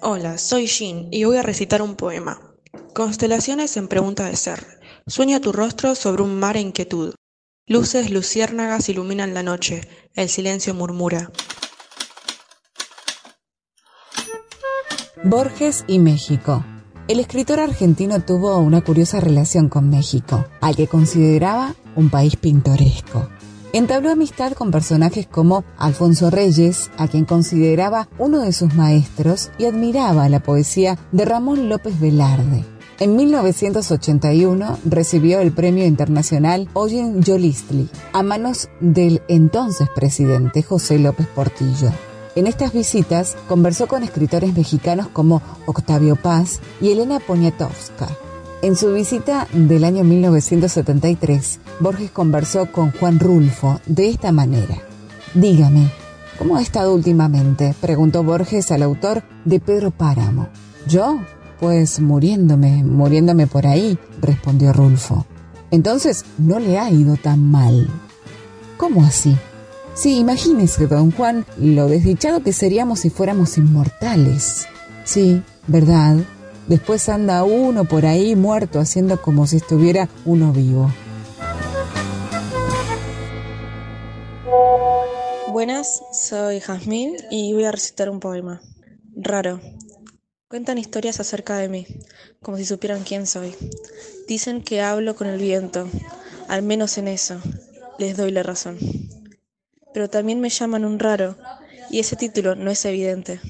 Hola, 0.00 0.38
soy 0.38 0.66
Jin 0.66 1.06
y 1.12 1.22
voy 1.22 1.36
a 1.36 1.42
recitar 1.42 1.80
un 1.80 1.94
poema. 1.94 2.40
Constelaciones 2.94 3.76
en 3.76 3.86
pregunta 3.86 4.24
de 4.24 4.34
ser. 4.34 4.80
Sueña 5.06 5.38
tu 5.38 5.52
rostro 5.52 5.94
sobre 5.94 6.24
un 6.24 6.36
mar 6.36 6.56
en 6.56 6.72
quietud. 6.72 7.14
Luces 7.68 8.10
luciérnagas 8.10 8.88
iluminan 8.88 9.32
la 9.32 9.44
noche, 9.44 9.82
el 10.14 10.28
silencio 10.28 10.74
murmura. 10.74 11.30
Borges 15.22 15.84
y 15.86 16.00
México. 16.00 16.64
El 17.08 17.18
escritor 17.18 17.58
argentino 17.58 18.20
tuvo 18.20 18.58
una 18.58 18.80
curiosa 18.80 19.18
relación 19.18 19.68
con 19.68 19.90
México, 19.90 20.44
al 20.60 20.76
que 20.76 20.86
consideraba 20.86 21.74
un 21.96 22.10
país 22.10 22.36
pintoresco. 22.36 23.28
Entabló 23.72 24.10
amistad 24.10 24.52
con 24.52 24.70
personajes 24.70 25.26
como 25.26 25.64
Alfonso 25.78 26.30
Reyes, 26.30 26.90
a 26.98 27.08
quien 27.08 27.24
consideraba 27.24 28.08
uno 28.18 28.40
de 28.40 28.52
sus 28.52 28.74
maestros 28.74 29.50
y 29.58 29.64
admiraba 29.64 30.28
la 30.28 30.40
poesía 30.40 30.96
de 31.10 31.24
Ramón 31.24 31.68
López 31.68 31.98
Velarde. 31.98 32.64
En 33.00 33.16
1981 33.16 34.78
recibió 34.84 35.40
el 35.40 35.50
Premio 35.50 35.84
Internacional 35.84 36.68
Oyen 36.72 37.20
Yolistli 37.22 37.88
a 38.12 38.22
manos 38.22 38.68
del 38.80 39.22
entonces 39.26 39.88
presidente 39.92 40.62
José 40.62 41.00
López 41.00 41.26
Portillo. 41.26 41.90
En 42.34 42.46
estas 42.46 42.72
visitas 42.72 43.36
conversó 43.46 43.86
con 43.86 44.02
escritores 44.02 44.54
mexicanos 44.56 45.08
como 45.08 45.42
Octavio 45.66 46.16
Paz 46.16 46.60
y 46.80 46.90
Elena 46.90 47.20
Poniatowska. 47.20 48.08
En 48.62 48.74
su 48.74 48.94
visita 48.94 49.48
del 49.52 49.84
año 49.84 50.02
1973, 50.02 51.60
Borges 51.80 52.10
conversó 52.10 52.72
con 52.72 52.90
Juan 52.92 53.18
Rulfo 53.18 53.80
de 53.84 54.08
esta 54.08 54.32
manera. 54.32 54.76
Dígame, 55.34 55.90
¿cómo 56.38 56.56
ha 56.56 56.62
estado 56.62 56.94
últimamente? 56.94 57.74
preguntó 57.80 58.22
Borges 58.22 58.70
al 58.70 58.82
autor 58.82 59.22
de 59.44 59.60
Pedro 59.60 59.90
Páramo. 59.90 60.48
¿Yo? 60.88 61.20
Pues 61.60 62.00
muriéndome, 62.00 62.82
muriéndome 62.82 63.46
por 63.46 63.66
ahí, 63.66 63.98
respondió 64.20 64.72
Rulfo. 64.72 65.26
Entonces, 65.70 66.24
no 66.38 66.58
le 66.58 66.78
ha 66.78 66.90
ido 66.90 67.16
tan 67.16 67.50
mal. 67.50 67.88
¿Cómo 68.78 69.04
así? 69.04 69.36
Sí, 69.94 70.18
imagínese, 70.18 70.86
don 70.86 71.10
Juan, 71.10 71.44
lo 71.58 71.86
desdichado 71.86 72.42
que 72.42 72.54
seríamos 72.54 73.00
si 73.00 73.10
fuéramos 73.10 73.58
inmortales. 73.58 74.66
Sí, 75.04 75.42
¿verdad? 75.66 76.16
Después 76.66 77.10
anda 77.10 77.44
uno 77.44 77.84
por 77.84 78.06
ahí 78.06 78.34
muerto 78.34 78.80
haciendo 78.80 79.20
como 79.20 79.46
si 79.46 79.56
estuviera 79.56 80.08
uno 80.24 80.50
vivo. 80.52 80.90
Buenas, 85.50 86.02
soy 86.12 86.60
Jazmín 86.60 87.16
y 87.30 87.52
voy 87.52 87.64
a 87.64 87.72
recitar 87.72 88.08
un 88.08 88.18
poema. 88.18 88.62
Raro. 89.14 89.60
Cuentan 90.48 90.78
historias 90.78 91.20
acerca 91.20 91.58
de 91.58 91.68
mí, 91.68 91.86
como 92.40 92.56
si 92.56 92.64
supieran 92.64 93.04
quién 93.04 93.26
soy. 93.26 93.54
Dicen 94.26 94.62
que 94.62 94.80
hablo 94.80 95.16
con 95.16 95.26
el 95.26 95.38
viento, 95.38 95.86
al 96.48 96.62
menos 96.62 96.96
en 96.96 97.08
eso, 97.08 97.36
les 97.98 98.16
doy 98.16 98.30
la 98.30 98.42
razón 98.42 98.78
pero 99.92 100.08
también 100.08 100.40
me 100.40 100.48
llaman 100.48 100.84
un 100.84 100.98
raro, 100.98 101.36
y 101.90 101.98
ese 101.98 102.16
título 102.16 102.54
no 102.54 102.70
es 102.70 102.84
evidente, 102.84 103.40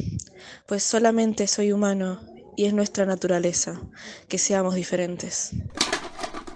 pues 0.67 0.83
solamente 0.83 1.47
soy 1.47 1.73
humano 1.73 2.21
y 2.57 2.67
es 2.67 2.75
nuestra 2.75 3.07
naturaleza 3.07 3.81
que 4.29 4.39
seamos 4.39 4.75
diferentes. 4.75 5.53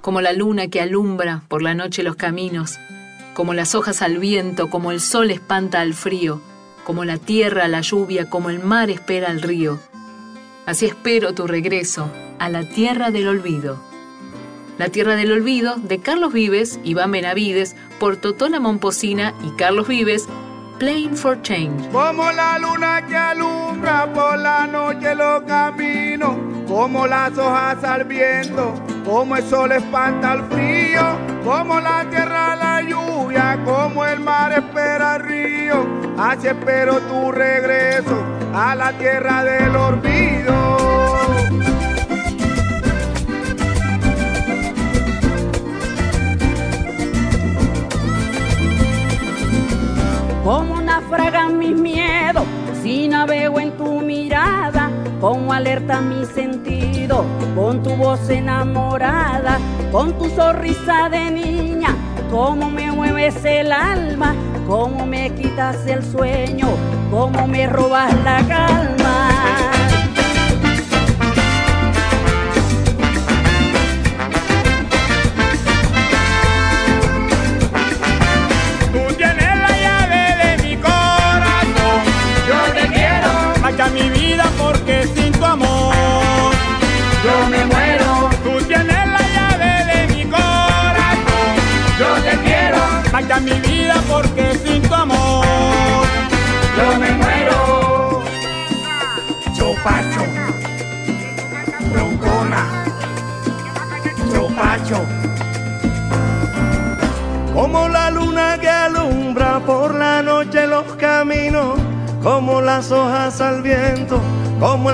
Como 0.01 0.21
la 0.21 0.33
luna 0.33 0.69
que 0.69 0.81
alumbra 0.81 1.43
por 1.49 1.63
la 1.63 1.75
noche 1.75 2.03
los 2.03 2.17
caminos, 2.17 2.79
como 3.35 3.55
las 3.55 3.75
hojas 3.75 4.03
al 4.03 4.19
viento, 4.19 4.71
como 4.71 4.93
el 4.93 5.01
sol 5.01 5.31
espanta 5.31 5.81
al 5.81 5.95
frío, 5.95 6.41
como 6.85 7.05
la 7.05 7.19
tierra 7.19 7.65
a 7.65 7.69
la 7.69 7.81
lluvia, 7.81 8.31
como 8.31 8.49
el 8.49 8.61
mar 8.61 8.91
espera 8.91 9.29
al 9.29 9.43
río. 9.43 9.79
Así 10.67 10.87
espero 10.87 11.35
tu 11.35 11.47
regreso 11.47 12.11
a 12.39 12.49
la 12.49 12.63
tierra 12.69 13.11
del 13.11 13.29
olvido. 13.29 13.81
La 14.78 14.90
Tierra 14.90 15.16
del 15.16 15.32
Olvido 15.32 15.77
de 15.77 16.01
Carlos 16.01 16.35
Vives, 16.35 16.78
Iván 16.85 17.11
Benavides, 17.11 17.74
por 17.98 18.19
Totona 18.19 18.61
Momposina 18.61 19.32
y 19.43 19.51
Carlos 19.57 19.89
Vives, 19.89 20.28
Playing 20.78 21.16
for 21.16 21.40
Change. 21.40 21.89
Como 21.90 22.31
la 22.32 22.59
luna 22.59 23.07
que 23.07 23.16
alumbra 23.16 24.12
por 24.12 24.39
la 24.39 24.66
noche 24.66 25.15
los 25.15 25.43
caminos, 25.44 26.36
como 26.69 27.07
las 27.07 27.39
hojas 27.39 27.82
al 27.85 28.05
viento, 28.05 28.74
como 29.07 29.36
el 29.36 29.44
sol 29.44 29.73
espanta 29.73 30.35
el 30.35 30.43
frío, 30.44 31.03
como 31.43 31.81
la 31.81 32.05
tierra 32.11 32.57
la 32.57 32.82
lluvia, 32.82 33.59
como 33.65 34.05
el 34.05 34.20
mar 34.20 34.53
espera 34.53 35.16
el 35.16 35.23
río, 35.23 35.86
así 36.19 36.48
espero 36.48 36.98
tu 37.01 37.32
regreso 37.32 38.23
a 38.53 38.74
la 38.74 38.93
tierra 38.98 39.43
del 39.43 39.74
olvido. 39.74 40.56
Como 50.47 50.81
naufragan 50.81 51.59
mis 51.59 51.74
miedos, 51.74 52.44
si 52.81 53.09
navego 53.09 53.59
en 53.59 53.73
tu 53.73 54.01
mirada, 54.01 54.93
como 55.20 55.52
alerta 55.52 56.01
mi 56.01 56.24
sentido, 56.24 57.24
con 57.56 57.82
tu 57.82 57.90
voz 57.97 58.31
enamorada, 58.31 59.59
con 59.90 60.16
tu 60.16 60.31
sonrisa 60.31 61.09
de 61.09 61.32
niña, 61.32 61.97
como 62.31 62.70
me 62.70 62.93
mueves 62.93 63.44
el 63.44 63.73
alma, 63.73 64.36
como 64.68 65.05
me 65.05 65.35
quitas 65.35 65.85
el 65.89 66.05
sueño, 66.05 66.68
como 67.10 67.48
me 67.48 67.66
robas 67.66 68.14
la 68.23 68.36
calma. 68.47 69.26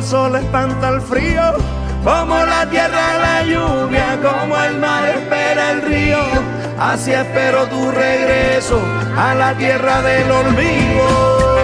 El 0.02 0.08
sol 0.08 0.34
espanta 0.34 0.88
el 0.88 1.00
frío, 1.00 1.42
como 2.02 2.34
la 2.34 2.66
tierra 2.68 3.18
la 3.20 3.42
lluvia, 3.44 4.18
como 4.20 4.56
el 4.60 4.76
mar 4.78 5.08
espera 5.08 5.70
el 5.70 5.82
río. 5.82 6.18
Así 6.78 7.12
espero 7.12 7.66
tu 7.68 7.90
regreso 7.92 8.80
a 9.16 9.34
la 9.34 9.54
tierra 9.54 10.02
del 10.02 10.30
olvido. 10.30 11.61